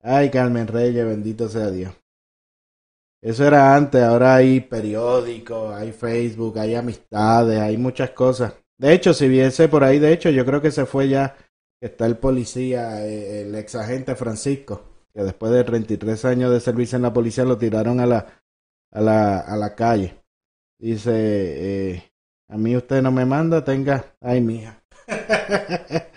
Ay, 0.03 0.29
Carmen 0.31 0.67
Reyes, 0.67 1.07
bendito 1.07 1.49
sea 1.49 1.71
Dios. 1.71 1.93
Eso 3.23 3.47
era 3.47 3.75
antes, 3.75 4.03
ahora 4.03 4.35
hay 4.35 4.61
periódicos, 4.61 5.75
hay 5.75 5.93
Facebook, 5.93 6.59
hay 6.59 6.75
amistades, 6.75 7.59
hay 7.59 7.79
muchas 7.79 8.11
cosas. 8.11 8.53
De 8.77 8.93
hecho, 8.93 9.15
si 9.15 9.29
viese 9.29 9.69
por 9.69 9.83
ahí, 9.85 9.99
de 9.99 10.13
hecho, 10.13 10.29
yo 10.29 10.45
creo 10.45 10.61
que 10.61 10.71
se 10.71 10.85
fue 10.87 11.09
ya 11.09 11.37
está 11.83 12.07
el 12.07 12.17
policía, 12.17 13.05
eh, 13.05 13.43
el 13.43 13.55
ex 13.57 13.75
agente 13.75 14.15
Francisco, 14.15 14.83
que 15.13 15.23
después 15.23 15.53
de 15.53 15.65
33 15.65 16.25
años 16.25 16.53
de 16.53 16.61
servicio 16.61 16.97
en 16.97 17.03
la 17.03 17.13
policía 17.13 17.45
lo 17.45 17.59
tiraron 17.59 18.01
a 18.01 18.07
la, 18.07 18.27
a 18.93 19.01
la, 19.01 19.41
a 19.41 19.57
la 19.57 19.75
calle. 19.75 20.15
Dice, 20.79 21.13
eh, 21.15 22.13
a 22.49 22.57
mí 22.57 22.77
usted 22.77 23.03
no 23.03 23.11
me 23.11 23.25
manda, 23.25 23.65
tenga, 23.65 24.15
ay 24.21 24.41
mía. 24.41 24.81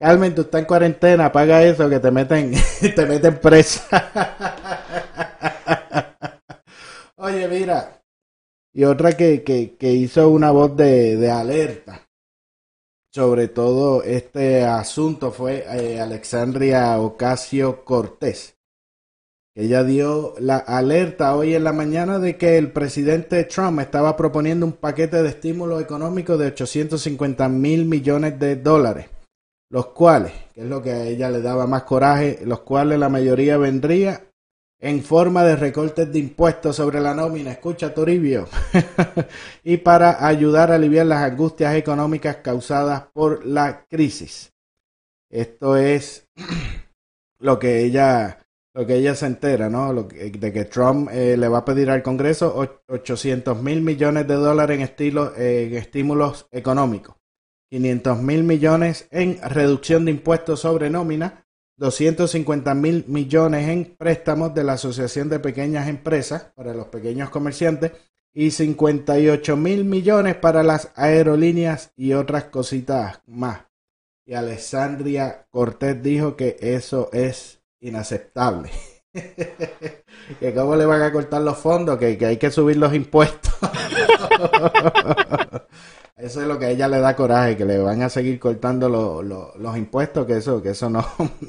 Carmen, 0.00 0.34
tú 0.34 0.42
estás 0.42 0.60
en 0.60 0.66
cuarentena, 0.66 1.30
paga 1.30 1.62
eso 1.62 1.88
que 1.88 2.00
te 2.00 2.10
meten, 2.10 2.52
te 2.80 3.06
meten 3.06 3.38
presa. 3.38 3.86
Oye, 7.16 7.48
mira. 7.48 8.02
Y 8.72 8.84
otra 8.84 9.12
que, 9.12 9.44
que, 9.44 9.76
que 9.76 9.92
hizo 9.92 10.28
una 10.30 10.50
voz 10.50 10.76
de, 10.76 11.16
de 11.16 11.30
alerta 11.30 12.04
sobre 13.14 13.46
todo 13.46 14.02
este 14.02 14.64
asunto 14.64 15.30
fue 15.30 15.64
eh, 15.70 16.00
Alexandria 16.00 16.98
Ocasio 16.98 17.84
Cortés. 17.84 18.56
Ella 19.56 19.84
dio 19.84 20.34
la 20.40 20.56
alerta 20.56 21.36
hoy 21.36 21.54
en 21.54 21.62
la 21.62 21.72
mañana 21.72 22.18
de 22.18 22.36
que 22.36 22.58
el 22.58 22.72
presidente 22.72 23.44
Trump 23.44 23.78
estaba 23.78 24.16
proponiendo 24.16 24.66
un 24.66 24.72
paquete 24.72 25.22
de 25.22 25.28
estímulo 25.28 25.78
económico 25.78 26.36
de 26.36 26.48
850 26.48 27.48
mil 27.48 27.84
millones 27.84 28.36
de 28.40 28.56
dólares, 28.56 29.06
los 29.70 29.86
cuales, 29.86 30.32
que 30.52 30.62
es 30.62 30.66
lo 30.66 30.82
que 30.82 30.90
a 30.90 31.04
ella 31.04 31.30
le 31.30 31.40
daba 31.40 31.68
más 31.68 31.84
coraje, 31.84 32.40
los 32.44 32.62
cuales 32.62 32.98
la 32.98 33.08
mayoría 33.08 33.56
vendría 33.58 34.24
en 34.84 35.02
forma 35.02 35.42
de 35.44 35.56
recortes 35.56 36.12
de 36.12 36.18
impuestos 36.18 36.76
sobre 36.76 37.00
la 37.00 37.14
nómina, 37.14 37.52
escucha 37.52 37.94
Toribio, 37.94 38.46
y 39.64 39.78
para 39.78 40.26
ayudar 40.26 40.70
a 40.70 40.74
aliviar 40.74 41.06
las 41.06 41.22
angustias 41.22 41.74
económicas 41.74 42.36
causadas 42.36 43.04
por 43.14 43.46
la 43.46 43.86
crisis. 43.88 44.52
Esto 45.30 45.78
es 45.78 46.28
lo 47.38 47.58
que 47.58 47.82
ella 47.82 48.40
lo 48.74 48.84
que 48.84 48.96
ella 48.96 49.14
se 49.14 49.24
entera, 49.24 49.70
¿no? 49.70 49.90
Lo 49.92 50.02
de 50.02 50.52
que 50.52 50.64
Trump 50.66 51.08
eh, 51.12 51.38
le 51.38 51.48
va 51.48 51.58
a 51.58 51.64
pedir 51.64 51.88
al 51.88 52.02
Congreso 52.02 52.54
800 52.88 53.62
mil 53.62 53.80
millones 53.80 54.28
de 54.28 54.34
dólares 54.34 54.76
en, 54.76 54.82
estilo, 54.82 55.32
en 55.34 55.74
estímulos 55.76 56.46
económicos, 56.50 57.16
500 57.70 58.20
mil 58.20 58.42
millones 58.42 59.08
en 59.10 59.40
reducción 59.48 60.04
de 60.04 60.10
impuestos 60.10 60.60
sobre 60.60 60.90
nómina 60.90 61.43
250 61.76 62.74
mil 62.74 63.04
millones 63.08 63.68
en 63.68 63.96
préstamos 63.96 64.54
de 64.54 64.64
la 64.64 64.74
Asociación 64.74 65.28
de 65.28 65.40
Pequeñas 65.40 65.88
Empresas 65.88 66.52
para 66.54 66.74
los 66.74 66.86
pequeños 66.86 67.30
comerciantes 67.30 67.92
y 68.32 68.50
58 68.50 69.56
mil 69.56 69.84
millones 69.84 70.36
para 70.36 70.62
las 70.62 70.92
aerolíneas 70.96 71.92
y 71.96 72.12
otras 72.12 72.44
cositas 72.44 73.20
más. 73.26 73.62
Y 74.26 74.34
Alessandria 74.34 75.46
Cortés 75.50 76.02
dijo 76.02 76.36
que 76.36 76.56
eso 76.60 77.10
es 77.12 77.60
inaceptable. 77.80 78.70
que 79.12 80.54
cómo 80.54 80.76
le 80.76 80.86
van 80.86 81.02
a 81.02 81.12
cortar 81.12 81.42
los 81.42 81.58
fondos, 81.58 81.98
que, 81.98 82.16
que 82.16 82.26
hay 82.26 82.36
que 82.36 82.50
subir 82.50 82.76
los 82.76 82.94
impuestos. 82.94 83.54
Eso 86.16 86.40
es 86.40 86.46
lo 86.46 86.58
que 86.58 86.70
ella 86.70 86.86
le 86.86 87.00
da 87.00 87.16
coraje, 87.16 87.56
que 87.56 87.64
le 87.64 87.78
van 87.78 88.02
a 88.02 88.08
seguir 88.08 88.38
cortando 88.38 88.88
los 88.88 89.76
impuestos, 89.76 90.26
que 90.26 90.36
eso, 90.36 90.62
que 90.62 90.70
eso 90.70 90.88
no, 90.88 91.04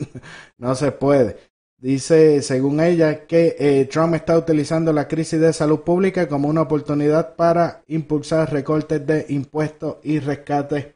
no 0.57 0.75
se 0.75 0.91
puede. 0.91 1.37
Dice, 1.77 2.41
según 2.41 2.79
ella, 2.79 3.27
que 3.27 3.55
eh, 3.59 3.85
Trump 3.85 4.15
está 4.15 4.37
utilizando 4.37 4.91
la 4.91 5.07
crisis 5.07 5.39
de 5.39 5.53
salud 5.53 5.81
pública 5.81 6.27
como 6.27 6.47
una 6.47 6.61
oportunidad 6.61 7.35
para 7.35 7.83
impulsar 7.87 8.51
recortes 8.51 9.05
de 9.05 9.25
impuestos 9.29 9.97
y 10.01 10.19
rescates 10.19 10.95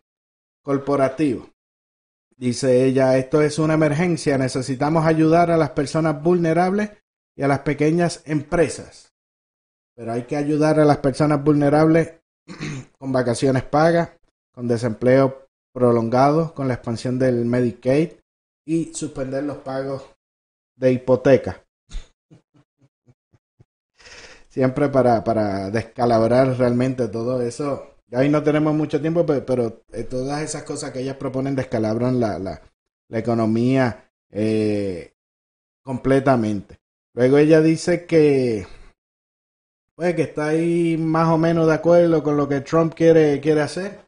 corporativos. 0.63 1.49
Dice 2.35 2.85
ella, 2.85 3.17
esto 3.17 3.41
es 3.41 3.59
una 3.59 3.73
emergencia, 3.75 4.37
necesitamos 4.37 5.05
ayudar 5.05 5.51
a 5.51 5.57
las 5.57 5.71
personas 5.71 6.23
vulnerables 6.23 6.91
y 7.35 7.43
a 7.43 7.47
las 7.47 7.59
pequeñas 7.59 8.23
empresas. 8.25 9.13
Pero 9.93 10.13
hay 10.13 10.23
que 10.23 10.37
ayudar 10.37 10.79
a 10.79 10.85
las 10.85 10.97
personas 10.97 11.43
vulnerables 11.43 12.13
con 12.99 13.11
vacaciones 13.11 13.63
pagas, 13.63 14.09
con 14.53 14.67
desempleo 14.67 15.47
prolongado, 15.73 16.53
con 16.53 16.67
la 16.67 16.75
expansión 16.75 17.17
del 17.17 17.45
Medicaid 17.45 18.11
y 18.65 18.93
suspender 18.93 19.43
los 19.43 19.57
pagos 19.57 20.03
de 20.75 20.91
hipoteca. 20.91 21.65
Siempre 24.49 24.89
para, 24.89 25.23
para 25.23 25.71
descalabrar 25.71 26.57
realmente 26.57 27.07
todo 27.07 27.41
eso. 27.41 27.95
Ahí 28.11 28.27
no 28.27 28.43
tenemos 28.43 28.73
mucho 28.73 28.99
tiempo, 28.99 29.25
pero, 29.25 29.83
eh, 29.93 30.03
todas 30.03 30.41
esas 30.41 30.63
cosas 30.63 30.91
que 30.91 30.99
ellas 30.99 31.15
proponen 31.15 31.55
descalabran 31.55 32.19
la, 32.19 32.39
la, 32.39 32.61
la 33.07 33.19
economía 33.19 34.11
eh, 34.31 35.13
completamente. 35.83 36.79
Luego 37.13 37.37
ella 37.37 37.61
dice 37.61 38.05
que 38.05 38.67
pues 39.99 40.15
que 40.15 40.21
está 40.21 40.47
ahí 40.47 40.95
más 40.97 41.27
o 41.27 41.37
menos 41.37 41.67
de 41.67 41.73
acuerdo 41.73 42.23
con 42.23 42.37
lo 42.37 42.47
que 42.47 42.61
Trump 42.61 42.93
quiere, 42.93 43.41
quiere 43.41 43.59
hacer, 43.59 43.99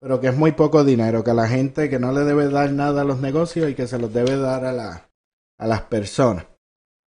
pero 0.00 0.18
que 0.18 0.28
es 0.28 0.34
muy 0.34 0.52
poco 0.52 0.84
dinero, 0.84 1.22
que 1.22 1.34
la 1.34 1.46
gente 1.46 1.90
que 1.90 1.98
no 1.98 2.12
le 2.12 2.20
debe 2.24 2.48
dar 2.48 2.72
nada 2.72 3.02
a 3.02 3.04
los 3.04 3.20
negocios 3.20 3.68
y 3.68 3.74
que 3.74 3.86
se 3.86 3.98
los 3.98 4.10
debe 4.10 4.38
dar 4.38 4.64
a, 4.64 4.72
la, 4.72 5.10
a 5.58 5.66
las 5.66 5.82
personas. 5.82 6.46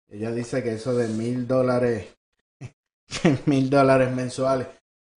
Ella 0.09 0.33
dice 0.33 0.63
que 0.63 0.73
eso 0.73 0.95
de 0.95 1.09
mil 1.09 1.47
dólares, 1.47 2.17
mil 3.45 3.69
dólares 3.69 4.11
mensuales, 4.11 4.69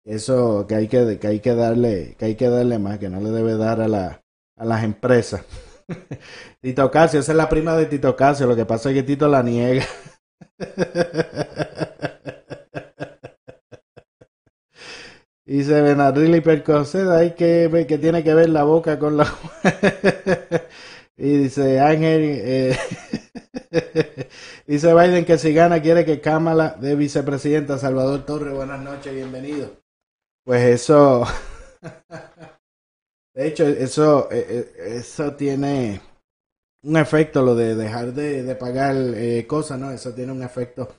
eso 0.03 0.67
que 0.67 0.75
hay 0.75 0.89
que, 0.89 1.17
que 1.17 1.27
hay 1.27 1.39
que 1.39 1.55
darle, 1.55 2.17
que 2.19 2.25
hay 2.25 2.35
que 2.35 2.49
darle 2.49 2.77
más, 2.77 2.99
que 2.99 3.07
no 3.07 3.21
le 3.21 3.29
debe 3.29 3.55
dar 3.55 3.79
a 3.79 3.87
la, 3.87 4.21
a 4.57 4.65
las 4.65 4.83
empresas. 4.83 5.45
Tito 6.59 6.91
Casio, 6.91 7.21
esa 7.21 7.31
es 7.31 7.37
la 7.37 7.47
prima 7.47 7.73
de 7.77 7.85
Tito 7.85 8.17
Casio, 8.17 8.47
lo 8.47 8.55
que 8.57 8.65
pasa 8.65 8.89
es 8.89 8.95
que 8.95 9.03
Tito 9.03 9.29
la 9.29 9.43
niega. 9.43 9.85
Dice 15.47 15.81
Benadryl 15.81 16.35
y 16.35 16.41
Percocet, 16.41 17.07
hay 17.07 17.31
que 17.31 17.85
que 17.87 17.97
tiene 17.97 18.21
que 18.21 18.33
ver 18.33 18.49
la 18.49 18.65
boca 18.65 18.99
con 18.99 19.15
la... 19.15 19.33
y 21.17 21.37
dice 21.37 21.79
Ángel, 21.79 22.21
eh, 22.43 22.77
dice 24.67 24.93
Biden 24.93 25.23
que 25.23 25.37
si 25.37 25.53
gana 25.53 25.81
quiere 25.81 26.03
que 26.03 26.19
Kamala 26.19 26.75
de 26.81 26.97
vicepresidenta. 26.97 27.77
Salvador 27.77 28.25
Torres, 28.25 28.53
buenas 28.53 28.81
noches, 28.81 29.15
bienvenido. 29.15 29.71
Pues 30.43 30.63
eso... 30.65 31.25
de 33.33 33.47
hecho, 33.47 33.65
eso, 33.65 34.27
eh, 34.29 34.45
eh, 34.49 34.97
eso 34.97 35.33
tiene 35.35 36.01
un 36.83 36.97
efecto, 36.97 37.41
lo 37.41 37.55
de 37.55 37.73
dejar 37.73 38.11
de, 38.11 38.53
pagar 38.55 38.97
cosas, 39.47 39.79
¿no? 39.79 39.91
Eso 39.91 40.13
tiene 40.13 40.33
un 40.33 40.43
efecto 40.43 40.93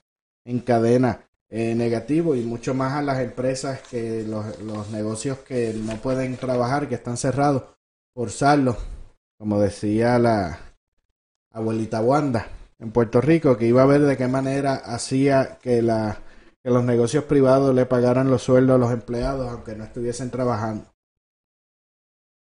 en 0.47 0.61
cadena 0.61 1.28
eh, 1.51 1.75
negativo 1.75 2.35
y 2.35 2.43
mucho 2.43 2.75
más 2.75 2.93
a 2.93 3.03
las 3.03 3.21
empresas 3.21 3.81
que 3.81 4.23
los, 4.23 4.61
los, 4.61 4.91
negocios 4.91 5.39
que 5.39 5.73
no 5.73 5.97
pueden 5.97 6.37
trabajar, 6.37 6.89
que 6.89 6.97
están 6.97 7.17
cerrados, 7.17 7.63
forzarlos, 8.15 8.77
como 9.39 9.59
decía 9.59 10.19
la 10.19 10.61
abuelita 11.51 12.03
Wanda 12.03 12.49
en 12.79 12.93
Puerto 12.93 13.23
Rico, 13.23 13.57
que 13.57 13.67
iba 13.67 13.83
a 13.83 13.87
ver 13.87 14.03
de 14.03 14.19
qué 14.19 14.29
manera 14.29 14.75
hacía 14.75 15.59
que, 15.63 15.81
la, 15.81 16.21
que 16.63 16.71
los 16.71 16.85
negocios 16.85 17.25
privados 17.25 17.75
le 17.75 17.87
pagaran 17.87 18.31
los 18.31 18.43
sueldos 18.43 18.77
a 18.77 18.79
los 18.79 18.93
empleados 18.93 19.51
aunque 19.51 19.75
no 19.75 19.85
estuviesen 19.85 20.31
trabajando. 20.31 20.93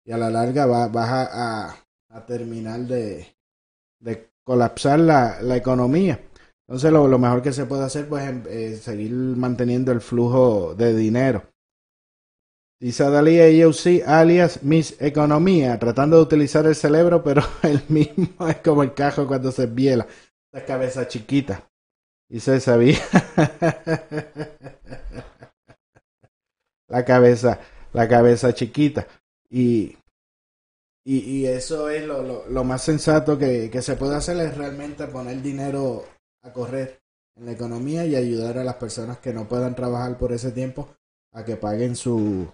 Y 0.03 0.11
a 0.11 0.17
la 0.17 0.29
larga 0.29 0.65
va, 0.65 0.87
vas 0.89 1.09
a, 1.09 1.75
a, 2.09 2.25
terminar 2.25 2.81
de, 2.81 3.33
de 3.99 4.29
colapsar 4.43 4.99
la, 4.99 5.41
la 5.41 5.55
economía 5.55 6.19
entonces 6.70 6.91
lo, 6.91 7.17
mejor 7.17 7.41
que 7.41 7.51
se 7.51 7.65
puede 7.65 7.84
hacer 7.84 8.07
pues 8.07 8.24
es 8.26 8.30
em, 8.30 8.43
eh, 8.47 8.78
seguir 8.78 9.11
manteniendo 9.11 9.91
el 9.91 10.01
flujo 10.01 10.76
de 10.76 10.95
dinero. 10.95 11.41
Dice 12.80 13.03
Adalía 13.03 13.47
EOC 13.47 14.03
alias 14.05 14.61
Miss 14.61 14.95
Economía, 15.01 15.80
tratando 15.80 16.17
de 16.17 16.22
utilizar 16.22 16.67
el 16.67 16.76
cerebro, 16.76 17.24
pero 17.24 17.41
el 17.63 17.82
mismo 17.88 18.47
es 18.47 18.57
como 18.57 18.84
el 18.84 18.93
cajo 18.93 19.26
cuando 19.26 19.51
se 19.51 19.65
viela. 19.65 20.05
La 20.51 20.63
cabeza 20.63 21.07
chiquita. 21.07 21.67
Y 22.30 22.39
se 22.39 22.59
sabía. 22.59 22.99
la 26.88 27.03
cabeza, 27.03 27.59
la 27.93 28.07
cabeza 28.07 28.53
chiquita. 28.53 29.07
Y, 29.49 29.97
y, 31.03 31.47
eso 31.47 31.89
es 31.89 32.05
lo, 32.05 32.47
lo, 32.47 32.63
más 32.63 32.84
sensato 32.84 33.39
que, 33.39 33.72
que 33.72 33.82
se 33.82 33.95
puede 33.95 34.15
hacer, 34.15 34.38
es 34.38 34.55
realmente 34.55 35.07
poner 35.07 35.41
dinero 35.41 36.05
a 36.41 36.53
correr 36.53 37.01
en 37.35 37.45
la 37.45 37.51
economía 37.51 38.05
y 38.05 38.15
ayudar 38.15 38.57
a 38.57 38.63
las 38.63 38.75
personas 38.75 39.19
que 39.19 39.33
no 39.33 39.47
puedan 39.47 39.75
trabajar 39.75 40.17
por 40.17 40.31
ese 40.33 40.51
tiempo 40.51 40.89
a 41.31 41.45
que 41.45 41.55
paguen 41.55 41.95
su, 41.95 42.47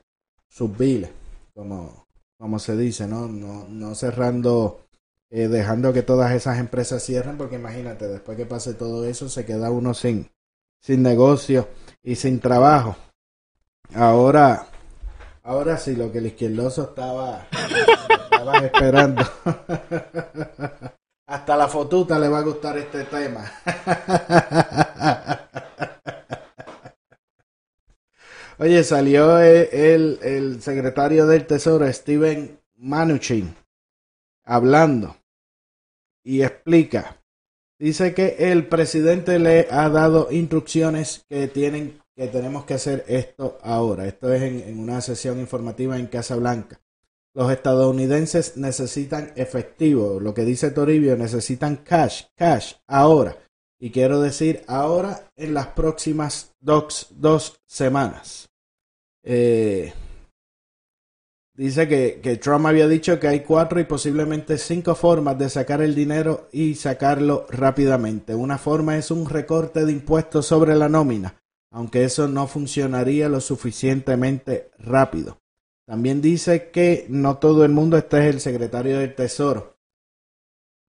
sus 0.47 0.77
biles, 0.77 1.09
como, 1.53 2.07
como 2.37 2.59
se 2.59 2.75
dice, 2.75 3.07
¿no? 3.07 3.27
No, 3.27 3.67
no 3.67 3.95
cerrando, 3.95 4.81
eh, 5.29 5.47
dejando 5.47 5.93
que 5.93 6.03
todas 6.03 6.31
esas 6.33 6.59
empresas 6.59 7.03
cierren, 7.03 7.37
porque 7.37 7.55
imagínate, 7.55 8.07
después 8.07 8.37
que 8.37 8.45
pase 8.45 8.73
todo 8.73 9.05
eso, 9.05 9.29
se 9.29 9.45
queda 9.45 9.71
uno 9.71 9.93
sin, 9.93 10.29
sin 10.79 11.01
negocio 11.01 11.67
y 12.03 12.15
sin 12.15 12.39
trabajo. 12.39 12.95
Ahora, 13.93 14.67
ahora 15.43 15.77
sí, 15.77 15.95
lo 15.95 16.11
que 16.11 16.17
el 16.19 16.27
izquierdoso 16.27 16.83
estaba, 16.83 17.47
estaba 18.31 18.57
esperando. 18.59 19.23
Hasta 21.27 21.57
la 21.57 21.67
fotuta 21.67 22.19
le 22.19 22.27
va 22.27 22.37
a 22.39 22.43
gustar 22.43 22.77
este 22.77 23.03
tema. 23.05 23.51
Oye, 28.59 28.83
salió 28.83 29.39
el, 29.39 30.19
el, 30.21 30.61
secretario 30.61 31.25
del 31.25 31.47
Tesoro, 31.47 31.91
Steven 31.91 32.59
Mnuchin, 32.77 33.55
hablando 34.43 35.17
y 36.23 36.43
explica. 36.43 37.21
Dice 37.79 38.13
que 38.13 38.35
el 38.51 38.67
presidente 38.67 39.39
le 39.39 39.67
ha 39.71 39.89
dado 39.89 40.31
instrucciones 40.31 41.25
que 41.27 41.47
tienen 41.47 41.99
que 42.15 42.27
tenemos 42.27 42.63
que 42.63 42.75
hacer 42.75 43.03
esto 43.07 43.57
ahora. 43.61 44.05
Esto 44.05 44.31
es 44.31 44.41
en, 44.41 44.61
en 44.61 44.79
una 44.79 45.01
sesión 45.01 45.39
informativa 45.39 45.97
en 45.97 46.07
Casa 46.07 46.37
Blanca. 46.37 46.79
Los 47.35 47.51
estadounidenses 47.51 48.55
necesitan 48.55 49.33
efectivo, 49.35 50.21
lo 50.21 50.33
que 50.33 50.45
dice 50.45 50.71
Toribio, 50.71 51.17
necesitan 51.17 51.75
cash, 51.75 52.23
cash, 52.33 52.75
ahora. 52.87 53.37
Y 53.77 53.91
quiero 53.91 54.21
decir 54.21 54.63
ahora 54.67 55.29
en 55.35 55.53
las 55.53 55.67
próximas 55.67 56.55
dos, 56.61 57.07
dos 57.11 57.59
semanas. 57.67 58.47
Eh, 59.21 59.91
dice 61.57 61.89
que, 61.89 62.21
que 62.23 62.37
Trump 62.37 62.67
había 62.67 62.87
dicho 62.87 63.19
que 63.19 63.27
hay 63.27 63.41
cuatro 63.41 63.81
y 63.81 63.83
posiblemente 63.83 64.57
cinco 64.57 64.95
formas 64.95 65.37
de 65.37 65.49
sacar 65.49 65.81
el 65.81 65.93
dinero 65.93 66.47
y 66.53 66.75
sacarlo 66.75 67.47
rápidamente. 67.49 68.33
Una 68.33 68.57
forma 68.57 68.97
es 68.97 69.11
un 69.11 69.29
recorte 69.29 69.83
de 69.83 69.91
impuestos 69.91 70.45
sobre 70.45 70.73
la 70.73 70.87
nómina, 70.87 71.35
aunque 71.69 72.05
eso 72.05 72.29
no 72.29 72.47
funcionaría 72.47 73.27
lo 73.27 73.41
suficientemente 73.41 74.71
rápido. 74.77 75.37
También 75.85 76.19
dice 76.21 76.71
que 76.71 77.05
no 77.09 77.37
todo 77.37 77.63
el 77.63 77.71
mundo, 77.71 77.97
este 77.97 78.17
es 78.19 78.35
el 78.35 78.41
secretario 78.41 78.99
del 78.99 79.13
Tesoro. 79.13 79.77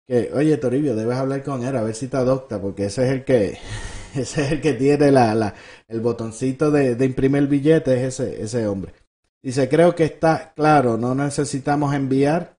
Que, 0.06 0.30
oye, 0.32 0.56
Toribio, 0.56 0.96
debes 0.96 1.16
hablar 1.16 1.42
con 1.42 1.64
él 1.64 1.76
a 1.76 1.82
ver 1.82 1.94
si 1.94 2.08
te 2.08 2.16
adopta, 2.16 2.60
porque 2.60 2.86
ese 2.86 3.04
es 3.04 3.12
el 3.12 3.24
que, 3.24 3.58
ese 4.14 4.42
es 4.42 4.52
el 4.52 4.60
que 4.60 4.72
tiene 4.72 5.10
la, 5.10 5.34
la, 5.34 5.54
el 5.86 6.00
botoncito 6.00 6.70
de, 6.70 6.94
de 6.94 7.04
imprimir 7.04 7.46
billete, 7.46 7.94
es 7.94 8.20
ese, 8.20 8.42
ese 8.42 8.66
hombre. 8.66 8.94
Dice, 9.42 9.68
creo 9.68 9.94
que 9.94 10.04
está 10.04 10.54
claro, 10.54 10.96
no 10.96 11.14
necesitamos 11.14 11.94
enviar 11.94 12.58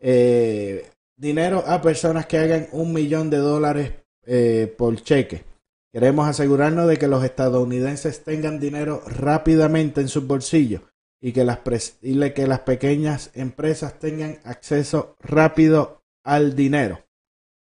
eh, 0.00 0.90
dinero 1.16 1.64
a 1.66 1.82
personas 1.82 2.26
que 2.26 2.38
hagan 2.38 2.68
un 2.72 2.92
millón 2.92 3.28
de 3.28 3.36
dólares 3.36 3.92
eh, 4.24 4.74
por 4.76 4.96
cheque. 5.02 5.44
Queremos 5.92 6.26
asegurarnos 6.26 6.88
de 6.88 6.96
que 6.96 7.06
los 7.08 7.22
estadounidenses 7.22 8.24
tengan 8.24 8.58
dinero 8.58 9.02
rápidamente 9.06 10.00
en 10.00 10.08
sus 10.08 10.26
bolsillos 10.26 10.80
y 11.24 11.32
que 11.32 11.42
las, 11.42 11.60
que 11.60 12.46
las 12.46 12.60
pequeñas 12.60 13.30
empresas 13.32 13.98
tengan 13.98 14.40
acceso 14.44 15.16
rápido 15.20 16.02
al 16.22 16.54
dinero. 16.54 17.02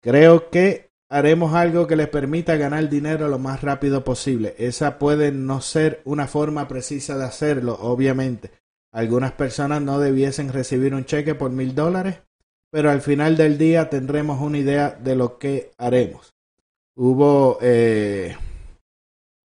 Creo 0.03 0.49
que 0.49 0.91
haremos 1.09 1.53
algo 1.53 1.87
que 1.87 1.95
les 1.95 2.09
permita 2.09 2.57
ganar 2.57 2.89
dinero 2.89 3.29
lo 3.29 3.39
más 3.39 3.61
rápido 3.61 4.03
posible. 4.03 4.53
Esa 4.57 4.99
puede 4.99 5.31
no 5.31 5.61
ser 5.61 6.01
una 6.03 6.27
forma 6.27 6.67
precisa 6.67 7.17
de 7.17 7.23
hacerlo, 7.23 7.77
obviamente. 7.79 8.51
Algunas 8.91 9.31
personas 9.31 9.81
no 9.81 9.97
debiesen 9.97 10.51
recibir 10.51 10.93
un 10.93 11.05
cheque 11.05 11.33
por 11.33 11.49
mil 11.49 11.73
dólares, 11.73 12.17
pero 12.69 12.91
al 12.91 12.99
final 12.99 13.37
del 13.37 13.57
día 13.57 13.89
tendremos 13.89 14.41
una 14.41 14.57
idea 14.57 14.89
de 14.89 15.15
lo 15.15 15.37
que 15.37 15.71
haremos. 15.77 16.33
Hubo 16.97 17.59
eh, 17.61 18.35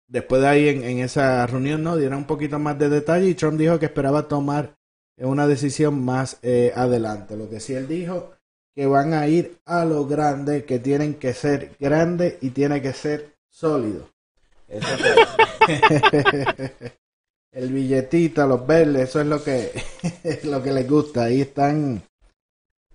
después 0.08 0.42
de 0.42 0.48
ahí 0.48 0.68
en, 0.68 0.98
esa 1.00 1.46
reunión 1.46 1.82
no 1.82 1.96
dieron 1.96 2.18
un 2.18 2.26
poquito 2.26 2.58
más 2.58 2.78
de 2.78 2.88
detalle 2.88 3.28
y 3.28 3.34
Trump 3.34 3.58
dijo 3.58 3.78
que 3.78 3.86
esperaba 3.86 4.28
tomar 4.28 4.76
una 5.18 5.46
decisión 5.46 6.04
más 6.04 6.38
eh, 6.42 6.72
adelante. 6.74 7.36
Lo 7.36 7.48
que 7.48 7.60
sí 7.60 7.74
él 7.74 7.88
dijo 7.88 8.32
que 8.74 8.86
van 8.86 9.14
a 9.14 9.26
ir 9.26 9.58
a 9.64 9.84
lo 9.86 10.06
grande, 10.06 10.64
que 10.64 10.78
tienen 10.78 11.14
que 11.14 11.32
ser 11.32 11.76
grandes 11.80 12.36
y 12.42 12.50
tiene 12.50 12.82
que 12.82 12.92
ser 12.92 13.34
sólido. 13.48 14.10
el 17.52 17.72
billetito, 17.72 18.46
los 18.46 18.66
verdes, 18.66 19.08
eso 19.08 19.20
es 19.20 19.26
lo 19.26 19.42
que 19.42 19.72
lo 20.44 20.62
que 20.62 20.72
les 20.72 20.86
gusta. 20.88 21.24
Ahí 21.24 21.40
están, 21.40 22.02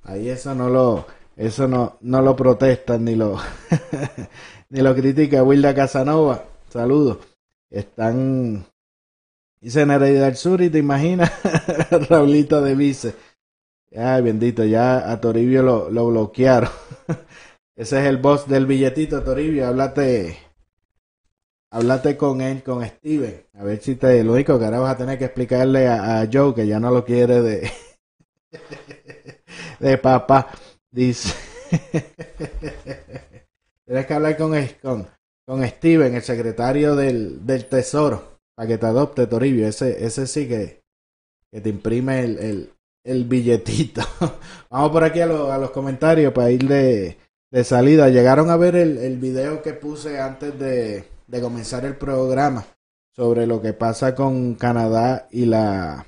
ahí 0.03 0.29
eso 0.29 0.53
no 0.53 0.69
lo, 0.69 1.07
eso 1.35 1.67
no, 1.67 1.97
no 2.01 2.21
lo 2.21 2.35
protestan 2.35 3.03
ni 3.03 3.15
lo 3.15 3.39
ni 4.69 4.81
lo 4.81 4.93
critica 4.93 5.41
Wilda 5.41 5.73
Casanova 5.73 6.50
Saludos. 6.71 7.17
Están. 7.69 8.65
Dice 9.59 9.85
Nereida 9.85 10.25
del 10.25 10.37
Sur 10.37 10.61
y 10.61 10.69
te 10.69 10.77
imaginas, 10.77 11.29
Raulito 12.09 12.61
de 12.61 12.75
Vice. 12.75 13.13
Ay, 13.93 14.21
bendito, 14.21 14.63
ya 14.63 15.11
a 15.11 15.19
Toribio 15.19 15.63
lo, 15.63 15.89
lo 15.89 16.07
bloquearon. 16.07 16.69
Ese 17.75 17.99
es 17.99 18.05
el 18.05 18.17
boss 18.17 18.47
del 18.47 18.65
billetito, 18.65 19.21
Toribio. 19.21 19.67
Háblate, 19.67 20.37
háblate 21.71 22.15
con 22.15 22.39
él, 22.39 22.63
con 22.63 22.85
Steven. 22.85 23.45
A 23.55 23.63
ver 23.65 23.81
si 23.81 23.95
te. 23.95 24.23
Lo 24.23 24.31
único 24.33 24.57
que 24.57 24.65
ahora 24.65 24.79
vas 24.79 24.95
a 24.95 24.97
tener 24.97 25.19
que 25.19 25.25
explicarle 25.25 25.89
a, 25.89 26.27
Joe 26.31 26.55
que 26.55 26.65
ya 26.65 26.79
no 26.79 26.89
lo 26.89 27.03
quiere 27.03 27.41
de. 27.41 27.71
de 29.79 29.97
papá. 29.97 30.47
Dice. 30.89 31.33
Tienes 33.85 34.05
que 34.05 34.13
hablar 34.13 34.37
con, 34.37 34.53
con, 34.81 35.07
con 35.45 35.65
Steven, 35.67 36.15
el 36.15 36.21
secretario 36.21 36.95
del, 36.95 37.45
del 37.45 37.65
Tesoro, 37.65 38.39
para 38.55 38.67
que 38.67 38.77
te 38.77 38.85
adopte 38.85 39.27
Toribio. 39.27 39.67
Ese, 39.67 40.05
ese 40.05 40.27
sí 40.27 40.47
que, 40.47 40.81
que 41.51 41.61
te 41.61 41.69
imprime 41.69 42.23
el, 42.23 42.37
el, 42.39 42.73
el 43.03 43.25
billetito. 43.25 44.01
Vamos 44.69 44.91
por 44.91 45.03
aquí 45.03 45.19
a, 45.19 45.25
a, 45.25 45.57
los 45.57 45.71
comentarios 45.71 46.33
para 46.33 46.51
ir 46.51 46.67
de, 46.67 47.17
de 47.51 47.63
salida. 47.63 48.09
Llegaron 48.09 48.49
a 48.49 48.57
ver 48.57 48.75
el, 48.75 48.97
el 48.97 49.17
video 49.17 49.61
que 49.61 49.73
puse 49.73 50.19
antes 50.19 50.57
de, 50.57 51.05
de, 51.27 51.41
comenzar 51.41 51.85
el 51.85 51.95
programa 51.95 52.65
sobre 53.15 53.45
lo 53.45 53.61
que 53.61 53.73
pasa 53.73 54.15
con 54.15 54.55
Canadá 54.55 55.27
y 55.31 55.45
la 55.45 56.05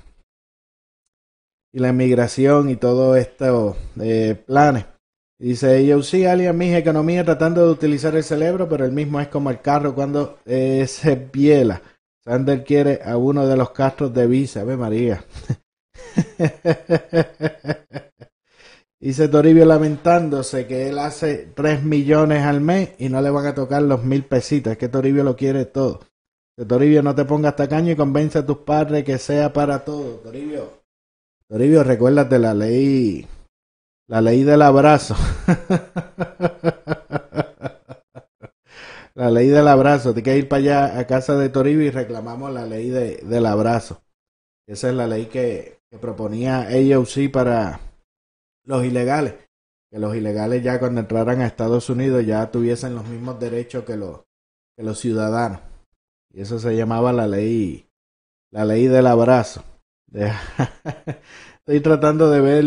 y 1.72 1.80
la 1.80 1.88
inmigración 1.88 2.70
y 2.70 2.76
todos 2.76 3.18
estos 3.18 3.76
eh, 4.00 4.40
planes. 4.46 4.86
Dice 5.44 5.84
yo 5.84 6.02
sí, 6.02 6.24
alguien 6.24 6.56
mi 6.56 6.74
economía 6.74 7.22
tratando 7.22 7.66
de 7.66 7.72
utilizar 7.72 8.16
el 8.16 8.24
cerebro, 8.24 8.66
pero 8.66 8.86
el 8.86 8.92
mismo 8.92 9.20
es 9.20 9.28
como 9.28 9.50
el 9.50 9.60
carro 9.60 9.94
cuando 9.94 10.38
eh, 10.46 10.86
se 10.88 11.18
piela. 11.18 11.82
Sander 12.24 12.64
quiere 12.64 13.02
a 13.04 13.18
uno 13.18 13.46
de 13.46 13.54
los 13.54 13.68
castros 13.72 14.14
de 14.14 14.26
Visa, 14.26 14.64
ve 14.64 14.78
María. 14.78 15.22
Dice 18.98 19.28
Toribio 19.28 19.66
lamentándose 19.66 20.66
que 20.66 20.88
él 20.88 20.98
hace 20.98 21.50
3 21.54 21.82
millones 21.82 22.42
al 22.42 22.62
mes 22.62 22.92
y 22.98 23.10
no 23.10 23.20
le 23.20 23.28
van 23.28 23.44
a 23.44 23.54
tocar 23.54 23.82
los 23.82 24.02
mil 24.02 24.24
pesitos. 24.24 24.72
Es 24.72 24.78
que 24.78 24.88
Toribio 24.88 25.24
lo 25.24 25.36
quiere 25.36 25.66
todo. 25.66 26.00
De 26.56 26.64
Toribio 26.64 27.02
no 27.02 27.14
te 27.14 27.26
pongas 27.26 27.54
tacaño 27.54 27.92
y 27.92 27.96
convence 27.96 28.38
a 28.38 28.46
tus 28.46 28.60
padres 28.60 29.04
que 29.04 29.18
sea 29.18 29.52
para 29.52 29.84
todo. 29.84 30.20
Toribio, 30.20 30.84
Toribio, 31.46 31.84
recuérdate 31.84 32.38
la 32.38 32.54
ley, 32.54 33.26
la 34.06 34.20
ley 34.20 34.42
del 34.42 34.62
abrazo. 34.62 35.16
la 39.14 39.30
ley 39.30 39.48
del 39.48 39.68
abrazo. 39.68 40.12
Tienes 40.12 40.24
que 40.24 40.38
ir 40.38 40.48
para 40.48 40.60
allá 40.60 40.98
a 40.98 41.06
casa 41.06 41.36
de 41.36 41.48
Toribio 41.48 41.86
y 41.86 41.90
reclamamos 41.90 42.52
la 42.52 42.66
ley 42.66 42.90
de, 42.90 43.16
del 43.18 43.46
abrazo. 43.46 44.02
Esa 44.66 44.88
es 44.88 44.94
la 44.94 45.06
ley 45.06 45.26
que, 45.26 45.80
que 45.90 45.98
proponía 45.98 46.68
AOC 46.68 47.30
para 47.32 47.80
los 48.64 48.84
ilegales. 48.84 49.34
Que 49.90 49.98
los 49.98 50.14
ilegales 50.16 50.62
ya 50.62 50.78
cuando 50.78 51.00
entraran 51.00 51.40
a 51.40 51.46
Estados 51.46 51.88
Unidos 51.88 52.26
ya 52.26 52.50
tuviesen 52.50 52.94
los 52.94 53.06
mismos 53.06 53.38
derechos 53.38 53.84
que 53.84 53.96
los, 53.96 54.20
que 54.76 54.82
los 54.82 54.98
ciudadanos. 54.98 55.60
Y 56.32 56.40
eso 56.40 56.58
se 56.58 56.76
llamaba 56.76 57.12
la 57.12 57.28
ley, 57.28 57.88
la 58.50 58.64
ley 58.64 58.88
del 58.88 59.06
abrazo. 59.06 59.62
Estoy 61.58 61.80
tratando 61.80 62.28
de 62.30 62.40
ver 62.40 62.64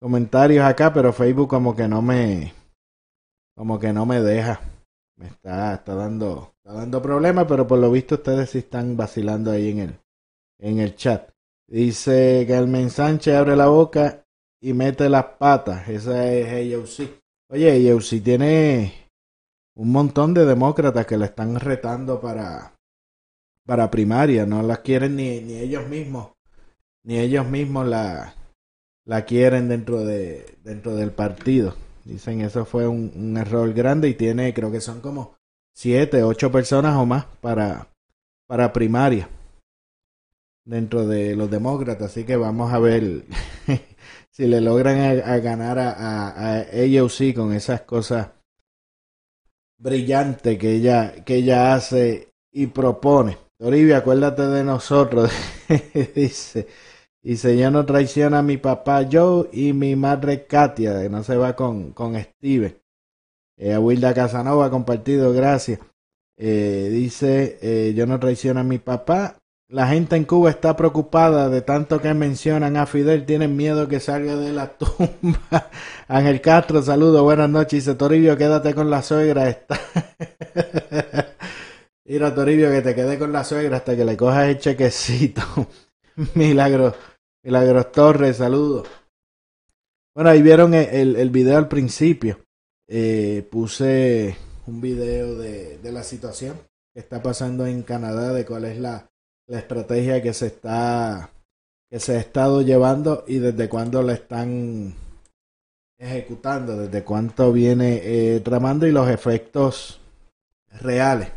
comentarios 0.00 0.64
acá, 0.64 0.92
pero 0.92 1.12
Facebook 1.12 1.48
como 1.48 1.76
que 1.76 1.86
no 1.86 2.02
me, 2.02 2.54
como 3.54 3.78
que 3.78 3.92
no 3.92 4.06
me 4.06 4.20
deja. 4.20 4.60
Me 5.16 5.26
está, 5.26 5.74
está 5.74 5.94
dando, 5.94 6.54
está 6.56 6.72
dando 6.72 7.02
problemas, 7.02 7.44
pero 7.46 7.66
por 7.66 7.78
lo 7.78 7.90
visto 7.90 8.14
ustedes 8.14 8.50
sí 8.50 8.58
están 8.58 8.96
vacilando 8.96 9.50
ahí 9.50 9.70
en 9.70 9.78
el, 9.80 10.00
en 10.58 10.78
el 10.78 10.96
chat. 10.96 11.30
Dice 11.68 12.42
el 12.42 12.90
Sánchez 12.90 13.34
abre 13.34 13.54
la 13.54 13.66
boca 13.66 14.24
y 14.60 14.72
mete 14.72 15.08
las 15.10 15.24
patas. 15.38 15.88
Esa 15.88 16.26
es 16.32 16.74
AOC. 16.74 17.10
Oye, 17.50 17.90
AOC 17.90 18.22
tiene 18.24 19.10
un 19.76 19.92
montón 19.92 20.32
de 20.32 20.46
demócratas 20.46 21.06
que 21.06 21.18
le 21.18 21.26
están 21.26 21.60
retando 21.60 22.20
para, 22.20 22.74
para 23.66 23.90
primaria. 23.90 24.46
No 24.46 24.62
las 24.62 24.78
quieren 24.78 25.16
ni, 25.16 25.40
ni 25.40 25.58
ellos 25.58 25.86
mismos. 25.86 26.32
Ni 27.04 27.18
ellos 27.18 27.46
mismos 27.46 27.86
la, 27.86 28.34
la 29.10 29.24
quieren 29.24 29.68
dentro, 29.68 30.04
de, 30.04 30.46
dentro 30.62 30.94
del 30.94 31.10
partido. 31.10 31.74
Dicen 32.04 32.42
eso 32.42 32.64
fue 32.64 32.86
un, 32.86 33.36
error 33.36 33.72
grande 33.72 34.08
y 34.08 34.14
tiene, 34.14 34.54
creo 34.54 34.70
que 34.70 34.80
son 34.80 35.00
como 35.00 35.34
siete, 35.74 36.22
ocho 36.22 36.52
personas 36.52 36.96
o 36.96 37.04
más 37.06 37.24
para, 37.40 37.88
para 38.46 38.72
primaria 38.72 39.28
dentro 40.64 41.08
de 41.08 41.34
los 41.34 41.50
demócratas. 41.50 42.12
Así 42.12 42.22
que 42.22 42.36
vamos 42.36 42.72
a 42.72 42.78
ver 42.78 43.24
si 44.30 44.46
le 44.46 44.60
logran 44.60 45.00
a, 45.00 45.38
ganar 45.38 45.80
a, 45.80 45.90
a, 45.90 46.28
a 46.28 46.60
AOC 46.60 47.34
con 47.34 47.52
esas 47.52 47.80
cosas 47.80 48.28
brillantes 49.76 50.56
que 50.56 50.70
ella, 50.70 51.24
que 51.24 51.34
ella 51.34 51.74
hace 51.74 52.28
y 52.52 52.68
propone. 52.68 53.38
Toribia, 53.58 53.96
acuérdate 53.96 54.46
de 54.46 54.62
nosotros, 54.62 55.32
dice. 56.14 56.68
Dice, 57.22 57.56
yo 57.56 57.70
no 57.70 57.84
traiciono 57.84 58.38
a 58.38 58.42
mi 58.42 58.56
papá 58.56 59.06
Joe 59.10 59.48
y 59.52 59.72
mi 59.72 59.94
madre 59.96 60.46
Katia, 60.46 61.02
que 61.02 61.10
no 61.10 61.22
se 61.22 61.36
va 61.36 61.54
con, 61.54 61.92
con 61.92 62.18
Steven. 62.18 62.76
Eh, 63.56 63.74
a 63.74 63.80
Wilda 63.80 64.14
Casanova 64.14 64.70
compartido, 64.70 65.32
gracias. 65.32 65.80
Eh, 66.36 66.88
dice, 66.90 67.58
eh, 67.60 67.92
yo 67.94 68.06
no 68.06 68.18
traiciono 68.18 68.60
a 68.60 68.64
mi 68.64 68.78
papá 68.78 69.40
la 69.70 69.86
gente 69.86 70.16
en 70.16 70.24
Cuba 70.24 70.50
está 70.50 70.74
preocupada 70.74 71.48
de 71.48 71.62
tanto 71.62 72.00
que 72.00 72.12
mencionan 72.12 72.76
a 72.76 72.86
Fidel, 72.86 73.24
tienen 73.24 73.56
miedo 73.56 73.86
que 73.86 74.00
salga 74.00 74.34
de 74.34 74.52
la 74.52 74.66
tumba. 74.78 75.70
Ángel 76.08 76.40
Castro, 76.40 76.82
saludo, 76.82 77.22
buenas 77.22 77.48
noches. 77.48 77.84
Dice 77.84 77.94
Toribio, 77.94 78.36
quédate 78.36 78.74
con 78.74 78.90
la 78.90 79.00
suegra. 79.00 79.48
Está... 79.48 79.78
Mira, 82.04 82.34
Toribio, 82.34 82.68
que 82.68 82.82
te 82.82 82.96
quede 82.96 83.16
con 83.16 83.30
la 83.32 83.44
suegra 83.44 83.76
hasta 83.76 83.94
que 83.94 84.04
le 84.04 84.16
cojas 84.16 84.48
el 84.48 84.58
chequecito. 84.58 85.40
Milagros, 86.34 86.94
Milagros 87.42 87.92
Torres, 87.92 88.36
saludo. 88.36 88.84
Bueno, 90.14 90.30
ahí 90.30 90.42
vieron 90.42 90.74
el, 90.74 91.16
el 91.16 91.30
video 91.30 91.56
al 91.56 91.68
principio. 91.68 92.40
Eh, 92.88 93.46
puse 93.50 94.36
un 94.66 94.80
video 94.80 95.36
de, 95.36 95.78
de 95.78 95.92
la 95.92 96.02
situación 96.02 96.56
que 96.92 97.00
está 97.00 97.22
pasando 97.22 97.66
en 97.66 97.82
Canadá, 97.82 98.32
de 98.32 98.44
cuál 98.44 98.64
es 98.64 98.78
la 98.78 99.10
la 99.50 99.58
estrategia 99.58 100.22
que 100.22 100.32
se 100.32 100.46
está 100.46 101.30
que 101.90 101.98
se 101.98 102.16
ha 102.16 102.20
estado 102.20 102.62
llevando 102.62 103.24
y 103.26 103.38
desde 103.38 103.68
cuándo 103.68 104.00
la 104.00 104.12
están 104.12 104.94
ejecutando, 105.98 106.76
desde 106.76 107.02
cuánto 107.02 107.52
viene 107.52 108.00
eh, 108.04 108.40
tramando 108.40 108.86
y 108.86 108.92
los 108.92 109.10
efectos 109.10 110.00
reales, 110.80 111.32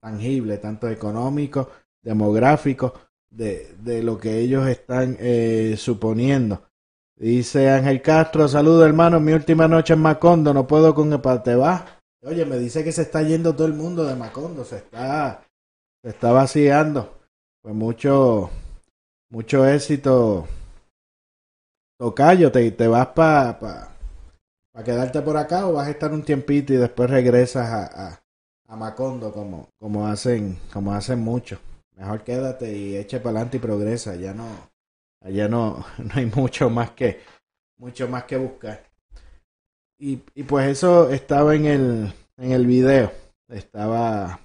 tangibles, 0.00 0.60
tanto 0.60 0.86
económicos, 0.86 1.68
demográficos, 2.02 2.92
de, 3.30 3.74
de 3.78 4.02
lo 4.02 4.18
que 4.18 4.38
ellos 4.38 4.68
están 4.68 5.16
eh, 5.20 5.76
suponiendo. 5.78 6.62
Dice 7.16 7.68
Ángel 7.68 8.00
Castro, 8.00 8.48
saludo 8.48 8.84
hermano, 8.84 9.20
mi 9.20 9.32
última 9.32 9.68
noche 9.68 9.92
en 9.92 10.00
Macondo, 10.00 10.54
no 10.54 10.66
puedo 10.66 10.94
con 10.94 11.12
el 11.12 11.42
te 11.42 11.54
va. 11.54 12.00
Oye, 12.22 12.44
me 12.44 12.58
dice 12.58 12.82
que 12.82 12.92
se 12.92 13.02
está 13.02 13.22
yendo 13.22 13.54
todo 13.54 13.66
el 13.66 13.74
mundo 13.74 14.04
de 14.04 14.16
Macondo, 14.16 14.64
se 14.64 14.76
está, 14.76 15.42
se 16.02 16.10
está 16.10 16.32
vaciando. 16.32 17.18
Pues 17.62 17.74
mucho, 17.74 18.50
mucho 19.30 19.66
éxito. 19.66 20.46
Tocayo, 21.98 22.50
¿te, 22.50 22.70
te 22.70 22.88
vas 22.88 23.08
para 23.08 23.58
pa, 23.58 23.92
pa 24.72 24.82
quedarte 24.82 25.20
por 25.20 25.36
acá 25.36 25.66
o 25.66 25.74
vas 25.74 25.88
a 25.88 25.90
estar 25.90 26.12
un 26.12 26.22
tiempito 26.22 26.72
y 26.72 26.76
después 26.76 27.10
regresas 27.10 27.68
a, 27.68 28.08
a, 28.08 28.20
a 28.66 28.76
Macondo 28.76 29.30
como, 29.30 29.68
como 29.78 30.06
hacen, 30.06 30.58
como 30.72 30.94
hacen 30.94 31.18
muchos? 31.18 31.58
Mejor 32.00 32.24
quédate 32.24 32.72
y 32.72 32.96
eche 32.96 33.20
para 33.20 33.36
adelante 33.36 33.58
y 33.58 33.60
progresa. 33.60 34.16
Ya 34.16 34.32
no, 34.32 34.48
allá 35.20 35.48
no, 35.48 35.84
no 35.98 36.10
hay 36.14 36.24
mucho 36.26 36.70
más 36.70 36.92
que, 36.92 37.20
mucho 37.76 38.08
más 38.08 38.24
que 38.24 38.38
buscar. 38.38 38.90
Y, 39.98 40.22
y 40.34 40.44
pues 40.44 40.66
eso 40.68 41.10
estaba 41.10 41.54
en 41.54 41.66
el, 41.66 42.14
en 42.38 42.52
el 42.52 42.66
video. 42.66 43.12
Estaba 43.48 44.40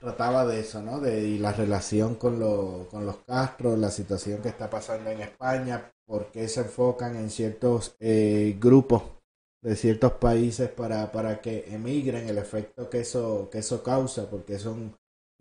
trataba 0.00 0.46
de 0.46 0.60
eso, 0.60 0.82
¿no? 0.82 1.00
De 1.00 1.38
la 1.38 1.52
relación 1.52 2.14
con, 2.14 2.38
lo, 2.38 2.86
con 2.90 3.04
los 3.04 3.16
Castro, 3.18 3.76
la 3.76 3.90
situación 3.90 4.40
que 4.40 4.48
está 4.48 4.70
pasando 4.70 5.10
en 5.10 5.20
España, 5.20 5.92
por 6.06 6.30
qué 6.30 6.48
se 6.48 6.60
enfocan 6.60 7.16
en 7.16 7.30
ciertos 7.30 7.96
eh, 8.00 8.56
grupos 8.58 9.02
de 9.62 9.76
ciertos 9.76 10.12
países 10.12 10.68
para, 10.70 11.10
para 11.10 11.40
que 11.40 11.64
emigren, 11.74 12.28
el 12.28 12.36
efecto 12.38 12.88
que 12.90 13.00
eso, 13.00 13.48
que 13.50 13.58
eso 13.58 13.82
causa, 13.82 14.28
porque 14.28 14.58
son 14.58 14.94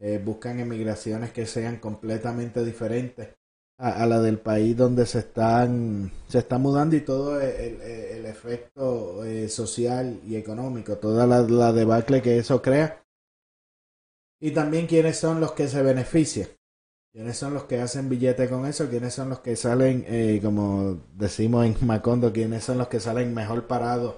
eh, 0.05 0.21
buscan 0.21 0.59
emigraciones 0.59 1.31
que 1.31 1.45
sean 1.45 1.77
completamente 1.77 2.65
diferentes 2.65 3.29
a, 3.77 4.05
la 4.05 4.19
del 4.19 4.37
país 4.37 4.75
donde 4.75 5.05
se 5.05 5.19
están 5.19 6.11
se 6.27 6.45
mudando 6.57 6.97
y 6.97 7.01
todo 7.01 7.39
el, 7.39 7.79
el, 7.81 8.25
efecto 8.25 9.23
eh, 9.23 9.47
social 9.47 10.19
y 10.25 10.35
económico, 10.35 10.97
toda 10.97 11.25
la, 11.25 11.39
la 11.43 11.71
debacle 11.71 12.21
que 12.21 12.37
eso 12.37 12.61
crea 12.61 13.01
y 14.41 14.51
también 14.51 14.87
quiénes 14.87 15.17
son 15.17 15.39
los 15.39 15.53
que 15.53 15.69
se 15.69 15.81
benefician. 15.81 16.49
¿Quiénes 17.13 17.37
son 17.37 17.53
los 17.53 17.63
que 17.63 17.79
hacen 17.79 18.09
billete 18.09 18.49
con 18.49 18.65
eso? 18.65 18.89
¿Quiénes 18.89 19.13
son 19.13 19.29
los 19.29 19.39
que 19.39 19.55
salen, 19.55 20.03
eh, 20.07 20.41
como 20.43 20.99
decimos 21.13 21.65
en 21.65 21.77
Macondo, 21.87 22.33
quiénes 22.33 22.65
son 22.65 22.77
los 22.77 22.89
que 22.89 22.99
salen 22.99 23.33
mejor 23.33 23.67
parados 23.67 24.15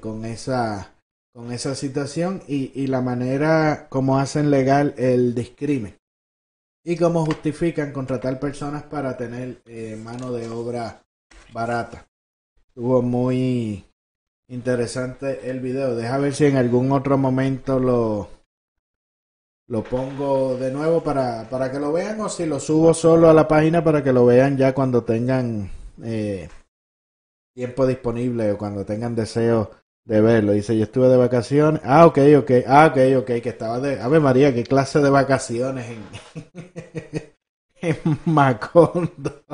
con, 0.00 0.24
esa, 0.24 0.95
con 1.36 1.52
esa 1.52 1.74
situación 1.74 2.42
y, 2.48 2.72
y, 2.74 2.86
la 2.86 3.02
manera 3.02 3.88
como 3.90 4.18
hacen 4.18 4.50
legal 4.50 4.94
el 4.96 5.34
discrimen? 5.34 5.98
Y 6.82 6.96
cómo 6.96 7.26
justifican 7.26 7.92
contratar 7.92 8.40
personas 8.40 8.84
para 8.84 9.18
tener 9.18 9.60
eh, 9.66 10.00
mano 10.02 10.32
de 10.32 10.48
obra 10.48 11.02
barata. 11.52 12.06
Estuvo 12.68 13.02
muy 13.02 13.84
interesante 14.48 15.50
el 15.50 15.60
video. 15.60 15.94
Deja 15.94 16.16
ver 16.16 16.34
si 16.34 16.46
en 16.46 16.56
algún 16.56 16.90
otro 16.90 17.18
momento 17.18 17.78
lo, 17.78 18.30
lo 19.68 19.84
pongo 19.84 20.56
de 20.56 20.72
nuevo 20.72 21.02
para, 21.04 21.50
para 21.50 21.70
que 21.70 21.78
lo 21.78 21.92
vean 21.92 22.18
o 22.22 22.30
si 22.30 22.46
lo 22.46 22.58
subo 22.58 22.94
solo 22.94 23.28
a 23.28 23.34
la 23.34 23.46
página 23.46 23.84
para 23.84 24.02
que 24.02 24.14
lo 24.14 24.24
vean 24.24 24.56
ya 24.56 24.74
cuando 24.74 25.04
tengan 25.04 25.70
eh, 26.02 26.48
tiempo 27.54 27.86
disponible 27.86 28.52
o 28.52 28.56
cuando 28.56 28.86
tengan 28.86 29.14
deseo 29.14 29.70
de 30.06 30.20
verlo. 30.20 30.52
Dice, 30.52 30.76
yo 30.76 30.84
estuve 30.84 31.08
de 31.08 31.16
vacaciones. 31.16 31.82
Ah, 31.84 32.06
ok, 32.06 32.18
ok. 32.38 32.50
Ah, 32.66 32.86
ok, 32.86 32.98
ok. 33.18 33.42
Que 33.42 33.48
estaba 33.50 33.80
de... 33.80 34.00
A 34.00 34.08
ver, 34.08 34.20
María, 34.20 34.54
¿qué 34.54 34.64
clase 34.64 35.00
de 35.00 35.10
vacaciones 35.10 35.86
en, 37.82 38.02
Macondo? 38.24 39.44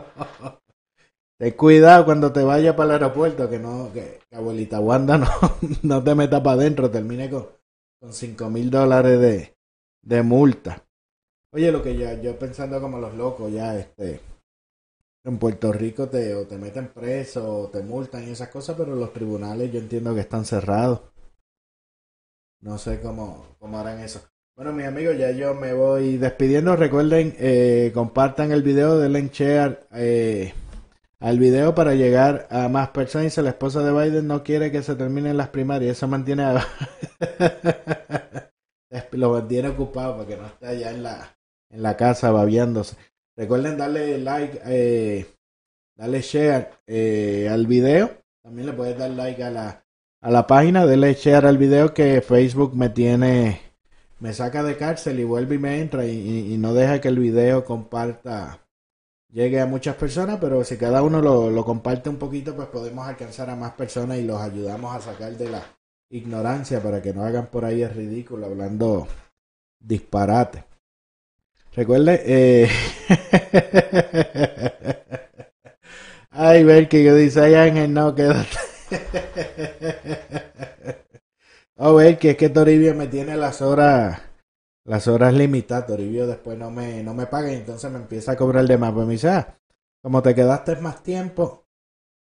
Ten 1.38 1.52
cuidado 1.52 2.04
cuando 2.04 2.30
te 2.30 2.44
vayas 2.44 2.76
para 2.76 2.84
el 2.94 3.02
aeropuerto, 3.02 3.50
que 3.50 3.58
no, 3.58 3.90
que, 3.92 4.20
abuelita 4.30 4.78
Wanda 4.78 5.18
no, 5.18 5.26
no 5.82 6.04
te 6.04 6.14
meta 6.14 6.40
para 6.40 6.60
adentro, 6.60 6.88
termine 6.88 7.28
con, 7.28 7.48
con 7.98 8.12
5 8.12 8.48
mil 8.48 8.70
dólares 8.70 9.18
de, 9.18 9.56
de 10.02 10.22
multa. 10.22 10.84
Oye, 11.50 11.72
lo 11.72 11.82
que 11.82 11.96
ya, 11.96 12.20
yo 12.20 12.38
pensando 12.38 12.80
como 12.80 12.98
los 12.98 13.14
locos, 13.14 13.52
ya 13.52 13.76
este, 13.76 14.20
en 15.24 15.38
Puerto 15.38 15.72
Rico 15.72 16.08
te, 16.08 16.34
o 16.34 16.46
te 16.46 16.58
meten 16.58 16.88
preso 16.88 17.60
o 17.60 17.68
te 17.68 17.82
multan 17.82 18.26
y 18.26 18.30
esas 18.30 18.48
cosas, 18.48 18.76
pero 18.76 18.94
los 18.96 19.12
tribunales 19.12 19.72
yo 19.72 19.78
entiendo 19.78 20.14
que 20.14 20.20
están 20.20 20.44
cerrados. 20.44 21.00
No 22.60 22.78
sé 22.78 23.00
cómo, 23.00 23.56
cómo 23.58 23.78
harán 23.78 24.00
eso. 24.00 24.20
Bueno, 24.54 24.72
mis 24.72 24.86
amigos, 24.86 25.16
ya 25.18 25.30
yo 25.30 25.54
me 25.54 25.72
voy 25.72 26.18
despidiendo. 26.18 26.76
Recuerden, 26.76 27.34
eh, 27.38 27.90
compartan 27.94 28.52
el 28.52 28.62
video, 28.62 28.98
denle 28.98 29.30
share 29.32 29.86
eh, 29.92 30.52
al 31.18 31.38
video 31.38 31.74
para 31.74 31.94
llegar 31.94 32.46
a 32.50 32.68
más 32.68 32.90
personas. 32.90 33.24
Dice 33.24 33.42
la 33.42 33.50
esposa 33.50 33.82
de 33.82 33.92
Biden 33.92 34.26
no 34.26 34.44
quiere 34.44 34.70
que 34.70 34.82
se 34.82 34.94
terminen 34.94 35.36
las 35.36 35.48
primarias. 35.48 35.96
Eso 35.96 36.06
mantiene 36.06 36.44
a... 36.44 36.66
lo 39.12 39.30
mantiene 39.32 39.68
ocupado 39.68 40.16
para 40.16 40.28
que 40.28 40.36
no 40.36 40.46
esté 40.46 40.66
allá 40.66 40.90
en 40.90 41.02
la, 41.02 41.36
en 41.70 41.82
la 41.82 41.96
casa 41.96 42.30
babiándose. 42.30 42.96
Recuerden 43.36 43.78
darle 43.78 44.18
like, 44.18 44.60
eh, 44.66 45.26
darle 45.96 46.20
share 46.20 46.70
eh, 46.86 47.48
al 47.50 47.66
video. 47.66 48.10
También 48.42 48.66
le 48.66 48.72
puedes 48.72 48.98
dar 48.98 49.10
like 49.10 49.42
a 49.42 49.50
la, 49.50 49.84
a 50.20 50.30
la 50.30 50.46
página. 50.46 50.86
Denle 50.86 51.14
share 51.14 51.46
al 51.46 51.56
video 51.56 51.94
que 51.94 52.20
Facebook 52.20 52.74
me 52.76 52.90
tiene, 52.90 53.60
me 54.18 54.32
saca 54.32 54.62
de 54.62 54.76
cárcel 54.76 55.18
y 55.20 55.24
vuelve 55.24 55.54
y 55.54 55.58
me 55.58 55.80
entra 55.80 56.06
y, 56.06 56.56
no 56.58 56.74
deja 56.74 57.00
que 57.00 57.08
el 57.08 57.18
video 57.18 57.64
comparta, 57.64 58.60
llegue 59.30 59.60
a 59.60 59.66
muchas 59.66 59.96
personas. 59.96 60.38
Pero 60.40 60.62
si 60.64 60.76
cada 60.76 61.02
uno 61.02 61.22
lo, 61.22 61.50
lo 61.50 61.64
comparte 61.64 62.10
un 62.10 62.16
poquito, 62.16 62.54
pues 62.54 62.68
podemos 62.68 63.06
alcanzar 63.06 63.48
a 63.48 63.56
más 63.56 63.72
personas 63.72 64.18
y 64.18 64.24
los 64.24 64.40
ayudamos 64.40 64.94
a 64.94 65.00
sacar 65.00 65.32
de 65.38 65.48
la 65.48 65.62
ignorancia 66.10 66.82
para 66.82 67.00
que 67.00 67.14
no 67.14 67.24
hagan 67.24 67.46
por 67.46 67.64
ahí 67.64 67.82
el 67.82 67.94
ridículo 67.94 68.46
hablando 68.46 69.08
disparate. 69.80 70.71
Recuerde, 71.74 72.22
eh... 72.26 72.68
Ay, 76.30 76.64
ver 76.64 76.88
que 76.88 77.04
yo 77.04 77.14
dice, 77.14 77.40
ay 77.40 77.54
Ángel, 77.54 77.92
no, 77.92 78.14
quédate. 78.14 78.56
oh, 81.76 81.94
ver 81.94 82.18
que 82.18 82.30
es 82.30 82.36
que 82.38 82.48
Toribio 82.48 82.94
me 82.94 83.06
tiene 83.06 83.36
las 83.36 83.60
horas, 83.60 84.22
las 84.84 85.08
horas 85.08 85.34
limitadas. 85.34 85.86
Toribio 85.86 86.26
después 86.26 86.58
no 86.58 86.70
me, 86.70 87.02
no 87.02 87.12
me 87.12 87.26
paga 87.26 87.52
y 87.52 87.56
entonces 87.56 87.90
me 87.90 87.98
empieza 87.98 88.32
a 88.32 88.36
cobrar 88.36 88.66
de 88.66 88.78
más. 88.78 88.92
Pues 88.92 89.06
me 89.06 89.12
dice, 89.12 89.28
ah, 89.28 89.58
como 90.02 90.22
te 90.22 90.34
quedaste 90.34 90.76
más 90.76 91.02
tiempo, 91.02 91.66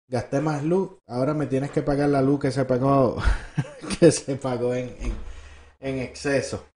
gasté 0.08 0.42
más 0.42 0.64
luz, 0.64 0.98
ahora 1.08 1.36
me 1.36 1.46
tienes 1.46 1.70
que 1.70 1.84
pagar 1.84 2.10
la 2.10 2.24
luz 2.24 2.40
que 2.40 2.52
se 2.52 2.66
pagó, 2.66 3.18
que 4.00 4.12
se 4.12 4.36
pagó 4.36 4.74
en, 4.74 4.96
en, 5.00 5.14
en 5.80 6.00
exceso 6.00 6.71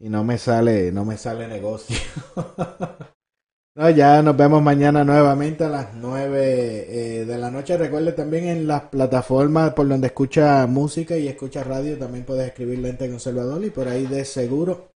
y 0.00 0.08
no 0.08 0.24
me 0.24 0.38
sale, 0.38 0.90
no 0.90 1.04
me 1.04 1.18
sale 1.18 1.46
negocio. 1.46 1.96
no, 3.76 3.90
ya 3.90 4.22
nos 4.22 4.34
vemos 4.34 4.62
mañana 4.62 5.04
nuevamente 5.04 5.64
a 5.64 5.68
las 5.68 5.94
9 5.94 6.86
eh, 7.20 7.24
de 7.26 7.38
la 7.38 7.50
noche. 7.50 7.76
Recuerde 7.76 8.12
también 8.12 8.48
en 8.48 8.66
las 8.66 8.84
plataformas 8.84 9.74
por 9.74 9.86
donde 9.86 10.06
escucha 10.06 10.66
música 10.66 11.18
y 11.18 11.28
escucha 11.28 11.62
radio, 11.62 11.98
también 11.98 12.24
puedes 12.24 12.48
escribir 12.48 12.78
Lente 12.78 13.10
Conservador 13.10 13.62
y 13.62 13.70
por 13.70 13.88
ahí 13.88 14.06
de 14.06 14.24
seguro 14.24 14.90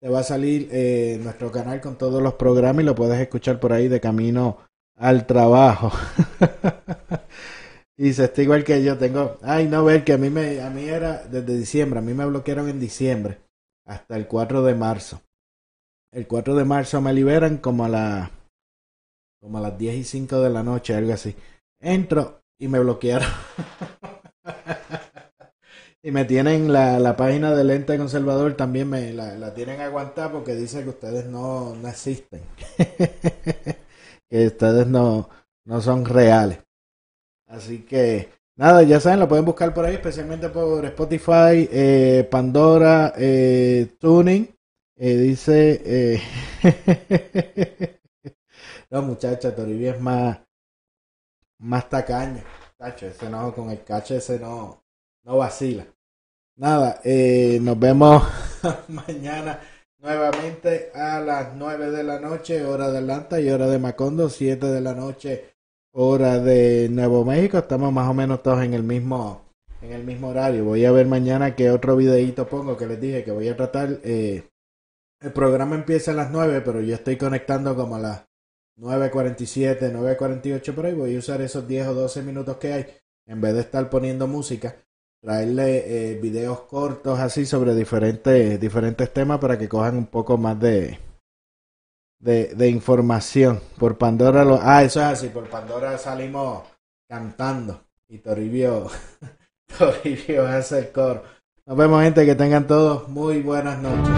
te 0.00 0.08
va 0.08 0.20
a 0.20 0.24
salir 0.24 0.68
eh, 0.72 1.20
nuestro 1.22 1.52
canal 1.52 1.80
con 1.80 1.96
todos 1.96 2.20
los 2.20 2.34
programas 2.34 2.82
y 2.82 2.86
lo 2.86 2.94
puedes 2.96 3.20
escuchar 3.20 3.60
por 3.60 3.72
ahí 3.72 3.86
de 3.86 4.00
camino 4.00 4.58
al 4.96 5.26
trabajo. 5.26 5.92
y 7.96 8.12
se 8.14 8.24
está 8.24 8.42
igual 8.42 8.64
que 8.64 8.82
yo 8.82 8.98
tengo, 8.98 9.38
ay 9.42 9.68
no 9.68 9.84
ver 9.84 10.02
que 10.02 10.14
a 10.14 10.18
mí 10.18 10.28
me, 10.28 10.60
a 10.60 10.70
mí 10.70 10.88
era 10.88 11.22
desde 11.30 11.56
diciembre, 11.56 12.00
a 12.00 12.02
mí 12.02 12.14
me 12.14 12.26
bloquearon 12.26 12.68
en 12.68 12.80
diciembre 12.80 13.38
hasta 13.90 14.16
el 14.16 14.28
4 14.28 14.62
de 14.62 14.74
marzo. 14.74 15.20
El 16.12 16.28
4 16.28 16.54
de 16.54 16.64
marzo 16.64 17.00
me 17.00 17.12
liberan 17.12 17.58
como 17.58 17.84
a, 17.84 17.88
la, 17.88 18.30
como 19.40 19.58
a 19.58 19.60
las 19.60 19.76
10 19.76 19.96
y 19.96 20.04
5 20.04 20.40
de 20.40 20.50
la 20.50 20.62
noche, 20.62 20.94
algo 20.94 21.12
así. 21.12 21.34
Entro 21.80 22.42
y 22.58 22.68
me 22.68 22.78
bloquearon. 22.78 23.28
y 26.04 26.12
me 26.12 26.24
tienen 26.24 26.72
la, 26.72 27.00
la 27.00 27.16
página 27.16 27.52
del 27.52 27.70
ente 27.70 27.98
conservador, 27.98 28.56
también 28.56 28.88
me 28.88 29.12
la, 29.12 29.34
la 29.34 29.54
tienen 29.54 29.80
aguantada 29.80 30.30
porque 30.30 30.54
dice 30.54 30.84
que 30.84 30.90
ustedes 30.90 31.26
no, 31.26 31.74
no 31.74 31.88
existen. 31.88 32.42
que 34.30 34.46
ustedes 34.46 34.86
no, 34.86 35.28
no 35.64 35.80
son 35.80 36.04
reales. 36.04 36.60
Así 37.48 37.82
que 37.82 38.28
Nada, 38.60 38.82
ya 38.82 39.00
saben, 39.00 39.20
lo 39.20 39.26
pueden 39.26 39.46
buscar 39.46 39.72
por 39.72 39.86
ahí, 39.86 39.94
especialmente 39.94 40.50
por 40.50 40.84
Spotify, 40.84 41.66
eh, 41.72 42.28
Pandora, 42.30 43.14
eh, 43.16 43.94
Tuning. 43.98 44.54
Eh, 44.96 45.16
dice. 45.16 45.80
Eh, 45.82 46.22
no, 48.90 49.00
muchacha, 49.00 49.56
Toribio 49.56 49.92
es 49.92 50.00
más. 50.02 50.40
Más 51.60 51.88
tacaño. 51.88 52.42
Tacho, 52.76 53.06
ese 53.06 53.30
no, 53.30 53.54
con 53.54 53.70
el 53.70 53.82
cacho 53.82 54.14
ese 54.14 54.38
no, 54.38 54.84
no 55.24 55.38
vacila. 55.38 55.86
Nada, 56.56 57.00
nos 57.62 57.78
vemos 57.78 58.22
mañana 58.88 59.58
nuevamente 59.96 60.92
a 60.94 61.18
las 61.20 61.54
9 61.54 61.90
de 61.92 62.02
la 62.02 62.20
noche, 62.20 62.62
hora 62.66 62.90
de 62.90 62.98
Atlanta 62.98 63.40
y 63.40 63.48
hora 63.48 63.68
de 63.68 63.78
Macondo, 63.78 64.28
7 64.28 64.66
de 64.66 64.80
la 64.82 64.92
noche 64.92 65.49
hora 65.92 66.38
de 66.38 66.88
Nuevo 66.90 67.24
México. 67.24 67.58
Estamos 67.58 67.92
más 67.92 68.08
o 68.08 68.14
menos 68.14 68.42
todos 68.42 68.62
en 68.62 68.74
el 68.74 68.82
mismo 68.82 69.42
en 69.82 69.92
el 69.92 70.04
mismo 70.04 70.28
horario. 70.28 70.64
Voy 70.64 70.84
a 70.84 70.92
ver 70.92 71.06
mañana 71.06 71.56
qué 71.56 71.70
otro 71.70 71.96
videito 71.96 72.46
pongo 72.46 72.76
que 72.76 72.86
les 72.86 73.00
dije 73.00 73.24
que 73.24 73.32
voy 73.32 73.48
a 73.48 73.56
tratar. 73.56 74.00
Eh, 74.04 74.44
el 75.20 75.32
programa 75.32 75.74
empieza 75.74 76.12
a 76.12 76.14
las 76.14 76.30
9, 76.30 76.62
pero 76.64 76.80
yo 76.80 76.94
estoy 76.94 77.16
conectando 77.16 77.74
como 77.74 77.96
a 77.96 78.00
las 78.00 78.24
9.47, 78.78 79.92
9.48 79.92 80.74
por 80.74 80.86
ahí. 80.86 80.94
Voy 80.94 81.16
a 81.16 81.18
usar 81.18 81.40
esos 81.40 81.66
10 81.66 81.88
o 81.88 81.94
12 81.94 82.22
minutos 82.22 82.56
que 82.58 82.72
hay. 82.72 82.86
En 83.26 83.40
vez 83.40 83.54
de 83.54 83.60
estar 83.60 83.88
poniendo 83.90 84.26
música, 84.26 84.76
traerle 85.22 86.12
eh, 86.12 86.14
videos 86.16 86.60
cortos 86.62 87.18
así 87.18 87.46
sobre 87.46 87.74
diferentes, 87.74 88.58
diferentes 88.60 89.12
temas 89.12 89.38
para 89.38 89.58
que 89.58 89.68
cojan 89.68 89.96
un 89.96 90.06
poco 90.06 90.36
más 90.36 90.58
de, 90.58 90.98
de, 92.20 92.54
de 92.54 92.68
información. 92.68 93.60
Por 93.78 93.98
Pandora 93.98 94.44
lo... 94.44 94.60
Ah, 94.62 94.84
eso 94.84 95.00
es 95.00 95.06
así, 95.06 95.28
por 95.28 95.48
Pandora 95.48 95.98
salimos 95.98 96.62
cantando. 97.08 97.80
Y 98.08 98.18
Toribio, 98.18 98.88
Toribio 99.78 100.46
hace 100.46 100.78
el 100.78 100.92
coro. 100.92 101.24
Nos 101.66 101.76
vemos 101.76 102.02
gente, 102.02 102.26
que 102.26 102.34
tengan 102.34 102.66
todos 102.66 103.08
muy 103.08 103.40
buenas 103.42 103.78
noches. 103.80 104.10